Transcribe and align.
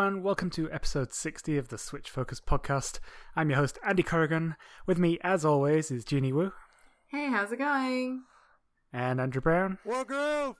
Hey 0.00 0.06
everyone, 0.06 0.22
welcome 0.24 0.48
to 0.52 0.72
episode 0.72 1.12
60 1.12 1.58
of 1.58 1.68
the 1.68 1.76
Switch 1.76 2.08
Focus 2.08 2.40
podcast. 2.40 3.00
I'm 3.36 3.50
your 3.50 3.58
host, 3.58 3.78
Andy 3.86 4.02
Corrigan. 4.02 4.56
With 4.86 4.96
me, 4.96 5.18
as 5.22 5.44
always, 5.44 5.90
is 5.90 6.06
Jeannie 6.06 6.32
Wu 6.32 6.52
Hey, 7.10 7.28
how's 7.28 7.52
it 7.52 7.58
going? 7.58 8.22
and 8.94 9.20
Andrew 9.20 9.42
Brown. 9.42 9.76
Wargroove! 9.86 10.54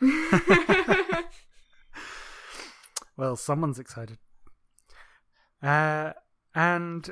Well, 3.18 3.36
someone's 3.36 3.78
excited. 3.78 4.16
Uh, 5.62 6.14
and 6.54 7.10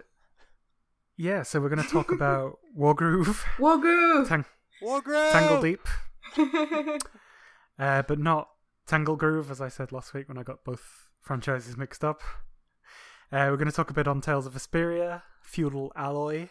yeah, 1.19 1.43
so 1.43 1.61
we're 1.61 1.69
going 1.69 1.83
to 1.87 1.93
talk 1.93 2.11
about 2.11 2.61
Wargroove, 2.79 3.43
Wogoo! 3.59 4.27
Tang- 4.27 4.47
Wargroove! 4.83 5.33
Tangle 5.33 5.61
Deep, 5.61 5.87
uh, 7.79 8.01
but 8.09 8.19
not 8.19 8.49
Tangle 8.87 9.17
Groove, 9.17 9.51
as 9.51 9.61
I 9.61 9.69
said 9.69 9.93
last 9.93 10.15
week 10.15 10.31
when 10.31 10.39
I 10.39 10.45
got 10.45 10.65
both 10.65 11.02
franchises 11.23 11.77
mixed 11.77 12.05
up. 12.05 12.21
Uh, 13.33 13.49
we're 13.49 13.57
going 13.57 13.71
to 13.71 13.75
talk 13.75 13.89
a 13.89 13.95
bit 13.95 14.07
on 14.07 14.21
Tales 14.21 14.45
of 14.45 14.53
Vesperia, 14.53 15.23
Feudal 15.41 15.91
Alloy, 15.97 16.49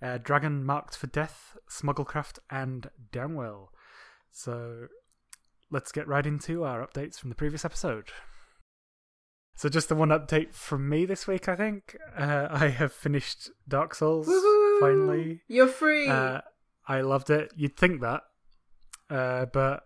uh, 0.00 0.18
Dragon 0.18 0.64
Marked 0.64 0.96
for 0.96 1.08
Death, 1.08 1.56
Smugglecraft, 1.68 2.38
and 2.50 2.90
Downwell. 3.12 3.68
So 4.30 4.86
let's 5.70 5.90
get 5.90 6.06
right 6.06 6.24
into 6.24 6.64
our 6.64 6.86
updates 6.86 7.18
from 7.18 7.30
the 7.30 7.34
previous 7.34 7.64
episode. 7.64 8.10
So 9.56 9.68
just 9.68 9.88
the 9.88 9.96
one 9.96 10.10
update 10.10 10.54
from 10.54 10.88
me 10.88 11.04
this 11.04 11.26
week, 11.26 11.48
I 11.48 11.56
think. 11.56 11.96
Uh, 12.16 12.46
I 12.50 12.68
have 12.68 12.92
finished 12.92 13.50
Dark 13.66 13.94
Souls 13.94 14.28
Woohoo! 14.28 14.80
finally. 14.80 15.40
You're 15.48 15.66
free. 15.66 16.06
Uh, 16.06 16.42
I 16.86 17.00
loved 17.00 17.28
it. 17.28 17.52
You'd 17.56 17.76
think 17.76 18.00
that, 18.02 18.22
uh, 19.10 19.46
but 19.46 19.84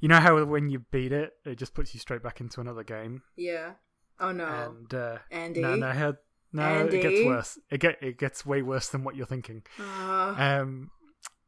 you 0.00 0.08
know 0.08 0.20
how 0.20 0.42
when 0.44 0.68
you 0.68 0.80
beat 0.90 1.12
it, 1.12 1.32
it 1.44 1.56
just 1.56 1.74
puts 1.74 1.94
you 1.94 2.00
straight 2.00 2.22
back 2.22 2.40
into 2.40 2.60
another 2.60 2.84
game. 2.84 3.22
yeah. 3.36 3.72
Oh 4.20 4.30
no. 4.30 4.46
And 4.46 4.94
uh, 4.94 5.18
Andy. 5.32 5.60
no, 5.60 5.74
no, 5.74 5.88
I- 5.88 6.12
no, 6.52 6.62
Andy? 6.62 6.98
it 6.98 7.02
gets 7.02 7.24
worse. 7.24 7.58
It 7.70 7.80
get 7.80 7.96
it 8.00 8.16
gets 8.16 8.46
way 8.46 8.62
worse 8.62 8.88
than 8.88 9.02
what 9.02 9.16
you're 9.16 9.26
thinking. 9.26 9.64
Uh, 9.80 10.34
Um, 10.38 10.90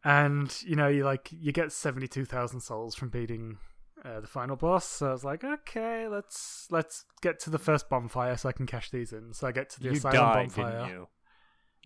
and 0.05 0.53
you 0.65 0.75
know, 0.75 0.89
you 0.89 1.05
like 1.05 1.29
you 1.31 1.53
get 1.53 1.71
seventy 1.71 2.09
two 2.09 2.25
thousand 2.25 2.61
souls 2.63 2.97
from 2.97 3.09
beating 3.11 3.59
uh, 4.05 4.19
the 4.21 4.27
final 4.27 4.57
boss. 4.57 4.85
So 4.85 5.09
I 5.09 5.13
was 5.13 5.23
like, 5.25 5.45
okay, 5.45 6.09
let's 6.09 6.67
let's 6.71 7.05
get 7.23 7.39
to 7.41 7.51
the 7.51 7.59
first 7.59 7.89
bonfire 7.89 8.37
so 8.37 8.49
I 8.49 8.53
can 8.53 8.67
cash 8.67 8.91
these 8.91 9.13
in. 9.13 9.33
So 9.33 9.47
I 9.47 9.53
get 9.53 9.71
to 9.71 9.81
the 9.81 9.87
You 9.91 9.93
asylum 9.93 10.17
died, 10.17 10.35
bonfire. 10.35 10.73
didn't 10.73 10.89
you? 10.91 11.09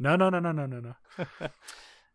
No, 0.00 0.16
no, 0.16 0.30
no, 0.30 0.38
no, 0.38 0.52
no, 0.52 0.64
no, 0.64 0.80
no. 0.80 0.94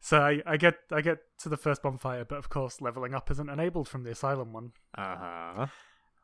so 0.06 0.22
I, 0.22 0.42
I 0.46 0.58
get 0.58 0.76
I 0.92 1.02
get 1.02 1.18
to 1.40 1.50
the 1.50 1.58
first 1.58 1.82
bonfire, 1.82 2.24
but 2.26 2.38
of 2.38 2.48
course 2.50 2.80
leveling 2.80 3.16
up 3.16 3.32
isn't 3.32 3.50
enabled 3.50 3.88
from 3.88 4.04
the 4.04 4.12
asylum 4.12 4.54
one. 4.54 4.72
Uh-huh. 4.96 5.66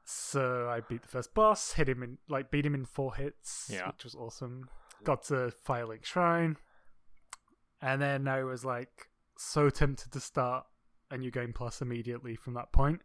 So 0.03 0.69
I 0.69 0.81
beat 0.81 1.01
the 1.01 1.07
first 1.07 1.33
boss, 1.33 1.73
hit 1.73 1.89
him 1.89 2.03
in 2.03 2.17
like 2.29 2.51
beat 2.51 2.65
him 2.65 2.75
in 2.75 2.85
four 2.85 3.15
hits, 3.15 3.69
Yeah. 3.73 3.87
which 3.87 4.03
was 4.03 4.13
awesome. 4.13 4.69
Got 5.03 5.23
to 5.25 5.51
Firelink 5.67 6.05
Shrine, 6.05 6.57
and 7.81 7.99
then 8.01 8.27
I 8.27 8.43
was 8.43 8.63
like 8.63 9.07
so 9.37 9.69
tempted 9.71 10.11
to 10.11 10.19
start 10.19 10.65
a 11.09 11.17
new 11.17 11.31
game 11.31 11.53
plus 11.53 11.81
immediately 11.81 12.35
from 12.35 12.53
that 12.53 12.71
point. 12.71 13.01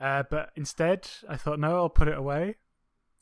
Uh, 0.00 0.24
but 0.30 0.50
instead, 0.56 1.08
I 1.28 1.36
thought 1.36 1.58
no, 1.58 1.76
I'll 1.76 1.88
put 1.88 2.08
it 2.08 2.18
away, 2.18 2.56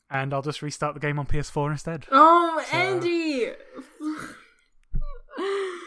and 0.09 0.33
I'll 0.33 0.41
just 0.41 0.61
restart 0.61 0.93
the 0.93 0.99
game 0.99 1.19
on 1.19 1.25
PS4 1.25 1.71
instead. 1.71 2.05
oh, 2.11 2.61
So- 2.69 2.77
Andy! 2.77 3.51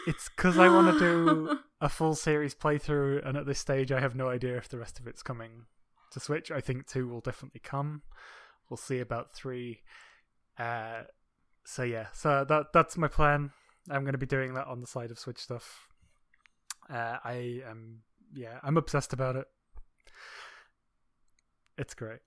It's 0.05 0.29
because 0.29 0.57
I 0.57 0.67
want 0.67 0.93
to 0.93 0.99
do 0.99 1.59
a 1.81 1.89
full 1.89 2.15
series 2.15 2.55
playthrough, 2.55 3.27
and 3.27 3.37
at 3.37 3.45
this 3.45 3.59
stage, 3.59 3.91
I 3.91 3.99
have 3.99 4.15
no 4.15 4.29
idea 4.29 4.57
if 4.57 4.69
the 4.69 4.77
rest 4.77 4.99
of 4.99 5.07
it's 5.07 5.23
coming 5.23 5.65
to 6.11 6.19
Switch. 6.19 6.51
I 6.51 6.61
think 6.61 6.87
two 6.87 7.07
will 7.07 7.21
definitely 7.21 7.61
come. 7.63 8.01
We'll 8.69 8.77
see 8.77 8.99
about 8.99 9.33
three. 9.33 9.81
Uh, 10.57 11.03
so 11.65 11.83
yeah, 11.83 12.07
so 12.13 12.45
that 12.47 12.67
that's 12.73 12.97
my 12.97 13.07
plan. 13.07 13.51
I'm 13.89 14.03
going 14.03 14.13
to 14.13 14.17
be 14.17 14.25
doing 14.25 14.53
that 14.53 14.67
on 14.67 14.81
the 14.81 14.87
side 14.87 15.11
of 15.11 15.19
Switch 15.19 15.39
stuff. 15.39 15.87
Uh, 16.89 17.17
I 17.23 17.61
am, 17.67 18.01
yeah, 18.33 18.59
I'm 18.63 18.77
obsessed 18.77 19.13
about 19.13 19.35
it. 19.35 19.47
It's 21.77 21.93
great. 21.93 22.19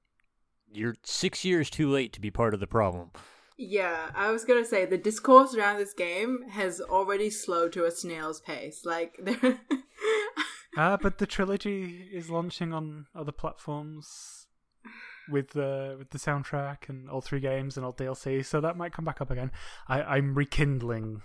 You're 0.71 0.97
six 1.05 1.45
years 1.45 1.71
too 1.71 1.89
late 1.89 2.13
to 2.15 2.21
be 2.21 2.31
part 2.31 2.53
of 2.53 2.61
the 2.61 2.67
problem. 2.67 3.11
Yeah, 3.59 4.11
I 4.15 4.31
was 4.31 4.45
gonna 4.45 4.65
say 4.65 4.85
the 4.85 4.99
discourse 4.99 5.55
around 5.55 5.79
this 5.79 5.95
game 5.95 6.45
has 6.51 6.81
already 6.81 7.31
slowed 7.31 7.73
to 7.73 7.85
a 7.85 7.91
snail's 7.91 8.41
pace. 8.41 8.85
Like, 8.85 9.19
there. 9.23 9.61
Uh, 10.77 10.99
but 11.01 11.19
the 11.19 11.27
trilogy 11.27 12.09
is 12.13 12.29
launching 12.29 12.75
on 12.75 13.07
other 13.15 13.33
platforms 13.33 14.47
with 15.29 15.51
the 15.51 15.97
with 15.99 16.11
the 16.11 16.19
soundtrack 16.19 16.89
and 16.89 17.09
all 17.09 17.21
three 17.21 17.41
games 17.41 17.77
and 17.77 17.87
all 17.87 17.93
DLC, 17.93 18.45
so 18.45 18.61
that 18.61 18.77
might 18.77 18.93
come 18.93 19.05
back 19.05 19.21
up 19.21 19.31
again. 19.31 19.51
I, 19.89 20.03
I'm 20.03 20.35
rekindling 20.35 21.23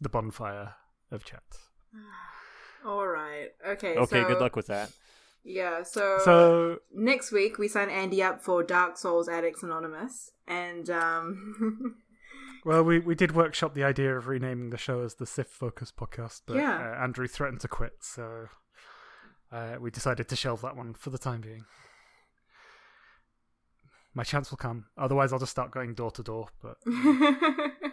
the 0.00 0.08
bonfire 0.08 0.74
of 1.10 1.24
chat. 1.24 1.42
All 2.84 3.06
right. 3.06 3.48
Okay. 3.66 3.96
Okay, 3.96 4.22
so, 4.22 4.28
good 4.28 4.40
luck 4.40 4.54
with 4.54 4.68
that. 4.68 4.92
Yeah. 5.42 5.82
So. 5.82 6.18
So 6.24 6.78
next 6.94 7.32
week 7.32 7.58
we 7.58 7.66
sign 7.68 7.90
Andy 7.90 8.22
up 8.22 8.42
for 8.42 8.62
Dark 8.62 8.96
Souls 8.96 9.28
Addicts 9.28 9.62
Anonymous, 9.62 10.30
and 10.48 10.88
um. 10.90 11.96
well, 12.64 12.82
we, 12.82 12.98
we 12.98 13.14
did 13.14 13.34
workshop 13.34 13.74
the 13.74 13.84
idea 13.84 14.16
of 14.16 14.26
renaming 14.28 14.70
the 14.70 14.76
show 14.78 15.00
as 15.02 15.14
the 15.14 15.26
Sif 15.26 15.46
Focus 15.48 15.92
Podcast, 15.92 16.42
but 16.46 16.56
Yeah. 16.56 16.94
uh, 16.98 17.02
Andrew 17.02 17.26
threatened 17.26 17.60
to 17.60 17.68
quit, 17.68 17.94
so 18.00 18.48
uh, 19.52 19.76
we 19.80 19.90
decided 19.90 20.28
to 20.28 20.36
shelve 20.36 20.62
that 20.62 20.76
one 20.76 20.94
for 20.94 21.10
the 21.10 21.18
time 21.18 21.40
being. 21.40 21.64
My 24.14 24.24
chance 24.24 24.50
will 24.50 24.56
come. 24.56 24.86
Otherwise, 24.96 25.32
I'll 25.32 25.38
just 25.38 25.52
start 25.52 25.70
going 25.70 25.92
door 25.94 26.10
to 26.12 26.22
door. 26.22 26.48
But 26.62 26.78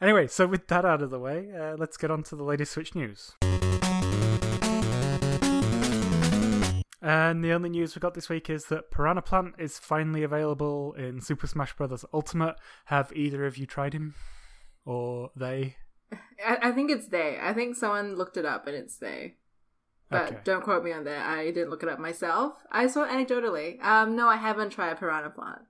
Anyway, 0.00 0.28
so 0.28 0.46
with 0.46 0.66
that 0.68 0.84
out 0.86 1.02
of 1.02 1.10
the 1.10 1.18
way, 1.18 1.50
uh, 1.52 1.76
let's 1.76 1.96
get 1.98 2.10
on 2.10 2.22
to 2.22 2.36
the 2.36 2.44
latest 2.44 2.72
Switch 2.72 2.94
news. 2.94 3.32
And 7.02 7.42
the 7.42 7.52
only 7.52 7.70
news 7.70 7.94
we 7.94 8.00
got 8.00 8.14
this 8.14 8.28
week 8.28 8.50
is 8.50 8.66
that 8.66 8.90
Piranha 8.90 9.22
Plant 9.22 9.54
is 9.58 9.78
finally 9.78 10.22
available 10.22 10.92
in 10.94 11.20
Super 11.20 11.46
Smash 11.46 11.74
Bros. 11.74 12.04
Ultimate. 12.12 12.56
Have 12.86 13.10
either 13.14 13.46
of 13.46 13.56
you 13.56 13.64
tried 13.66 13.94
him? 13.94 14.14
Or 14.84 15.30
they? 15.34 15.76
I, 16.44 16.58
I 16.62 16.72
think 16.72 16.90
it's 16.90 17.08
they. 17.08 17.38
I 17.40 17.52
think 17.54 17.76
someone 17.76 18.16
looked 18.16 18.36
it 18.36 18.44
up 18.44 18.66
and 18.66 18.76
it's 18.76 18.96
they. 18.98 19.36
But 20.10 20.26
Okay. 20.26 20.38
don't 20.44 20.62
quote 20.64 20.82
me 20.84 20.92
on 20.92 21.04
that. 21.04 21.24
I 21.26 21.46
didn't 21.46 21.70
look 21.70 21.82
it 21.82 21.88
up 21.88 21.98
myself. 22.00 22.54
I 22.70 22.86
saw 22.88 23.04
it 23.04 23.10
anecdotally. 23.10 23.82
Um, 23.82 24.16
no, 24.16 24.28
I 24.28 24.36
haven't 24.36 24.70
tried 24.70 24.98
Piranha 24.98 25.30
Plant. 25.30 25.62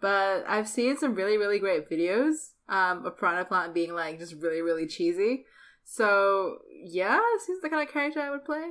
But 0.00 0.44
I've 0.48 0.68
seen 0.68 0.96
some 0.96 1.14
really, 1.14 1.36
really 1.36 1.58
great 1.58 1.90
videos 1.90 2.52
um, 2.68 3.04
of 3.04 3.18
Piranha 3.18 3.44
Plant 3.44 3.74
being 3.74 3.92
like 3.92 4.18
just 4.18 4.34
really, 4.34 4.62
really 4.62 4.86
cheesy. 4.86 5.44
So 5.84 6.58
yeah, 6.84 7.20
seems 7.44 7.60
the 7.60 7.68
kind 7.68 7.86
of 7.86 7.92
character 7.92 8.20
I 8.20 8.30
would 8.30 8.44
play. 8.46 8.70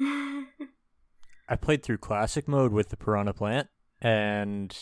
I 1.48 1.56
played 1.56 1.82
through 1.82 1.98
classic 1.98 2.48
mode 2.48 2.72
with 2.72 2.88
the 2.88 2.96
Piranha 2.96 3.32
Plant, 3.32 3.68
and 4.00 4.76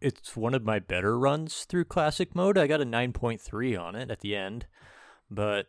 it's 0.00 0.36
one 0.36 0.54
of 0.54 0.64
my 0.64 0.78
better 0.78 1.18
runs 1.18 1.64
through 1.64 1.84
classic 1.84 2.34
mode. 2.34 2.58
I 2.58 2.66
got 2.66 2.80
a 2.80 2.86
9.3 2.86 3.80
on 3.80 3.94
it 3.94 4.10
at 4.10 4.20
the 4.20 4.36
end, 4.36 4.66
but 5.30 5.66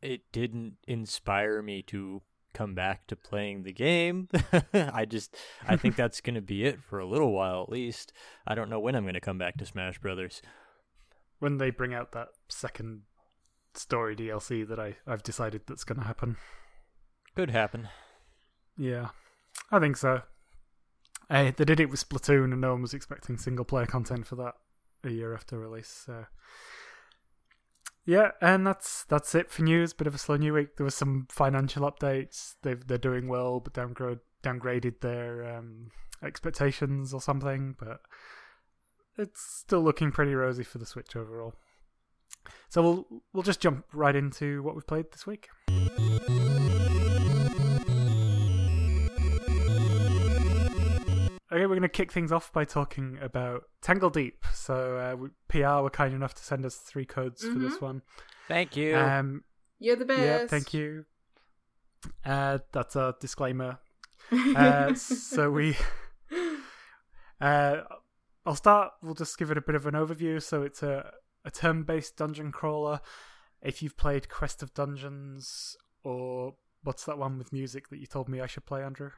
it 0.00 0.22
didn't 0.32 0.74
inspire 0.86 1.60
me 1.60 1.82
to 1.82 2.22
come 2.54 2.74
back 2.74 3.06
to 3.06 3.16
playing 3.16 3.62
the 3.62 3.72
game. 3.72 4.28
I 4.72 5.04
just 5.04 5.36
I 5.66 5.76
think 5.76 5.96
that's 5.96 6.20
going 6.20 6.34
to 6.34 6.40
be 6.40 6.64
it 6.64 6.82
for 6.82 6.98
a 6.98 7.06
little 7.06 7.32
while 7.32 7.62
at 7.62 7.68
least. 7.68 8.12
I 8.46 8.54
don't 8.54 8.70
know 8.70 8.80
when 8.80 8.94
I'm 8.94 9.04
going 9.04 9.14
to 9.14 9.20
come 9.20 9.38
back 9.38 9.56
to 9.58 9.66
Smash 9.66 9.98
Brothers. 9.98 10.42
When 11.38 11.58
they 11.58 11.70
bring 11.70 11.94
out 11.94 12.12
that 12.12 12.28
second 12.48 13.02
story 13.74 14.16
DLC 14.16 14.66
that 14.66 14.80
I, 14.80 14.96
I've 15.06 15.22
decided 15.22 15.62
that's 15.66 15.84
going 15.84 16.00
to 16.00 16.06
happen. 16.06 16.36
Could 17.36 17.50
happen. 17.50 17.88
Yeah, 18.78 19.08
I 19.72 19.80
think 19.80 19.96
so. 19.96 20.22
Hey, 21.28 21.52
they 21.54 21.64
did 21.64 21.80
it 21.80 21.90
with 21.90 22.08
Splatoon, 22.08 22.52
and 22.52 22.60
no 22.60 22.72
one 22.72 22.82
was 22.82 22.94
expecting 22.94 23.36
single 23.36 23.64
player 23.64 23.86
content 23.86 24.26
for 24.26 24.36
that 24.36 24.54
a 25.04 25.10
year 25.10 25.34
after 25.34 25.58
release. 25.58 26.04
So, 26.06 26.26
yeah, 28.06 28.30
and 28.40 28.66
that's 28.66 29.04
that's 29.04 29.34
it 29.34 29.50
for 29.50 29.62
news. 29.62 29.92
Bit 29.92 30.06
of 30.06 30.14
a 30.14 30.18
slow 30.18 30.36
new 30.36 30.54
week. 30.54 30.76
There 30.76 30.84
was 30.84 30.94
some 30.94 31.26
financial 31.28 31.90
updates. 31.90 32.54
They've 32.62 32.86
they're 32.86 32.98
doing 32.98 33.28
well, 33.28 33.60
but 33.60 33.74
downgrade 33.74 34.20
downgraded 34.42 35.00
their 35.00 35.56
um, 35.56 35.90
expectations 36.22 37.12
or 37.12 37.20
something. 37.20 37.74
But 37.78 38.00
it's 39.18 39.42
still 39.42 39.82
looking 39.82 40.12
pretty 40.12 40.34
rosy 40.34 40.62
for 40.62 40.78
the 40.78 40.86
Switch 40.86 41.16
overall. 41.16 41.54
So 42.68 42.82
we'll 42.82 43.22
we'll 43.32 43.42
just 43.42 43.60
jump 43.60 43.84
right 43.92 44.14
into 44.14 44.62
what 44.62 44.76
we've 44.76 44.86
played 44.86 45.12
this 45.12 45.26
week. 45.26 45.48
Okay, 51.50 51.62
we're 51.62 51.68
going 51.68 51.82
to 51.82 51.88
kick 51.88 52.12
things 52.12 52.30
off 52.30 52.52
by 52.52 52.64
talking 52.64 53.18
about 53.22 53.64
Tangledeep. 53.82 54.34
So, 54.52 54.98
uh, 54.98 55.16
we, 55.16 55.28
PR 55.48 55.82
were 55.82 55.90
kind 55.90 56.12
enough 56.14 56.34
to 56.34 56.44
send 56.44 56.66
us 56.66 56.76
three 56.76 57.06
codes 57.06 57.42
for 57.42 57.58
this 57.58 57.80
one. 57.80 58.02
Thank 58.48 58.76
you. 58.76 58.96
Um, 58.96 59.44
You're 59.78 59.96
the 59.96 60.04
best. 60.04 60.20
yeah, 60.20 60.46
thank 60.46 60.74
you. 60.74 61.06
Uh, 62.24 62.58
that's 62.72 62.96
a 62.96 63.14
disclaimer. 63.20 63.78
Uh, 64.30 64.92
so 64.92 65.50
we 65.50 65.74
Uh, 67.40 67.76
I'll 68.44 68.54
start. 68.54 68.92
We'll 69.02 69.14
just 69.14 69.38
give 69.38 69.50
it 69.50 69.58
a 69.58 69.62
bit 69.62 69.74
of 69.74 69.86
an 69.86 69.94
overview. 69.94 70.42
So 70.42 70.62
it's 70.62 70.82
a 70.82 71.12
a 71.44 71.50
turn-based 71.50 72.16
dungeon 72.16 72.52
crawler. 72.52 73.00
If 73.62 73.82
you've 73.82 73.96
played 73.96 74.28
Quest 74.28 74.62
of 74.62 74.74
Dungeons 74.74 75.76
or 76.04 76.54
what's 76.82 77.04
that 77.04 77.18
one 77.18 77.38
with 77.38 77.52
music 77.52 77.88
that 77.88 77.98
you 77.98 78.06
told 78.06 78.28
me 78.28 78.40
I 78.40 78.46
should 78.46 78.66
play, 78.66 78.82
Andrew? 78.82 79.10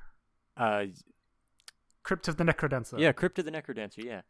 Uh, 0.56 0.84
Crypt 2.10 2.26
of 2.26 2.38
the 2.38 2.44
Necrodancer. 2.44 2.98
yeah, 2.98 3.12
Crypt 3.12 3.38
of 3.38 3.44
the 3.44 3.52
Necrodancer. 3.52 4.02
Yeah. 4.02 4.22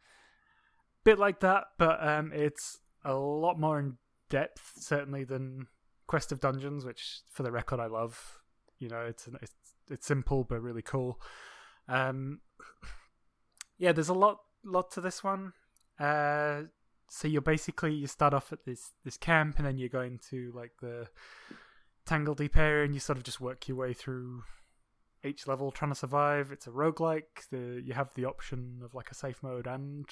bit 1.03 1.19
like 1.19 1.41
that, 1.41 1.65
but 1.79 2.07
um, 2.07 2.31
it's 2.31 2.81
a 3.07 3.15
lot 3.15 3.59
more 3.59 3.79
in 3.79 3.97
depth, 4.29 4.73
certainly 4.77 5.25
than 5.25 5.67
Quest 6.07 6.31
of 6.31 6.41
Dungeons, 6.41 6.85
which, 6.85 7.21
for 7.31 7.43
the 7.43 7.51
record, 7.51 7.81
I 7.81 7.87
love. 7.87 8.43
You 8.79 8.91
know, 8.91 9.01
it's 9.01 9.27
it's 9.41 9.55
it's 9.91 10.07
simple 10.07 10.45
but 10.45 10.61
really 10.61 10.83
cool. 10.83 11.23
Um, 11.89 12.41
yeah, 13.79 13.93
there's 13.93 14.11
a 14.11 14.15
lot 14.15 14.41
lot 14.63 14.91
to 14.91 15.01
this 15.01 15.25
one. 15.25 15.55
Uh, 15.99 16.65
so 17.09 17.29
you're 17.29 17.41
basically 17.41 17.95
you 17.95 18.07
start 18.07 18.35
off 18.35 18.53
at 18.53 18.67
this 18.67 18.91
this 19.07 19.17
camp, 19.17 19.57
and 19.57 19.67
then 19.67 19.79
you're 19.79 19.89
going 19.89 20.21
to 20.29 20.53
like 20.55 20.73
the 20.83 21.09
Tangledeep 22.07 22.59
area, 22.59 22.85
and 22.85 22.93
you 22.93 23.01
sort 23.01 23.17
of 23.17 23.25
just 23.25 23.41
work 23.41 23.69
your 23.69 23.79
way 23.79 23.95
through 23.95 24.43
each 25.25 25.47
level 25.47 25.71
trying 25.71 25.91
to 25.91 25.99
survive. 25.99 26.51
It's 26.53 26.67
a 26.67 26.71
roguelike. 26.71 27.49
The 27.51 27.83
you 27.85 27.95
have 27.95 28.15
the 28.15 28.25
option 28.25 28.81
of 28.85 28.95
like 28.95 29.11
a 29.11 29.15
safe 29.15 29.43
mode 29.43 29.67
and 29.67 30.07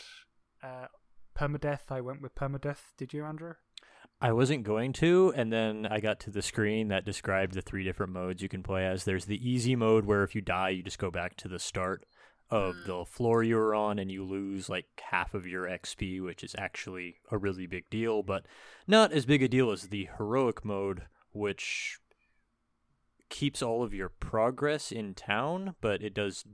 uh, 0.62 0.86
permadeath. 1.36 1.90
I 1.90 2.00
went 2.00 2.22
with 2.22 2.34
permadeath. 2.34 2.94
Did 2.96 3.12
you, 3.12 3.24
Andrew? 3.24 3.54
I 4.20 4.32
wasn't 4.32 4.64
going 4.64 4.92
to, 4.94 5.32
and 5.36 5.52
then 5.52 5.86
I 5.88 6.00
got 6.00 6.18
to 6.20 6.30
the 6.30 6.42
screen 6.42 6.88
that 6.88 7.04
described 7.04 7.54
the 7.54 7.62
three 7.62 7.84
different 7.84 8.12
modes 8.12 8.42
you 8.42 8.48
can 8.48 8.64
play 8.64 8.84
as. 8.84 9.04
There's 9.04 9.26
the 9.26 9.48
easy 9.48 9.76
mode 9.76 10.06
where 10.06 10.24
if 10.24 10.34
you 10.34 10.40
die, 10.40 10.70
you 10.70 10.82
just 10.82 10.98
go 10.98 11.10
back 11.10 11.36
to 11.36 11.48
the 11.48 11.60
start 11.60 12.04
of 12.50 12.74
the 12.86 13.04
floor 13.04 13.42
you 13.42 13.56
were 13.56 13.74
on 13.74 13.98
and 13.98 14.10
you 14.10 14.24
lose 14.24 14.68
like 14.68 14.86
half 15.10 15.34
of 15.34 15.46
your 15.46 15.66
XP, 15.66 16.22
which 16.22 16.42
is 16.42 16.56
actually 16.58 17.16
a 17.30 17.38
really 17.38 17.66
big 17.66 17.88
deal, 17.90 18.22
but 18.22 18.46
not 18.86 19.12
as 19.12 19.26
big 19.26 19.42
a 19.42 19.48
deal 19.48 19.70
as 19.70 19.82
the 19.82 20.08
heroic 20.16 20.64
mode, 20.64 21.02
which 21.32 21.98
keeps 23.28 23.62
all 23.62 23.82
of 23.82 23.94
your 23.94 24.08
progress 24.08 24.90
in 24.92 25.14
town, 25.14 25.74
but 25.80 26.02
it 26.02 26.14
does 26.14 26.44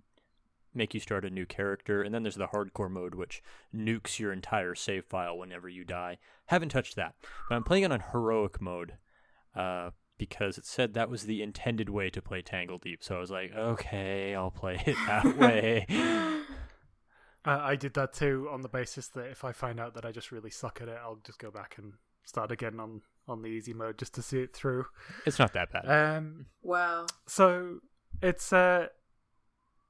make 0.74 0.92
you 0.92 1.00
start 1.00 1.24
a 1.24 1.30
new 1.30 1.46
character. 1.46 2.02
And 2.02 2.14
then 2.14 2.22
there's 2.22 2.34
the 2.34 2.48
hardcore 2.48 2.90
mode, 2.90 3.14
which 3.14 3.42
nukes 3.74 4.18
your 4.18 4.32
entire 4.32 4.74
save 4.74 5.04
file 5.04 5.38
whenever 5.38 5.68
you 5.68 5.84
die. 5.84 6.18
Haven't 6.46 6.70
touched 6.70 6.96
that, 6.96 7.14
but 7.48 7.54
I'm 7.54 7.64
playing 7.64 7.84
it 7.84 7.92
on 7.92 8.02
heroic 8.12 8.60
mode 8.60 8.94
uh, 9.54 9.90
because 10.18 10.58
it 10.58 10.66
said 10.66 10.94
that 10.94 11.10
was 11.10 11.24
the 11.24 11.42
intended 11.42 11.88
way 11.88 12.10
to 12.10 12.20
play 12.20 12.42
Tangledeep. 12.42 12.98
So 13.02 13.16
I 13.16 13.20
was 13.20 13.30
like, 13.30 13.52
okay, 13.54 14.34
I'll 14.34 14.50
play 14.50 14.82
it 14.84 14.96
that 15.06 15.36
way. 15.38 15.86
Uh, 17.46 17.60
I 17.60 17.76
did 17.76 17.94
that 17.94 18.12
too 18.12 18.48
on 18.50 18.62
the 18.62 18.68
basis 18.68 19.08
that 19.08 19.30
if 19.30 19.44
I 19.44 19.52
find 19.52 19.78
out 19.78 19.94
that 19.94 20.04
I 20.04 20.12
just 20.12 20.32
really 20.32 20.50
suck 20.50 20.80
at 20.80 20.88
it, 20.88 20.98
I'll 21.02 21.20
just 21.24 21.38
go 21.38 21.50
back 21.50 21.76
and 21.78 21.94
start 22.24 22.50
again 22.50 22.80
on 22.80 23.02
on 23.26 23.40
the 23.42 23.48
easy 23.48 23.72
mode 23.72 23.96
just 23.98 24.14
to 24.14 24.22
see 24.22 24.40
it 24.40 24.52
through. 24.54 24.84
it's 25.26 25.38
not 25.38 25.52
that 25.54 25.70
bad. 25.72 25.86
Um, 26.16 26.46
Wow. 26.62 27.06
so 27.26 27.78
it's 28.22 28.52
uh, 28.52 28.88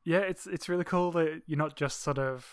yeah, 0.04 0.18
it's 0.20 0.46
it's 0.46 0.68
really 0.68 0.84
cool 0.84 1.10
that 1.12 1.42
you're 1.46 1.58
not 1.58 1.76
just 1.76 2.00
sort 2.02 2.18
of 2.18 2.46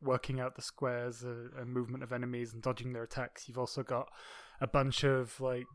working 0.00 0.38
out 0.38 0.54
the 0.54 0.62
squares 0.62 1.24
uh, 1.24 1.60
and 1.60 1.72
movement 1.72 2.04
of 2.04 2.12
enemies 2.12 2.52
and 2.52 2.62
dodging 2.62 2.92
their 2.92 3.02
attacks. 3.02 3.48
You've 3.48 3.58
also 3.58 3.82
got 3.82 4.08
a 4.60 4.66
bunch 4.66 5.02
of 5.04 5.40
like 5.40 5.66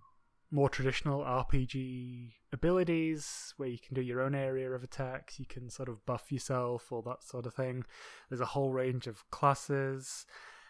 more 0.49 0.69
traditional 0.69 1.21
RPG 1.23 2.31
abilities 2.53 3.53
where 3.57 3.67
you 3.69 3.79
can 3.79 3.95
do 3.95 4.01
your 4.01 4.21
own 4.21 4.35
area 4.35 4.69
of 4.71 4.83
attacks. 4.83 5.39
You 5.39 5.45
can 5.45 5.69
sort 5.69 5.89
of 5.89 6.05
buff 6.05 6.31
yourself, 6.31 6.91
all 6.91 7.01
that 7.01 7.23
sort 7.23 7.45
of 7.45 7.53
thing. 7.55 7.83
There's 8.29 8.39
a 8.41 8.45
whole 8.45 8.71
range 8.71 9.07
of 9.07 9.29
classes. 9.31 10.25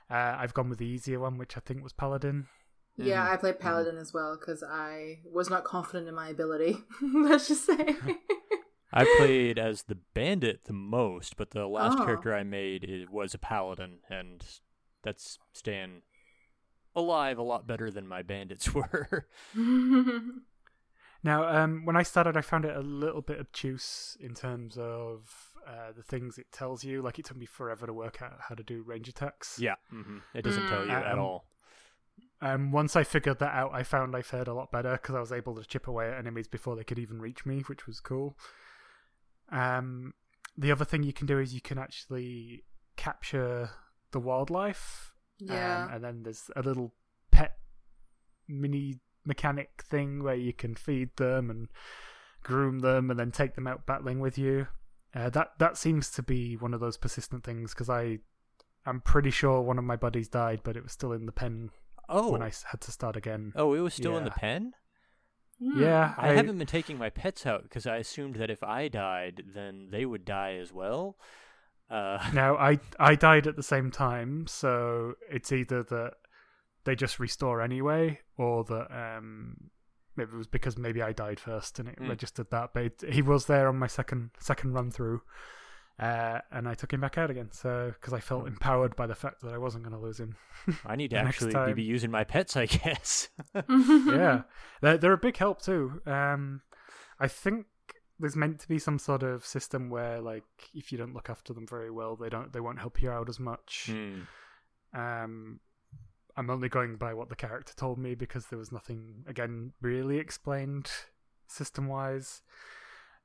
Uh, 0.10 0.36
I've 0.38 0.54
gone 0.54 0.70
with 0.70 0.80
the 0.80 0.88
easier 0.88 1.20
one, 1.20 1.38
which 1.38 1.58
I 1.58 1.60
think 1.60 1.84
was 1.84 1.94
Paladin. 1.94 2.48
Yeah, 2.98 3.26
Mhm. 3.28 3.32
I 3.34 3.38
played 3.38 3.60
Paladin 3.60 3.98
as 3.98 4.14
well 4.14 4.38
because 4.38 4.64
I 4.64 5.20
was 5.26 5.50
not 5.50 5.64
confident 5.64 6.08
in 6.08 6.14
my 6.16 6.30
ability. 6.30 6.78
Let's 7.02 7.48
just 7.48 7.66
say. 7.66 7.96
I 8.96 9.06
played 9.18 9.58
as 9.58 9.84
the 9.84 9.96
bandit 10.14 10.66
the 10.66 10.74
most, 10.74 11.36
but 11.36 11.50
the 11.52 11.66
last 11.66 11.98
Oh. 12.00 12.06
character 12.06 12.34
I 12.36 12.44
made 12.44 12.84
it 12.84 13.10
was 13.10 13.34
a 13.34 13.40
paladin, 13.40 14.02
and 14.08 14.46
that's 15.02 15.40
staying 15.54 16.04
alive 16.96 17.40
a 17.40 17.42
lot 17.42 17.66
better 17.66 17.90
than 17.90 18.08
my 18.08 18.22
bandits 18.22 18.72
were. 18.76 19.28
Now, 21.24 21.48
um, 21.48 21.86
when 21.86 21.96
I 21.96 22.04
started, 22.04 22.36
I 22.36 22.42
found 22.42 22.66
it 22.66 22.76
a 22.76 22.82
little 22.82 23.22
bit 23.22 23.40
obtuse 23.40 24.18
in 24.20 24.36
terms 24.36 24.78
of 24.78 25.56
uh, 25.66 25.92
the 25.96 26.04
things 26.04 26.38
it 26.38 26.52
tells 26.52 26.84
you. 26.84 27.02
Like, 27.02 27.18
it 27.18 27.26
took 27.26 27.38
me 27.38 27.46
forever 27.46 27.88
to 27.88 27.94
work 27.94 28.22
out 28.22 28.42
how 28.50 28.56
to 28.56 28.64
do 28.64 28.84
range 28.84 29.08
attacks. 29.08 29.58
yeah, 29.60 29.76
hmm 29.90 30.18
it 30.34 30.42
doesn't 30.44 30.68
tell 30.68 30.86
you 30.86 30.92
Mm. 30.92 31.02
at 31.06 31.14
Um, 31.14 31.20
all. 31.20 31.46
Um, 32.44 32.74
once 32.74 32.98
I 32.98 33.06
figured 33.06 33.40
that 33.40 33.54
out, 33.54 33.72
I 33.74 33.84
found 33.84 34.18
I 34.18 34.22
fared 34.22 34.50
a 34.50 34.54
lot 34.54 34.70
better 34.70 34.92
because 34.92 35.16
I 35.16 35.22
was 35.22 35.32
able 35.32 35.56
to 35.56 35.64
chip 35.64 35.88
away 35.88 36.10
at 36.10 36.18
enemies 36.18 36.48
before 36.48 36.76
they 36.76 36.84
could 36.84 37.00
even 37.00 37.22
reach 37.22 37.46
me, 37.46 37.62
which 37.68 37.88
was 37.88 38.02
cool. 38.02 38.38
Um, 39.50 40.14
the 40.58 40.70
other 40.70 40.84
thing 40.84 41.04
you 41.04 41.14
can 41.14 41.26
do 41.26 41.40
is 41.40 41.54
you 41.54 41.62
can 41.62 41.78
actually 41.78 42.66
capture 42.98 43.70
the 44.12 44.20
wildlife. 44.20 45.14
yeah. 45.40 45.86
Um, 45.86 45.94
and 45.94 46.04
then 46.04 46.24
there's 46.24 46.52
a 46.54 46.62
little 46.62 46.94
pet 47.32 47.60
mini 48.50 49.00
mechanic 49.24 49.82
thing 49.82 50.22
where 50.22 50.36
you 50.36 50.52
can 50.52 50.76
feed 50.76 51.16
them 51.16 51.50
and 51.50 51.70
groom 52.44 52.80
them 52.80 53.10
and 53.10 53.18
then 53.18 53.32
take 53.32 53.56
them 53.56 53.68
out 53.68 53.86
battling 53.86 54.20
with 54.20 54.38
you. 54.38 54.68
Uh, 55.16 55.30
that 55.30 55.52
that 55.60 55.78
seems 55.78 56.12
to 56.12 56.22
be 56.22 56.58
one 56.58 56.74
of 56.74 56.82
those 56.82 56.98
persistent 56.98 57.46
things 57.46 57.74
because 57.74 57.90
I 57.90 58.20
I'm 58.86 59.00
pretty 59.00 59.32
sure 59.32 59.62
one 59.62 59.78
of 59.78 59.86
my 59.86 59.96
buddies 59.96 60.28
died, 60.28 60.60
but 60.62 60.76
it 60.76 60.84
was 60.84 60.92
still 60.92 61.14
in 61.14 61.26
the 61.26 61.32
pen 61.32 61.70
Oh, 62.14 62.32
when 62.32 62.42
I 62.42 62.52
had 62.72 62.82
to 62.82 62.92
start 62.92 63.16
again. 63.16 63.54
oh, 63.56 63.74
it 63.74 63.80
was 63.80 63.94
still 63.94 64.18
in 64.18 64.24
the 64.24 64.32
pen. 64.32 64.74
Hmm. 65.62 65.80
Yeah, 65.82 66.14
I, 66.18 66.30
haven't 66.34 66.58
been 66.58 66.68
taking 66.68 66.98
my 66.98 67.10
pets 67.10 67.46
out 67.46 67.64
because 67.64 67.86
I 67.88 67.98
assumed 67.98 68.36
that 68.36 68.50
if 68.50 68.64
I 68.64 68.88
died, 68.88 69.44
then 69.54 69.90
they 69.92 70.06
would 70.06 70.26
die 70.26 70.56
as 70.56 70.74
well. 70.74 71.18
Uh, 71.90 72.18
Now 72.34 72.56
I 72.58 72.80
I 73.00 73.16
died 73.16 73.46
at 73.48 73.56
the 73.56 73.64
same 73.64 73.92
time, 73.92 74.48
so 74.48 75.14
it's 75.30 75.52
either 75.52 75.84
that 75.84 76.14
they 76.86 76.96
just 76.96 77.20
restore 77.20 77.62
anyway, 77.62 78.20
or 78.38 78.64
that 78.66 78.88
um 78.92 79.70
maybe 80.16 80.32
it 80.32 80.38
was 80.38 80.48
because 80.48 80.78
maybe 80.78 81.02
I 81.02 81.12
died 81.14 81.40
first 81.40 81.80
and 81.80 81.90
it 81.90 82.00
Mm. 82.00 82.10
registered 82.10 82.50
that. 82.52 82.74
But 82.74 82.84
it, 82.84 83.04
he 83.14 83.22
was 83.22 83.46
there 83.46 83.68
on 83.68 83.78
my 83.78 83.88
second 83.88 84.32
second 84.40 84.74
run 84.74 84.92
through, 84.92 85.22
uh, 86.00 86.40
and 86.52 86.68
I 86.68 86.74
took 86.74 86.92
him 86.92 87.02
back 87.02 87.18
out 87.18 87.30
again. 87.30 87.50
So 87.52 87.94
because 87.94 88.14
I 88.14 88.20
felt 88.20 88.48
empowered 88.48 88.96
by 88.96 89.08
the 89.08 89.16
fact 89.16 89.42
that 89.42 89.54
I 89.54 89.58
wasn't 89.58 89.84
going 89.84 89.96
to 89.96 90.02
lose 90.02 90.20
him. 90.20 90.36
I 90.86 90.96
need 90.96 91.12
to 91.12 91.18
actually 91.18 91.54
time- 91.54 91.76
be 91.76 91.84
using 91.84 92.12
my 92.12 92.24
pets, 92.24 92.56
I 92.56 92.66
guess. 92.66 93.30
yeah, 93.70 94.44
they're 94.82 94.98
they're 94.98 95.14
a 95.14 95.18
big 95.18 95.38
help 95.38 95.62
too. 95.62 96.02
Um, 96.06 96.62
I 97.20 97.28
think 97.28 97.68
there's 98.20 98.36
meant 98.36 98.60
to 98.60 98.68
be 98.68 98.80
some 98.80 99.00
sort 99.00 99.24
of 99.24 99.46
system 99.46 99.90
where 99.90 100.22
like 100.22 100.44
if 100.74 100.92
you 100.92 100.98
don't 100.98 101.14
look 101.14 101.30
after 101.30 101.54
them 101.54 101.68
very 101.68 101.92
well, 101.92 102.16
they 102.16 102.30
don't 102.30 102.52
they 102.54 102.60
won't 102.60 102.80
help 102.80 103.02
you 103.02 103.12
out 103.12 103.30
as 103.30 103.40
much. 103.40 103.90
Hmm. 103.92 104.22
Um, 105.00 105.60
I'm 106.36 106.50
only 106.50 106.70
going 106.70 106.96
by 106.96 107.14
what 107.14 107.30
the 107.30 107.36
character 107.36 107.74
told 107.76 108.00
me 108.00 108.16
because 108.16 108.48
there 108.48 108.60
was 108.60 108.72
nothing 108.72 109.24
again 109.28 109.74
really 109.82 110.18
explained 110.18 110.90
system 111.48 111.88
wise. 111.88 112.42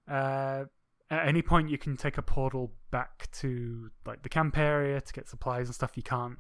Uh, 0.07 0.65
at 1.11 1.27
any 1.27 1.43
point, 1.43 1.71
you 1.71 1.79
can 1.79 1.97
take 1.97 2.19
a 2.19 2.23
portal 2.23 2.73
back 2.91 3.31
to 3.33 3.91
like 4.07 4.23
the 4.23 4.29
camp 4.29 4.57
area 4.59 5.01
to 5.01 5.13
get 5.13 5.29
supplies 5.29 5.67
and 5.69 5.75
stuff. 5.75 5.97
You 5.97 6.03
can't 6.03 6.39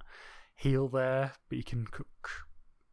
heal 0.55 0.89
there, 0.89 1.33
but 1.49 1.57
you 1.59 1.65
can 1.65 1.87
cook 1.87 2.31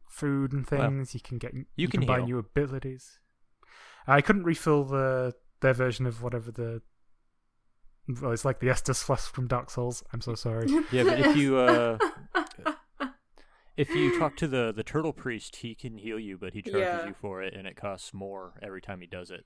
food 0.08 0.52
and 0.52 0.66
Well, 0.70 0.80
things. 0.88 1.14
you 1.14 1.20
can 1.20 1.38
get 1.38 1.52
you, 1.54 1.64
you 1.76 1.88
can, 1.88 2.00
can 2.00 2.06
buy 2.06 2.20
new 2.22 2.38
abilities. 2.38 3.18
I 4.06 4.20
couldn't 4.20 4.44
refill 4.44 4.84
the 4.84 5.34
their 5.60 5.74
version 5.74 6.06
of 6.06 6.22
whatever 6.22 6.50
the. 6.50 6.82
Well, 8.22 8.30
it's 8.30 8.44
like 8.44 8.60
the 8.60 8.68
Estus 8.68 9.02
flask 9.02 9.34
from 9.34 9.48
Dark 9.48 9.68
Souls. 9.68 10.04
I'm 10.12 10.20
so 10.20 10.34
sorry. 10.36 10.68
Yeah, 10.92 11.02
but 11.02 11.18
if 11.18 11.36
you 11.36 11.56
uh, 11.58 11.98
if 13.76 13.90
you 13.90 14.18
talk 14.18 14.36
to 14.36 14.48
the 14.48 14.72
the 14.74 14.84
turtle 14.84 15.12
priest, 15.12 15.56
he 15.56 15.74
can 15.74 15.98
heal 15.98 16.18
you, 16.18 16.38
but 16.38 16.54
he 16.54 16.62
charges 16.62 16.80
Yeah. 16.80 17.06
you 17.08 17.14
for 17.20 17.42
it, 17.42 17.52
and 17.54 17.66
it 17.66 17.76
costs 17.76 18.14
more 18.14 18.54
every 18.62 18.80
time 18.80 19.00
he 19.00 19.06
does 19.06 19.30
it. 19.30 19.44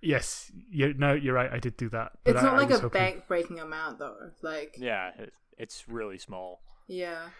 Yes, 0.00 0.50
you 0.70 0.94
no, 0.94 1.12
you're 1.14 1.34
right. 1.34 1.50
I 1.52 1.58
did 1.58 1.76
do 1.76 1.88
that. 1.90 2.12
but 2.24 2.34
it's 2.36 2.42
not 2.42 2.54
I 2.54 2.58
like 2.58 2.68
was 2.68 2.78
a 2.78 2.82
hoping- 2.82 3.00
bank 3.00 3.24
breaking 3.28 3.58
amount 3.60 3.98
though. 3.98 4.30
Like 4.42 4.76
Yeah, 4.78 5.10
it, 5.18 5.32
it's 5.56 5.88
really 5.88 6.18
small. 6.18 6.60
yeah. 6.86 7.30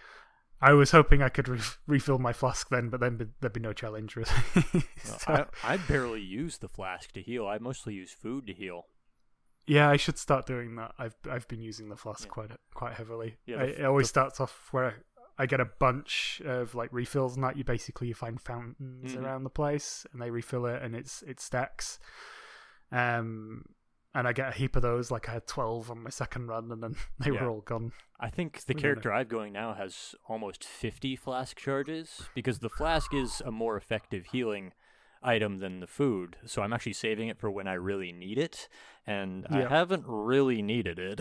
I 0.60 0.72
was 0.72 0.90
hoping 0.90 1.22
I 1.22 1.28
could 1.28 1.48
re- 1.48 1.60
refill 1.86 2.18
my 2.18 2.32
flask 2.32 2.68
then, 2.68 2.88
but 2.88 2.98
then 2.98 3.16
be- 3.16 3.26
there'd 3.40 3.52
be 3.52 3.60
no 3.60 3.72
challenge. 3.72 4.16
Really. 4.16 4.30
Well, 4.54 4.82
So- 5.20 5.46
I 5.62 5.74
I 5.74 5.76
barely 5.76 6.20
use 6.20 6.58
the 6.58 6.68
flask 6.68 7.12
to 7.12 7.22
heal. 7.22 7.46
I 7.46 7.58
mostly 7.58 7.94
use 7.94 8.10
food 8.12 8.48
to 8.48 8.52
heal. 8.52 8.86
yeah, 9.68 9.88
I 9.88 9.96
should 9.96 10.18
start 10.18 10.46
doing 10.46 10.74
that. 10.76 10.94
I've 10.98 11.14
I've 11.30 11.46
been 11.46 11.60
using 11.62 11.90
the 11.90 11.96
flask 11.96 12.24
Yeah. 12.24 12.30
quite 12.30 12.50
quite 12.74 12.94
heavily. 12.94 13.36
Yeah, 13.46 13.58
the 13.58 13.72
f- 13.72 13.78
it 13.78 13.84
always 13.84 14.06
the- 14.06 14.18
starts 14.20 14.40
off 14.40 14.68
where 14.72 14.86
I, 14.86 14.92
I 15.44 15.46
get 15.46 15.60
a 15.60 15.64
bunch 15.78 16.42
of 16.44 16.74
like 16.74 16.92
refills, 16.92 17.36
and 17.36 17.44
that 17.44 17.56
you 17.56 17.62
basically 17.62 18.08
you 18.08 18.14
find 18.14 18.40
fountains 18.40 19.14
Mhm. 19.14 19.22
around 19.22 19.44
the 19.44 19.50
place, 19.50 20.04
and 20.12 20.20
they 20.20 20.30
refill 20.32 20.66
it, 20.66 20.82
and 20.82 20.96
it's 20.96 21.22
it 21.22 21.38
stacks. 21.38 22.00
Um, 22.92 23.64
and 24.14 24.26
I 24.26 24.32
get 24.32 24.48
a 24.48 24.52
heap 24.52 24.74
of 24.76 24.82
those. 24.82 25.10
Like 25.10 25.28
I 25.28 25.32
had 25.32 25.46
twelve 25.46 25.90
on 25.90 26.02
my 26.02 26.10
second 26.10 26.46
run, 26.48 26.72
and 26.72 26.82
then 26.82 26.96
they 27.20 27.30
Yeah. 27.30 27.44
were 27.44 27.50
all 27.50 27.60
gone. 27.60 27.92
I 28.20 28.30
think 28.30 28.64
the 28.64 28.74
We 28.74 28.80
character 28.80 29.12
I've 29.12 29.28
going 29.28 29.52
now 29.52 29.74
has 29.74 30.14
almost 30.28 30.64
50 30.64 31.14
flask 31.14 31.56
charges 31.56 32.22
because 32.34 32.58
the 32.58 32.68
flask 32.68 33.14
is 33.14 33.40
a 33.46 33.52
more 33.52 33.76
effective 33.76 34.26
healing 34.32 34.72
item 35.22 35.58
than 35.58 35.78
the 35.78 35.86
food. 35.86 36.36
So 36.44 36.62
I'm 36.62 36.72
actually 36.72 36.94
saving 36.94 37.28
it 37.28 37.38
for 37.38 37.48
when 37.48 37.68
I 37.68 37.74
really 37.74 38.10
need 38.10 38.36
it. 38.38 38.68
And 39.06 39.46
I 39.48 39.68
haven't 39.68 40.04
really 40.06 40.62
needed 40.62 40.98
it 40.98 41.20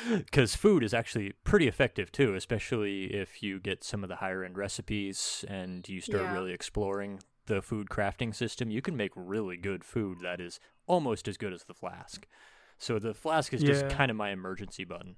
because 0.16 0.54
food 0.56 0.82
is 0.82 0.94
actually 0.94 1.32
pretty 1.44 1.68
effective 1.68 2.10
too, 2.10 2.34
especially 2.34 3.12
if 3.14 3.42
you 3.42 3.60
get 3.60 3.84
some 3.84 4.02
of 4.02 4.08
the 4.08 4.16
higher 4.16 4.42
end 4.44 4.56
recipes 4.56 5.44
and 5.46 5.86
you 5.88 6.00
start 6.00 6.22
Yeah. 6.22 6.32
really 6.32 6.52
exploring 6.52 7.20
the 7.46 7.60
food 7.60 7.88
crafting 7.90 8.34
system. 8.34 8.70
You 8.70 8.80
can 8.80 8.96
make 8.96 9.12
really 9.14 9.58
good 9.58 9.84
food 9.84 10.18
that 10.22 10.40
is 10.40 10.58
almost 10.86 11.28
as 11.28 11.36
good 11.36 11.52
as 11.52 11.64
the 11.64 11.74
flask. 11.74 12.26
So 12.78 12.98
the 12.98 13.14
flask 13.14 13.52
is 13.54 13.62
just 13.62 13.84
Yeah. 13.84 13.88
kind 13.96 14.10
of 14.10 14.16
my 14.16 14.30
emergency 14.30 14.84
button. 14.84 15.16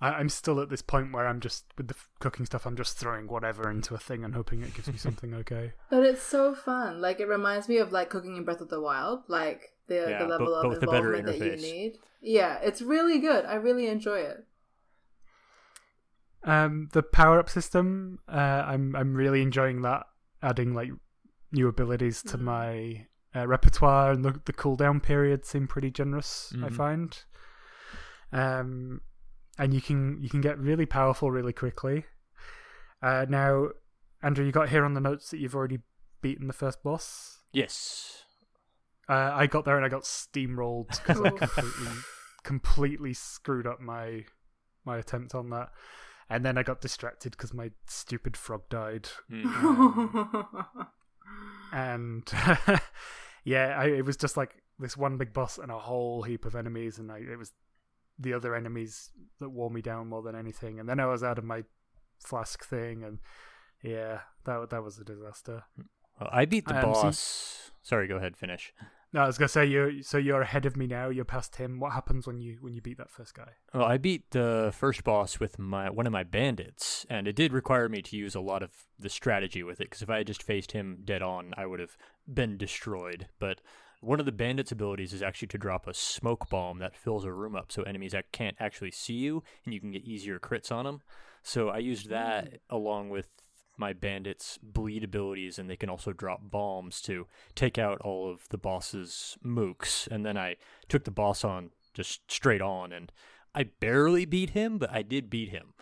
I, 0.00 0.10
I'm 0.10 0.28
still 0.28 0.60
at 0.60 0.68
this 0.68 0.82
point 0.82 1.12
where 1.12 1.26
I'm 1.26 1.40
just 1.40 1.64
with 1.78 1.88
the 1.88 1.94
f- 1.94 2.08
cooking 2.20 2.44
stuff. 2.46 2.66
I'm 2.66 2.76
just 2.76 2.98
throwing 2.98 3.26
whatever 3.28 3.70
into 3.70 3.94
a 3.94 3.98
thing 3.98 4.24
and 4.24 4.34
hoping 4.34 4.62
it 4.62 4.74
gives 4.74 4.88
me 4.88 4.96
something 4.98 5.32
okay. 5.34 5.72
But 5.90 6.04
it's 6.04 6.22
so 6.22 6.54
fun. 6.54 7.00
Like 7.00 7.18
it 7.18 7.26
reminds 7.28 7.68
me 7.68 7.78
of 7.78 7.92
like 7.92 8.10
cooking 8.10 8.36
in 8.36 8.44
Breath 8.44 8.60
of 8.60 8.68
the 8.68 8.80
Wild, 8.80 9.22
like 9.28 9.72
the, 9.88 10.06
Yeah, 10.10 10.18
the 10.18 10.26
level 10.28 10.46
but- 10.46 10.52
of 10.52 10.62
but 10.64 10.68
with 10.70 10.82
a 10.82 10.86
better 10.86 11.14
involvement 11.14 11.40
that 11.40 11.60
you 11.62 11.74
need. 11.74 11.98
Yeah, 12.20 12.58
it's 12.62 12.82
really 12.82 13.18
good. 13.18 13.44
I 13.46 13.54
really 13.54 13.86
enjoy 13.88 14.18
it. 14.20 14.44
Um, 16.44 16.88
the 16.92 17.02
power 17.02 17.38
up 17.40 17.48
system, 17.48 18.20
uh, 18.28 18.64
I'm 18.66 18.94
I'm 18.94 19.14
really 19.14 19.42
enjoying 19.42 19.82
that. 19.82 20.06
Adding 20.42 20.74
like 20.74 20.90
new 21.52 21.66
abilities 21.68 22.22
to 22.22 22.38
Mm. 22.38 22.40
my 22.42 23.06
uh, 23.36 23.46
repertoire 23.46 24.10
and 24.12 24.24
the 24.24 24.40
the 24.46 24.52
cooldown 24.52 25.02
period 25.02 25.44
seem 25.44 25.68
pretty 25.68 25.90
generous. 25.90 26.52
I 26.54 26.68
Mhm. 26.68 26.76
find. 26.76 27.24
Um, 28.32 29.00
and 29.58 29.72
you 29.74 29.80
can 29.80 30.22
you 30.22 30.28
can 30.30 30.40
get 30.40 30.58
really 30.58 30.86
powerful 30.86 31.30
really 31.30 31.52
quickly. 31.52 32.06
Uh, 33.02 33.26
now, 33.28 33.68
Andrew, 34.22 34.44
you 34.44 34.52
got 34.52 34.70
here 34.70 34.84
on 34.84 34.94
the 34.94 35.00
notes 35.00 35.30
that 35.30 35.38
you've 35.38 35.54
already 35.54 35.80
beaten 36.22 36.46
the 36.46 36.52
first 36.52 36.82
boss. 36.82 37.42
Yes. 37.52 38.24
Uh, 39.08 39.30
I 39.34 39.46
got 39.46 39.64
there 39.64 39.76
and 39.76 39.84
I 39.84 39.88
got 39.88 40.02
steamrolled 40.02 40.88
because 41.06 41.20
I 41.20 41.30
completely 41.30 41.92
completely 42.42 43.12
screwed 43.14 43.66
up 43.66 43.80
my 43.80 44.24
my 44.84 44.98
attempt 44.98 45.34
on 45.34 45.50
that. 45.50 45.70
And 46.28 46.44
then 46.44 46.58
I 46.58 46.64
got 46.64 46.80
distracted 46.80 47.32
because 47.32 47.54
my 47.54 47.70
stupid 47.86 48.36
frog 48.36 48.68
died. 48.68 49.08
Mm. 49.30 50.46
And 51.72 52.22
yeah, 53.46 53.76
I, 53.78 53.84
it 53.86 54.04
was 54.04 54.16
just 54.18 54.36
like 54.36 54.62
this 54.78 54.96
one 54.96 55.16
big 55.16 55.32
boss 55.32 55.56
and 55.56 55.70
a 55.72 55.78
whole 55.78 56.22
heap 56.24 56.44
of 56.44 56.54
enemies, 56.54 56.98
and 56.98 57.10
I, 57.10 57.18
it 57.18 57.38
was 57.38 57.52
the 58.18 58.34
other 58.34 58.54
enemies 58.54 59.10
that 59.40 59.48
wore 59.48 59.70
me 59.70 59.80
down 59.80 60.08
more 60.08 60.20
than 60.22 60.34
anything. 60.34 60.78
And 60.80 60.88
then 60.88 61.00
I 61.00 61.06
was 61.06 61.22
out 61.22 61.38
of 61.38 61.44
my 61.44 61.62
flask 62.24 62.64
thing, 62.64 63.02
and 63.04 63.18
yeah, 63.82 64.20
that 64.44 64.70
that 64.70 64.82
was 64.82 64.98
a 64.98 65.04
disaster. 65.04 65.64
Well, 66.20 66.30
I 66.32 66.44
beat 66.44 66.66
the 66.66 66.76
Um, 66.76 66.82
so- 66.94 67.02
boss. 67.02 67.70
Sorry, 67.82 68.08
go 68.08 68.16
ahead. 68.16 68.36
Finish. 68.36 68.74
No, 69.12 69.20
I 69.22 69.26
was 69.26 69.38
gonna 69.38 69.48
say 69.48 69.64
you. 69.64 70.02
So 70.02 70.18
you're 70.18 70.40
ahead 70.42 70.66
of 70.66 70.76
me 70.76 70.86
now. 70.88 71.08
You're 71.08 71.24
past 71.24 71.56
him. 71.56 71.78
What 71.78 71.92
happens 71.92 72.26
when 72.26 72.40
you 72.40 72.58
when 72.60 72.74
you 72.74 72.82
beat 72.82 72.98
that 72.98 73.10
first 73.10 73.32
guy? 73.34 73.52
Well, 73.72 73.84
I 73.84 73.96
beat 73.96 74.32
the 74.32 74.72
first 74.76 75.04
boss 75.04 75.38
with 75.38 75.58
my 75.58 75.88
one 75.88 76.06
of 76.06 76.12
my 76.12 76.24
bandits, 76.24 77.06
and 77.08 77.28
it 77.28 77.36
did 77.36 77.52
require 77.52 77.88
me 77.88 78.02
to 78.02 78.16
use 78.16 78.34
a 78.34 78.40
lot 78.40 78.62
of 78.64 78.72
the 78.98 79.08
strategy 79.08 79.62
with 79.62 79.80
it. 79.80 79.84
Because 79.84 80.02
if 80.02 80.10
I 80.10 80.18
had 80.18 80.26
just 80.26 80.42
faced 80.42 80.72
him 80.72 81.02
dead 81.04 81.22
on, 81.22 81.54
I 81.56 81.64
would 81.66 81.78
have 81.78 81.96
been 82.32 82.56
destroyed. 82.56 83.28
But 83.38 83.60
one 84.00 84.20
of 84.20 84.26
the 84.26 84.32
bandit's 84.32 84.72
abilities 84.72 85.12
is 85.12 85.22
actually 85.22 85.48
to 85.48 85.58
drop 85.58 85.86
a 85.86 85.94
smoke 85.94 86.48
bomb 86.48 86.78
that 86.78 86.96
fills 86.96 87.24
a 87.24 87.32
room 87.32 87.56
up, 87.56 87.72
so 87.72 87.82
enemies 87.82 88.12
that 88.12 88.32
can't 88.32 88.56
actually 88.60 88.90
see 88.90 89.14
you, 89.14 89.42
and 89.64 89.74
you 89.74 89.80
can 89.80 89.90
get 89.90 90.04
easier 90.04 90.38
crits 90.38 90.70
on 90.70 90.84
them. 90.84 91.00
So 91.42 91.68
I 91.68 91.78
used 91.78 92.08
that 92.10 92.44
mm. 92.52 92.58
along 92.70 93.10
with 93.10 93.28
my 93.78 93.92
bandits' 93.92 94.58
bleed 94.62 95.04
abilities, 95.04 95.58
and 95.58 95.68
they 95.68 95.76
can 95.76 95.90
also 95.90 96.12
drop 96.12 96.50
bombs 96.50 97.00
to 97.02 97.26
take 97.54 97.78
out 97.78 98.00
all 98.00 98.30
of 98.30 98.48
the 98.48 98.58
boss's 98.58 99.36
mooks. 99.44 100.06
And 100.08 100.24
then 100.24 100.36
I 100.36 100.56
took 100.88 101.04
the 101.04 101.10
boss 101.10 101.44
on 101.44 101.70
just 101.94 102.30
straight 102.30 102.62
on, 102.62 102.92
and 102.92 103.12
I 103.54 103.64
barely 103.64 104.24
beat 104.24 104.50
him, 104.50 104.78
but 104.78 104.90
I 104.90 105.02
did 105.02 105.30
beat 105.30 105.50
him. 105.50 105.74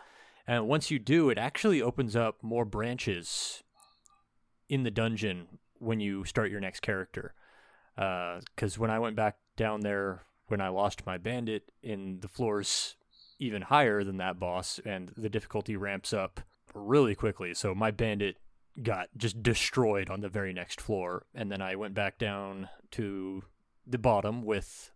And 0.46 0.68
once 0.68 0.90
you 0.90 0.98
do, 0.98 1.30
it 1.30 1.38
actually 1.38 1.80
opens 1.80 2.14
up 2.14 2.42
more 2.42 2.64
branches 2.64 3.62
in 4.68 4.82
the 4.82 4.90
dungeon 4.90 5.58
when 5.78 6.00
you 6.00 6.24
start 6.24 6.50
your 6.50 6.60
next 6.60 6.80
character. 6.80 7.34
Uh, 7.96 8.40
because 8.54 8.78
when 8.78 8.90
I 8.90 8.98
went 8.98 9.16
back 9.16 9.36
down 9.56 9.80
there, 9.80 10.22
when 10.48 10.60
I 10.60 10.68
lost 10.68 11.06
my 11.06 11.18
bandit 11.18 11.70
in 11.82 12.20
the 12.20 12.28
floors 12.28 12.96
even 13.38 13.62
higher 13.62 14.04
than 14.04 14.16
that 14.18 14.38
boss, 14.38 14.80
and 14.84 15.12
the 15.16 15.28
difficulty 15.28 15.76
ramps 15.76 16.12
up 16.12 16.40
really 16.74 17.14
quickly. 17.14 17.54
So 17.54 17.74
my 17.74 17.90
bandit 17.90 18.36
got 18.82 19.08
just 19.16 19.42
destroyed 19.42 20.10
on 20.10 20.20
the 20.20 20.28
very 20.28 20.52
next 20.52 20.80
floor, 20.80 21.26
and 21.34 21.50
then 21.50 21.62
I 21.62 21.76
went 21.76 21.94
back 21.94 22.18
down 22.18 22.68
to 22.92 23.44
the 23.86 23.98
bottom 23.98 24.42
with 24.42 24.90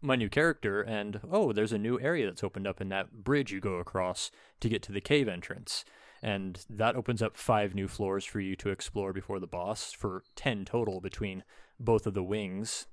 my 0.00 0.14
new 0.14 0.28
character, 0.28 0.80
and 0.82 1.20
oh, 1.30 1.52
there's 1.52 1.72
a 1.72 1.78
new 1.78 1.98
area 2.00 2.26
that's 2.26 2.44
opened 2.44 2.66
up 2.66 2.80
in 2.80 2.88
that 2.90 3.24
bridge 3.24 3.52
you 3.52 3.60
go 3.60 3.74
across 3.74 4.30
to 4.60 4.68
get 4.68 4.82
to 4.84 4.92
the 4.92 5.00
cave 5.00 5.28
entrance. 5.28 5.84
And 6.22 6.64
that 6.68 6.96
opens 6.96 7.22
up 7.22 7.36
five 7.36 7.74
new 7.74 7.88
floors 7.88 8.24
for 8.24 8.40
you 8.40 8.56
to 8.56 8.70
explore 8.70 9.12
before 9.12 9.38
the 9.38 9.46
boss, 9.46 9.92
for 9.92 10.24
10 10.36 10.64
total 10.64 11.00
between 11.00 11.44
both 11.78 12.06
of 12.06 12.14
the 12.14 12.22
wings 12.22 12.86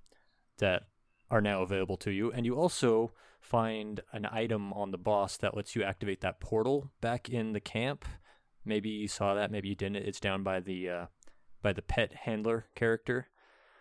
that 0.59 0.83
are 1.31 1.41
now 1.41 1.61
available 1.61 1.97
to 1.97 2.11
you. 2.11 2.31
And 2.31 2.45
you 2.45 2.55
also 2.55 3.13
find 3.41 4.01
an 4.11 4.27
item 4.31 4.73
on 4.73 4.91
the 4.91 4.97
boss 4.97 5.37
that 5.37 5.55
lets 5.55 5.75
you 5.75 5.83
activate 5.83 6.21
that 6.21 6.39
portal 6.39 6.91
back 7.01 7.29
in 7.29 7.53
the 7.53 7.59
camp. 7.59 8.05
Maybe 8.63 8.89
you 8.89 9.07
saw 9.07 9.33
that, 9.33 9.51
maybe 9.51 9.69
you 9.69 9.75
didn't. 9.75 9.97
It's 9.97 10.19
down 10.19 10.43
by 10.43 10.59
the 10.59 10.89
uh, 10.89 11.05
by 11.61 11.73
the 11.73 11.81
pet 11.81 12.13
handler 12.13 12.65
character. 12.75 13.27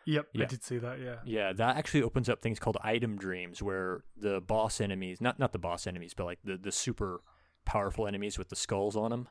Yep, 0.06 0.26
Yeah. 0.34 0.42
I 0.42 0.46
did 0.46 0.62
see 0.62 0.78
that. 0.78 1.00
Yeah. 1.00 1.16
Yeah, 1.24 1.52
that 1.54 1.76
actually 1.76 2.02
opens 2.02 2.28
up 2.28 2.42
things 2.42 2.58
called 2.58 2.76
item 2.82 3.16
dreams, 3.16 3.62
where 3.62 4.04
the 4.16 4.40
boss 4.40 4.80
enemies, 4.80 5.20
not 5.20 5.38
not 5.38 5.52
the 5.52 5.58
boss 5.58 5.86
enemies, 5.86 6.12
but 6.14 6.24
like 6.24 6.40
the 6.44 6.58
the 6.58 6.72
super 6.72 7.22
powerful 7.64 8.06
enemies 8.06 8.38
with 8.38 8.49
the 8.49 8.56
skulls 8.56 8.97
on 8.97 9.11
them, 9.11 9.28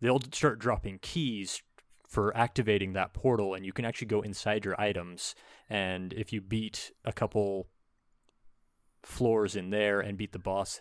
they'll 0.00 0.20
start 0.32 0.58
dropping 0.58 0.98
keys 1.00 1.62
for 2.06 2.36
activating 2.36 2.92
that 2.92 3.14
portal, 3.14 3.54
and 3.54 3.64
you 3.64 3.72
can 3.72 3.84
actually 3.84 4.08
go 4.08 4.20
inside 4.20 4.64
your 4.64 4.80
items. 4.80 5.34
And 5.68 6.12
if 6.12 6.32
you 6.32 6.40
beat 6.40 6.90
a 7.04 7.12
couple 7.12 7.68
floors 9.04 9.54
in 9.54 9.70
there 9.70 10.00
and 10.00 10.18
beat 10.18 10.32
the 10.32 10.38
boss, 10.38 10.80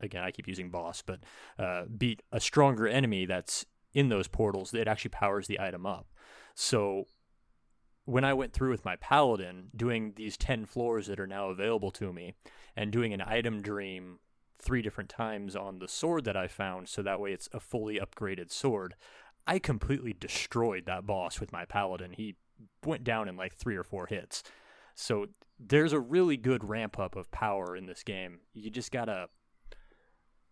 again, 0.00 0.22
I 0.22 0.30
keep 0.30 0.46
using 0.46 0.70
boss, 0.70 1.02
but 1.04 1.20
uh, 1.58 1.84
beat 1.96 2.22
a 2.30 2.40
stronger 2.40 2.86
enemy 2.86 3.24
that's 3.24 3.64
in 3.94 4.10
those 4.10 4.28
portals, 4.28 4.74
it 4.74 4.86
actually 4.86 5.10
powers 5.10 5.46
the 5.46 5.58
item 5.58 5.86
up. 5.86 6.06
So 6.54 7.04
when 8.04 8.24
I 8.24 8.34
went 8.34 8.52
through 8.52 8.70
with 8.70 8.84
my 8.84 8.96
paladin, 8.96 9.68
doing 9.74 10.12
these 10.16 10.36
10 10.36 10.66
floors 10.66 11.06
that 11.06 11.20
are 11.20 11.26
now 11.26 11.48
available 11.48 11.90
to 11.92 12.12
me, 12.12 12.34
and 12.76 12.92
doing 12.92 13.12
an 13.12 13.22
item 13.22 13.62
dream 13.62 14.18
three 14.60 14.82
different 14.82 15.10
times 15.10 15.54
on 15.54 15.78
the 15.78 15.88
sword 15.88 16.24
that 16.24 16.36
I 16.36 16.48
found, 16.48 16.88
so 16.88 17.02
that 17.02 17.20
way 17.20 17.32
it's 17.32 17.48
a 17.52 17.60
fully 17.60 17.98
upgraded 17.98 18.50
sword, 18.50 18.94
I 19.46 19.58
completely 19.58 20.12
destroyed 20.12 20.84
that 20.86 21.06
boss 21.06 21.40
with 21.40 21.52
my 21.52 21.64
paladin. 21.64 22.12
He 22.12 22.36
went 22.84 23.04
down 23.04 23.28
in 23.28 23.36
like 23.36 23.54
three 23.54 23.76
or 23.76 23.84
four 23.84 24.06
hits. 24.06 24.42
So 24.94 25.26
there's 25.58 25.92
a 25.92 26.00
really 26.00 26.36
good 26.36 26.68
ramp 26.68 26.98
up 26.98 27.16
of 27.16 27.30
power 27.30 27.76
in 27.76 27.86
this 27.86 28.02
game. 28.02 28.40
You 28.52 28.70
just 28.70 28.92
gotta 28.92 29.28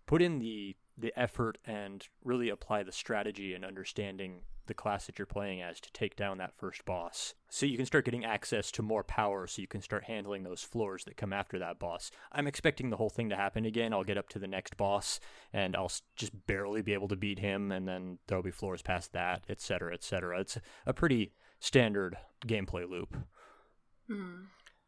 put 0.06 0.22
in 0.22 0.38
the 0.38 0.76
the 0.98 1.12
effort 1.18 1.58
and 1.66 2.06
really 2.24 2.48
apply 2.48 2.82
the 2.82 2.92
strategy 2.92 3.54
and 3.54 3.64
understanding 3.64 4.42
the 4.66 4.74
class 4.74 5.06
that 5.06 5.18
you're 5.18 5.26
playing 5.26 5.62
as 5.62 5.80
to 5.80 5.92
take 5.92 6.16
down 6.16 6.38
that 6.38 6.56
first 6.56 6.84
boss. 6.84 7.34
So 7.48 7.66
you 7.66 7.76
can 7.76 7.86
start 7.86 8.04
getting 8.04 8.24
access 8.24 8.70
to 8.72 8.82
more 8.82 9.04
power 9.04 9.46
so 9.46 9.62
you 9.62 9.68
can 9.68 9.80
start 9.80 10.04
handling 10.04 10.42
those 10.42 10.62
floors 10.62 11.04
that 11.04 11.16
come 11.16 11.32
after 11.32 11.58
that 11.58 11.78
boss. 11.78 12.10
I'm 12.32 12.46
expecting 12.46 12.90
the 12.90 12.96
whole 12.96 13.10
thing 13.10 13.28
to 13.30 13.36
happen 13.36 13.64
again. 13.64 13.92
I'll 13.92 14.04
get 14.04 14.18
up 14.18 14.28
to 14.30 14.38
the 14.38 14.48
next 14.48 14.76
boss 14.76 15.20
and 15.52 15.76
I'll 15.76 15.92
just 16.16 16.46
barely 16.46 16.82
be 16.82 16.94
able 16.94 17.08
to 17.08 17.16
beat 17.16 17.38
him 17.38 17.70
and 17.70 17.86
then 17.86 18.18
there'll 18.26 18.42
be 18.42 18.50
floors 18.50 18.82
past 18.82 19.12
that, 19.12 19.44
etc., 19.48 19.94
etc. 19.94 20.40
It's 20.40 20.58
a 20.84 20.92
pretty 20.92 21.32
standard 21.60 22.16
gameplay 22.46 22.88
loop. 22.88 23.16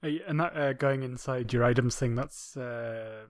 Uh, 0.03 0.09
And 0.27 0.41
that 0.41 0.57
uh, 0.57 0.73
going 0.73 1.03
inside 1.03 1.53
your 1.53 1.65
items 1.65 1.97
thing, 1.97 2.15
that's 2.15 2.57
uh, 2.57 3.27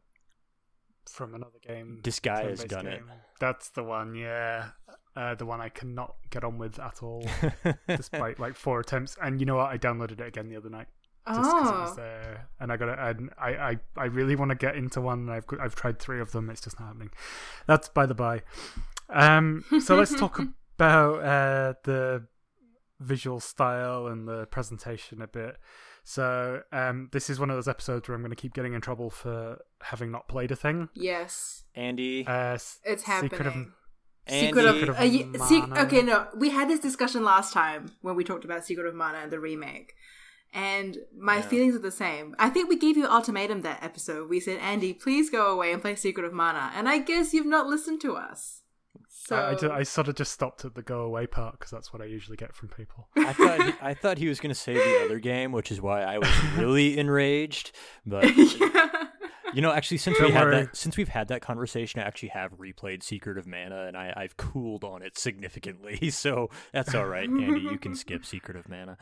from 1.12 1.34
another 1.34 1.58
game. 1.66 2.00
Disgaea 2.02 2.42
turn-based 2.42 2.68
done 2.68 2.84
game. 2.84 3.10
That's 3.40 3.70
the 3.70 3.84
one, 3.84 4.14
yeah. 4.14 4.70
Uh, 5.16 5.34
the 5.34 5.46
one 5.46 5.60
I 5.60 5.68
cannot 5.68 6.14
get 6.30 6.44
on 6.44 6.58
with 6.58 6.78
at 6.78 7.02
all, 7.02 7.26
despite 7.88 8.38
like 8.38 8.54
four 8.54 8.80
attempts. 8.80 9.16
And 9.20 9.40
you 9.40 9.46
know 9.46 9.56
what? 9.56 9.70
I 9.70 9.78
downloaded 9.78 10.20
it 10.20 10.26
again 10.28 10.48
the 10.48 10.56
other 10.56 10.70
night 10.70 10.86
just 11.26 11.50
because 11.50 11.68
it 11.70 11.74
was 11.74 11.92
Oh, 11.92 11.94
there, 11.96 12.48
and 12.60 12.72
I 12.72 12.76
got 12.76 12.88
it. 12.88 12.98
And 12.98 13.30
I, 13.38 13.48
I, 13.50 13.78
I 13.96 14.04
really 14.04 14.36
want 14.36 14.50
to 14.50 14.54
get 14.54 14.76
into 14.76 15.00
one. 15.00 15.20
And 15.20 15.30
I've 15.30 15.44
I've 15.60 15.74
tried 15.74 15.98
three 15.98 16.20
of 16.20 16.32
them. 16.32 16.50
It's 16.50 16.60
just 16.60 16.78
not 16.78 16.86
happening. 16.86 17.10
That's 17.66 17.88
by 17.88 18.06
the 18.06 18.14
by. 18.14 18.42
Um, 19.08 19.64
so 19.80 19.96
let's 19.96 20.14
talk 20.14 20.40
about 20.76 21.14
uh, 21.22 21.74
the 21.84 22.24
visual 23.00 23.40
style 23.40 24.06
and 24.06 24.26
the 24.28 24.46
presentation 24.46 25.22
a 25.22 25.26
bit. 25.26 25.56
So 26.10 26.62
um, 26.72 27.10
this 27.12 27.28
is 27.28 27.38
one 27.38 27.50
of 27.50 27.56
those 27.56 27.68
episodes 27.68 28.08
where 28.08 28.14
I'm 28.16 28.22
going 28.22 28.30
to 28.30 28.36
keep 28.36 28.54
getting 28.54 28.72
in 28.72 28.80
trouble 28.80 29.10
for 29.10 29.58
having 29.82 30.10
not 30.10 30.26
played 30.26 30.50
a 30.50 30.56
thing. 30.56 30.88
Yes, 30.94 31.64
Andy, 31.74 32.26
Uh, 32.26 32.54
s- 32.54 32.78
it's 32.82 33.04
Secret 33.04 33.32
of- 33.40 33.46
happening. 33.46 33.72
Andy, 34.26 34.46
Secret 34.46 34.64
of, 34.64 34.74
Secret 34.76 34.88
of 34.88 34.98
uh, 35.00 35.02
ye- 35.04 35.38
se- 35.38 35.60
Mana. 35.60 35.80
okay, 35.82 36.00
no, 36.00 36.28
we 36.34 36.48
had 36.48 36.66
this 36.66 36.80
discussion 36.80 37.24
last 37.24 37.52
time 37.52 37.92
when 38.00 38.16
we 38.16 38.24
talked 38.24 38.46
about 38.46 38.64
Secret 38.64 38.86
of 38.86 38.94
Mana 38.94 39.18
and 39.18 39.30
the 39.30 39.38
remake, 39.38 39.92
and 40.54 40.96
my 41.14 41.36
Yeah. 41.36 41.42
feelings 41.42 41.74
are 41.76 41.78
the 41.80 41.90
same. 41.90 42.34
I 42.38 42.48
think 42.48 42.70
we 42.70 42.76
gave 42.76 42.96
you 42.96 43.04
an 43.04 43.10
ultimatum 43.10 43.60
that 43.62 43.82
episode. 43.84 44.30
We 44.30 44.40
said, 44.40 44.58
Andy, 44.60 44.94
please 44.94 45.28
go 45.28 45.52
away 45.52 45.72
and 45.74 45.82
play 45.82 45.94
Secret 45.94 46.24
of 46.24 46.32
Mana, 46.32 46.72
and 46.74 46.88
I 46.88 46.98
guess 47.00 47.34
you've 47.34 47.44
not 47.44 47.66
listened 47.66 48.00
to 48.00 48.14
us. 48.16 48.62
So 49.28 49.36
I, 49.36 49.50
I, 49.50 49.54
ju- 49.56 49.70
I 49.70 49.82
sort 49.82 50.08
of 50.08 50.14
just 50.14 50.32
stopped 50.32 50.64
at 50.64 50.74
the 50.74 50.80
go 50.80 51.02
away 51.02 51.26
part 51.26 51.58
because 51.58 51.70
that's 51.70 51.92
what 51.92 52.00
I 52.00 52.06
usually 52.06 52.38
get 52.38 52.54
from 52.54 52.70
people. 52.70 53.08
I 53.18 53.34
thought 53.34 53.62
he, 53.62 53.72
I 53.82 53.92
thought 53.92 54.16
he 54.16 54.26
was 54.26 54.40
going 54.40 54.48
to 54.48 54.58
say 54.58 54.72
the 54.72 55.04
other 55.04 55.18
game, 55.18 55.52
which 55.52 55.70
is 55.70 55.82
why 55.82 56.00
I 56.00 56.16
was 56.16 56.30
really 56.56 56.96
enraged. 56.98 57.72
But 58.06 58.24
yeah. 58.36 58.88
you 59.52 59.60
know, 59.60 59.70
actually, 59.70 59.98
since 59.98 60.18
we 60.18 60.28
Don't 60.28 60.32
had 60.32 60.44
worry. 60.44 60.56
that, 60.62 60.74
since 60.74 60.96
we've 60.96 61.10
had 61.10 61.28
that 61.28 61.42
conversation, 61.42 62.00
I 62.00 62.04
actually 62.04 62.30
have 62.30 62.56
replayed 62.56 63.02
Secret 63.02 63.36
of 63.36 63.46
Mana, 63.46 63.84
and 63.84 63.98
I, 63.98 64.14
I've 64.16 64.38
cooled 64.38 64.82
on 64.82 65.02
it 65.02 65.18
significantly. 65.18 66.08
So 66.08 66.48
that's 66.72 66.94
all 66.94 67.06
right, 67.06 67.28
Andy. 67.28 67.60
You 67.60 67.76
can 67.76 67.94
skip 67.94 68.24
Secret 68.24 68.56
of 68.56 68.66
Mana. 68.66 68.96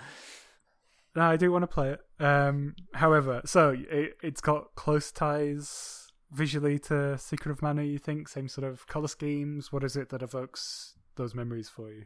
No, 1.15 1.23
I 1.23 1.37
do 1.37 1.53
want 1.53 1.63
to 1.63 1.69
play 1.69 1.91
it. 1.91 2.01
Um, 2.19 2.75
however, 2.95 3.43
so 3.45 3.77
it, 3.79 4.17
it's 4.25 4.41
got 4.41 4.75
close 4.75 5.13
ties 5.13 6.06
visually 6.31 6.79
to 6.81 7.19
Secret 7.19 7.53
of 7.53 7.63
Mana. 7.63 7.83
You 7.83 7.99
think 7.99 8.29
same 8.29 8.49
sort 8.49 8.67
of 8.71 8.87
color 8.87 9.09
schemes? 9.09 9.73
What 9.73 9.85
is 9.85 9.97
it 9.97 10.09
that 10.11 10.23
evokes 10.23 10.95
those 11.17 11.35
memories 11.35 11.69
for 11.69 11.91
you? 11.91 12.05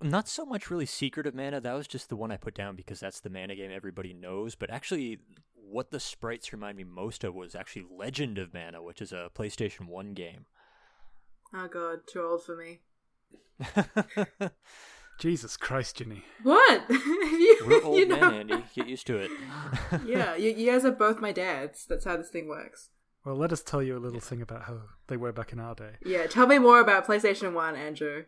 Not 0.00 0.28
so 0.28 0.44
much 0.44 0.70
really 0.70 0.86
Secret 0.86 1.26
of 1.26 1.34
Mana. 1.34 1.60
That 1.60 1.74
was 1.74 1.86
just 1.86 2.08
the 2.08 2.16
one 2.16 2.32
I 2.32 2.36
put 2.36 2.54
down 2.54 2.74
because 2.76 2.98
that's 3.00 3.20
the 3.20 3.30
mana 3.30 3.54
game 3.54 3.70
everybody 3.72 4.12
knows. 4.12 4.54
But 4.56 4.70
actually, 4.70 5.20
what 5.54 5.90
the 5.92 6.00
sprites 6.00 6.52
remind 6.52 6.76
me 6.76 6.84
most 6.84 7.22
of 7.24 7.34
was 7.34 7.54
actually 7.54 7.86
Legend 7.96 8.36
of 8.38 8.52
Mana, 8.52 8.82
which 8.82 9.00
is 9.00 9.12
a 9.12 9.30
PlayStation 9.34 9.86
One 9.86 10.12
game. 10.12 10.46
oh 11.54 11.68
god, 11.68 12.00
too 12.06 12.20
old 12.22 12.42
for 12.44 12.56
me. 12.56 12.80
Jesus 15.20 15.56
Christ, 15.56 15.98
Ginny. 15.98 16.24
What? 16.42 16.82
you, 16.90 17.58
We're 17.66 17.82
old 17.84 17.96
you 17.98 18.06
know- 18.08 18.16
men, 18.30 18.50
Andy. 18.50 18.64
Get 18.74 18.88
used 18.88 19.06
to 19.06 19.18
it. 19.18 19.30
yeah, 20.04 20.34
you, 20.34 20.50
you 20.50 20.70
guys 20.72 20.84
are 20.84 20.90
both 20.90 21.20
my 21.20 21.30
dads. 21.32 21.86
That's 21.88 22.04
how 22.04 22.16
this 22.16 22.30
thing 22.30 22.48
works. 22.48 22.88
Well, 23.24 23.36
let 23.36 23.52
us 23.52 23.62
tell 23.62 23.82
you 23.82 23.96
a 23.96 24.00
little 24.00 24.20
thing 24.20 24.42
about 24.42 24.62
how 24.62 24.80
they 25.06 25.16
were 25.16 25.32
back 25.32 25.52
in 25.52 25.60
our 25.60 25.74
day. 25.74 25.92
Yeah, 26.04 26.26
tell 26.26 26.46
me 26.46 26.58
more 26.58 26.80
about 26.80 27.06
PlayStation 27.06 27.52
One, 27.52 27.76
Andrew. 27.76 28.24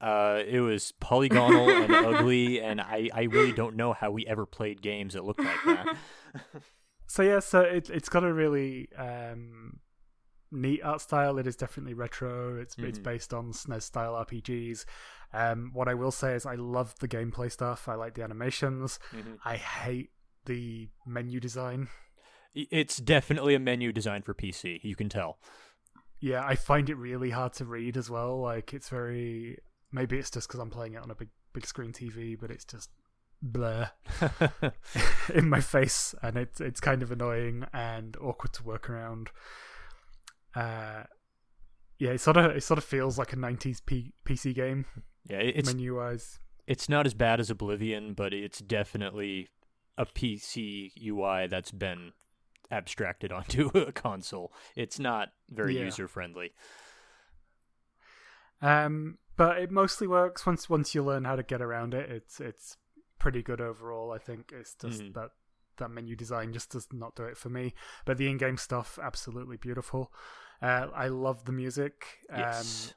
Uh, 0.00 0.42
it 0.46 0.60
was 0.60 0.92
polygonal 0.92 1.68
and 1.70 1.92
ugly, 1.94 2.60
and 2.60 2.80
I, 2.80 3.08
I 3.12 3.22
really 3.24 3.52
don't 3.52 3.76
know 3.76 3.92
how 3.92 4.10
we 4.10 4.26
ever 4.26 4.46
played 4.46 4.80
games 4.82 5.14
that 5.14 5.24
looked 5.24 5.40
like 5.40 5.64
that. 5.66 5.96
So 7.06 7.22
yeah, 7.24 7.40
so 7.40 7.62
it 7.62 7.90
it's 7.90 8.08
got 8.08 8.22
a 8.22 8.32
really 8.32 8.88
um, 8.96 9.80
neat 10.52 10.80
art 10.84 11.00
style. 11.00 11.38
It 11.38 11.46
is 11.48 11.56
definitely 11.56 11.92
retro. 11.92 12.56
It's 12.60 12.76
it's 12.78 13.00
Mhm. 13.00 13.02
based 13.02 13.34
on 13.34 13.50
SNES 13.52 13.82
style 13.82 14.14
RPGs. 14.14 14.84
Um, 15.32 15.70
what 15.72 15.88
I 15.88 15.94
will 15.94 16.12
say 16.12 16.34
is 16.34 16.46
I 16.46 16.54
love 16.54 16.94
the 17.00 17.08
gameplay 17.08 17.50
stuff. 17.50 17.88
I 17.88 17.94
like 17.96 18.14
the 18.14 18.22
animations. 18.22 19.00
Mhm. 19.12 19.38
I 19.44 19.56
hate 19.56 20.10
the 20.44 20.88
menu 21.04 21.40
design. 21.40 21.88
It's 22.54 22.96
definitely 22.96 23.54
a 23.54 23.60
menu 23.60 23.92
designed 23.92 24.24
for 24.24 24.34
PC. 24.34 24.80
You 24.82 24.96
can 24.96 25.08
tell. 25.08 25.38
Yeah, 26.20 26.44
I 26.44 26.54
find 26.54 26.90
it 26.90 26.96
really 26.96 27.30
hard 27.30 27.52
to 27.54 27.64
read 27.64 27.96
as 27.96 28.10
well. 28.10 28.40
Like 28.40 28.74
it's 28.74 28.88
very 28.88 29.58
maybe 29.92 30.18
it's 30.18 30.30
just 30.30 30.48
because 30.48 30.60
I'm 30.60 30.70
playing 30.70 30.94
it 30.94 31.02
on 31.02 31.10
a 31.10 31.14
big 31.14 31.28
big 31.52 31.66
screen 31.66 31.92
TV, 31.92 32.38
but 32.38 32.50
it's 32.50 32.64
just 32.64 32.90
blur 33.42 33.90
in 35.34 35.48
my 35.48 35.60
face, 35.60 36.14
and 36.22 36.36
it's 36.36 36.60
it's 36.60 36.80
kind 36.80 37.02
of 37.02 37.10
annoying 37.12 37.66
and 37.72 38.16
awkward 38.20 38.52
to 38.54 38.64
work 38.64 38.90
around. 38.90 39.30
Uh, 40.54 41.04
yeah, 41.98 42.10
it 42.10 42.20
sort 42.20 42.36
of 42.36 42.56
it 42.56 42.62
sort 42.62 42.78
of 42.78 42.84
feels 42.84 43.18
like 43.18 43.32
a 43.32 43.36
'90s 43.36 43.84
P- 43.86 44.12
PC 44.26 44.54
game 44.54 44.86
yeah, 45.28 45.38
it's 45.38 45.72
menu 45.72 45.96
wise. 45.96 46.38
it's 46.66 46.88
not 46.88 47.06
as 47.06 47.14
bad 47.14 47.40
as 47.40 47.50
Oblivion, 47.50 48.14
but 48.14 48.32
it's 48.32 48.60
definitely 48.60 49.48
a 49.98 50.06
PC 50.06 50.92
UI 51.04 51.46
that's 51.46 51.70
been 51.70 52.12
abstracted 52.70 53.32
onto 53.38 53.68
a 53.74 53.92
console. 53.92 54.52
It's 54.76 54.98
not 54.98 55.28
very 55.48 55.76
Yeah. 55.78 55.84
user 55.84 56.08
friendly. 56.08 56.52
Um, 58.62 59.18
but 59.36 59.58
it 59.58 59.70
mostly 59.70 60.06
works 60.06 60.44
once 60.44 60.68
once 60.68 60.94
you 60.94 61.02
learn 61.02 61.24
how 61.24 61.36
to 61.36 61.42
get 61.42 61.62
around 61.62 61.94
it. 61.94 62.10
It's 62.10 62.40
it's 62.40 62.76
pretty 63.18 63.42
good 63.42 63.60
overall. 63.60 64.12
I 64.12 64.18
think 64.18 64.52
it's 64.52 64.74
just 64.74 65.02
Mhm. 65.02 65.14
that 65.14 65.30
that 65.78 65.90
menu 65.90 66.14
design 66.14 66.52
just 66.52 66.70
does 66.70 66.86
not 66.92 67.16
do 67.16 67.24
it 67.24 67.38
for 67.38 67.48
me. 67.48 67.74
But 68.04 68.18
the 68.18 68.28
in-game 68.28 68.58
stuff, 68.58 68.98
absolutely 69.02 69.56
beautiful. 69.56 70.12
Uh, 70.60 70.88
I 70.94 71.08
love 71.08 71.46
the 71.46 71.52
music. 71.52 72.18
Um, 72.28 72.38
Yes. 72.40 72.94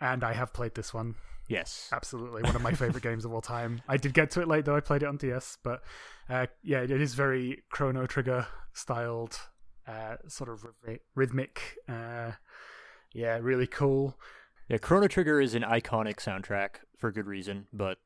and 0.00 0.22
I 0.22 0.32
have 0.34 0.52
played 0.52 0.76
this 0.76 0.94
one. 0.94 1.16
Yes. 1.52 1.88
Absolutely, 1.92 2.42
one 2.42 2.56
of 2.56 2.62
my 2.62 2.72
favorite 2.72 3.02
games 3.10 3.24
of 3.24 3.32
all 3.32 3.40
time. 3.40 3.80
I 3.88 3.96
did 3.96 4.14
get 4.14 4.30
to 4.32 4.40
it 4.40 4.48
late 4.48 4.64
though. 4.64 4.76
I 4.76 4.80
played 4.80 5.02
it 5.02 5.06
on 5.06 5.16
DS, 5.16 5.58
but 5.62 5.82
uh, 6.28 6.46
yeah, 6.62 6.82
it 6.82 6.90
is 6.90 7.14
very 7.14 7.62
Chrono 7.70 8.06
Trigger 8.06 8.46
styled, 8.72 9.38
uh, 9.86 10.16
sort 10.28 10.50
of 10.50 10.66
rhythmic. 11.14 11.78
Uh, 11.88 12.32
yeah, 13.12 13.38
really 13.40 13.66
cool. 13.66 14.18
Yeah, 14.68 14.78
Chrono 14.78 15.08
Trigger 15.08 15.40
is 15.40 15.54
an 15.54 15.62
iconic 15.62 16.16
soundtrack 16.16 16.76
for 16.96 17.10
good 17.10 17.26
reason, 17.26 17.66
but 17.72 17.98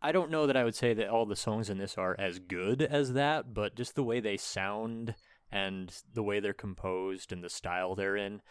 I 0.00 0.12
don't 0.12 0.30
know 0.30 0.46
that 0.46 0.56
I 0.56 0.64
would 0.64 0.74
say 0.74 0.92
that 0.94 1.08
all 1.08 1.26
the 1.26 1.34
songs 1.34 1.70
in 1.70 1.78
this 1.78 1.96
are 1.96 2.14
as 2.18 2.38
good 2.38 2.82
as 2.82 3.14
that, 3.14 3.54
but 3.54 3.74
just 3.74 3.94
the 3.94 4.04
way 4.04 4.20
they 4.20 4.36
sound 4.36 5.14
and 5.50 5.92
the 6.12 6.22
way 6.22 6.40
they're 6.40 6.52
composed 6.52 7.32
and 7.32 7.42
the 7.42 7.48
style 7.48 7.94
they're 7.94 8.16
in, 8.16 8.42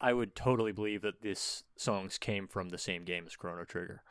I 0.00 0.12
would 0.12 0.34
totally 0.34 0.72
believe 0.72 1.02
that 1.02 1.22
these 1.22 1.64
songs 1.76 2.18
came 2.18 2.46
from 2.48 2.68
the 2.68 2.78
same 2.78 3.04
game 3.04 3.24
as 3.26 3.36
Chrono 3.36 3.64
Trigger. 3.64 4.02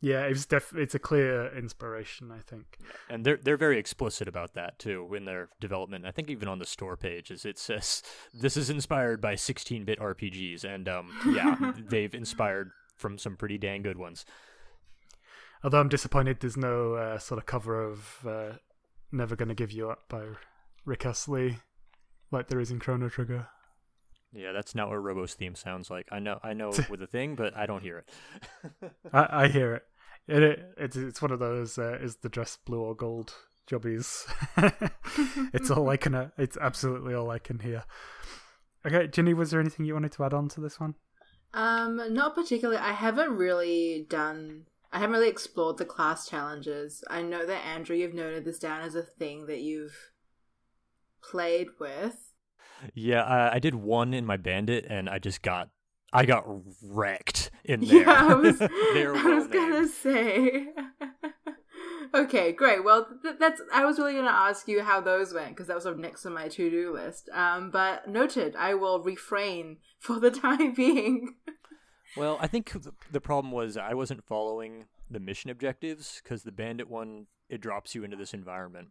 Yeah, 0.00 0.22
it's 0.22 0.46
def- 0.46 0.74
it's 0.74 0.96
a 0.96 0.98
clear 0.98 1.56
inspiration, 1.56 2.32
I 2.32 2.40
think. 2.40 2.78
And 3.08 3.24
they're 3.24 3.36
they're 3.36 3.56
very 3.56 3.78
explicit 3.78 4.26
about 4.26 4.54
that 4.54 4.80
too 4.80 5.08
in 5.14 5.26
their 5.26 5.48
development. 5.60 6.06
I 6.06 6.10
think 6.10 6.28
even 6.28 6.48
on 6.48 6.58
the 6.58 6.66
store 6.66 6.96
pages 6.96 7.44
it 7.44 7.56
says 7.56 8.02
this 8.34 8.56
is 8.56 8.68
inspired 8.68 9.20
by 9.20 9.34
16-bit 9.34 10.00
RPGs 10.00 10.64
and 10.64 10.88
um 10.88 11.12
yeah, 11.30 11.72
they've 11.88 12.12
inspired 12.14 12.72
from 12.96 13.16
some 13.16 13.36
pretty 13.36 13.58
dang 13.58 13.82
good 13.82 13.96
ones. 13.96 14.24
Although 15.62 15.78
I'm 15.78 15.88
disappointed 15.88 16.40
there's 16.40 16.56
no 16.56 16.94
uh, 16.94 17.18
sort 17.18 17.38
of 17.38 17.46
cover 17.46 17.80
of 17.80 18.26
uh, 18.26 18.52
"Never 19.12 19.36
Gonna 19.36 19.54
Give 19.54 19.70
You 19.70 19.90
Up" 19.90 20.08
by 20.08 20.24
Rick 20.84 21.06
Astley, 21.06 21.58
like 22.32 22.48
there 22.48 22.58
is 22.58 22.72
in 22.72 22.80
Chrono 22.80 23.08
Trigger. 23.08 23.46
Yeah, 24.32 24.52
that's 24.52 24.74
not 24.74 24.88
what 24.88 25.02
Robo's 25.02 25.34
theme 25.34 25.54
sounds 25.54 25.90
like. 25.90 26.08
I 26.10 26.18
know, 26.18 26.38
I 26.42 26.54
know 26.54 26.72
with 26.90 27.02
a 27.02 27.06
thing, 27.06 27.34
but 27.34 27.56
I 27.56 27.66
don't 27.66 27.82
hear 27.82 27.98
it. 27.98 28.92
I, 29.12 29.44
I 29.44 29.48
hear 29.48 29.74
it. 29.74 29.82
It, 30.28 30.42
it 30.42 30.74
it's 30.76 30.96
it's 30.96 31.20
one 31.20 31.32
of 31.32 31.40
those 31.40 31.78
uh, 31.78 31.98
is 32.00 32.16
the 32.16 32.28
dress 32.28 32.56
blue 32.64 32.80
or 32.80 32.94
gold 32.94 33.34
jobbies. 33.66 34.26
it's 35.52 35.70
all 35.70 35.88
I 35.88 35.96
can. 35.96 36.14
Uh, 36.14 36.30
it's 36.38 36.56
absolutely 36.56 37.14
all 37.14 37.30
I 37.30 37.38
can 37.38 37.58
hear. 37.58 37.84
Okay, 38.86 39.06
Ginny, 39.06 39.34
was 39.34 39.50
there 39.50 39.60
anything 39.60 39.84
you 39.84 39.94
wanted 39.94 40.12
to 40.12 40.24
add 40.24 40.34
on 40.34 40.48
to 40.50 40.60
this 40.60 40.80
one? 40.80 40.94
Um, 41.54 42.14
not 42.14 42.34
particularly. 42.34 42.80
I 42.80 42.92
haven't 42.92 43.30
really 43.30 44.06
done. 44.08 44.66
I 44.92 44.98
haven't 44.98 45.14
really 45.14 45.28
explored 45.28 45.78
the 45.78 45.84
class 45.84 46.28
challenges. 46.28 47.04
I 47.08 47.22
know 47.22 47.46
that 47.46 47.64
Andrew, 47.64 47.96
you've 47.96 48.14
noted 48.14 48.44
this 48.44 48.58
down 48.58 48.80
as 48.82 48.94
a 48.94 49.02
thing 49.02 49.46
that 49.46 49.60
you've 49.60 49.96
played 51.22 51.68
with. 51.78 52.31
Yeah, 52.94 53.22
uh, 53.22 53.50
I 53.52 53.58
did 53.58 53.74
one 53.74 54.14
in 54.14 54.26
my 54.26 54.36
bandit, 54.36 54.86
and 54.88 55.08
I 55.08 55.18
just 55.18 55.42
got, 55.42 55.70
I 56.12 56.24
got 56.26 56.44
wrecked 56.82 57.50
in 57.64 57.80
there. 57.84 58.02
Yeah, 58.02 58.26
I 58.30 58.34
was. 58.34 58.60
I 58.62 59.34
was 59.34 59.46
gonna 59.48 59.88
say. 59.88 60.66
okay, 62.14 62.52
great. 62.52 62.84
Well, 62.84 63.06
th- 63.22 63.36
that's. 63.38 63.60
I 63.72 63.84
was 63.84 63.98
really 63.98 64.14
gonna 64.14 64.28
ask 64.28 64.68
you 64.68 64.82
how 64.82 65.00
those 65.00 65.32
went 65.32 65.50
because 65.50 65.66
that 65.68 65.74
was 65.74 65.84
sort 65.84 65.94
of 65.94 66.00
next 66.00 66.26
on 66.26 66.34
my 66.34 66.48
to-do 66.48 66.92
list. 66.92 67.28
Um, 67.32 67.70
but 67.70 68.08
noted. 68.08 68.56
I 68.56 68.74
will 68.74 69.02
refrain 69.02 69.78
for 69.98 70.20
the 70.20 70.30
time 70.30 70.74
being. 70.74 71.34
Well, 72.16 72.36
I 72.40 72.46
think 72.46 72.70
th- 72.70 72.94
the 73.10 73.20
problem 73.20 73.52
was 73.52 73.76
I 73.76 73.94
wasn't 73.94 74.24
following 74.26 74.84
the 75.10 75.20
mission 75.20 75.50
objectives 75.50 76.20
because 76.22 76.42
the 76.42 76.52
bandit 76.52 76.88
one 76.90 77.26
it 77.48 77.60
drops 77.60 77.94
you 77.94 78.04
into 78.04 78.16
this 78.16 78.34
environment, 78.34 78.88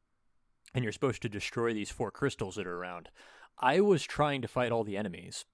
and 0.73 0.83
you're 0.83 0.93
supposed 0.93 1.21
to 1.23 1.29
destroy 1.29 1.73
these 1.73 1.91
four 1.91 2.11
crystals 2.11 2.55
that 2.55 2.67
are 2.67 2.77
around. 2.77 3.09
I 3.59 3.79
was 3.79 4.03
trying 4.03 4.41
to 4.41 4.47
fight 4.47 4.71
all 4.71 4.83
the 4.83 4.97
enemies, 4.97 5.45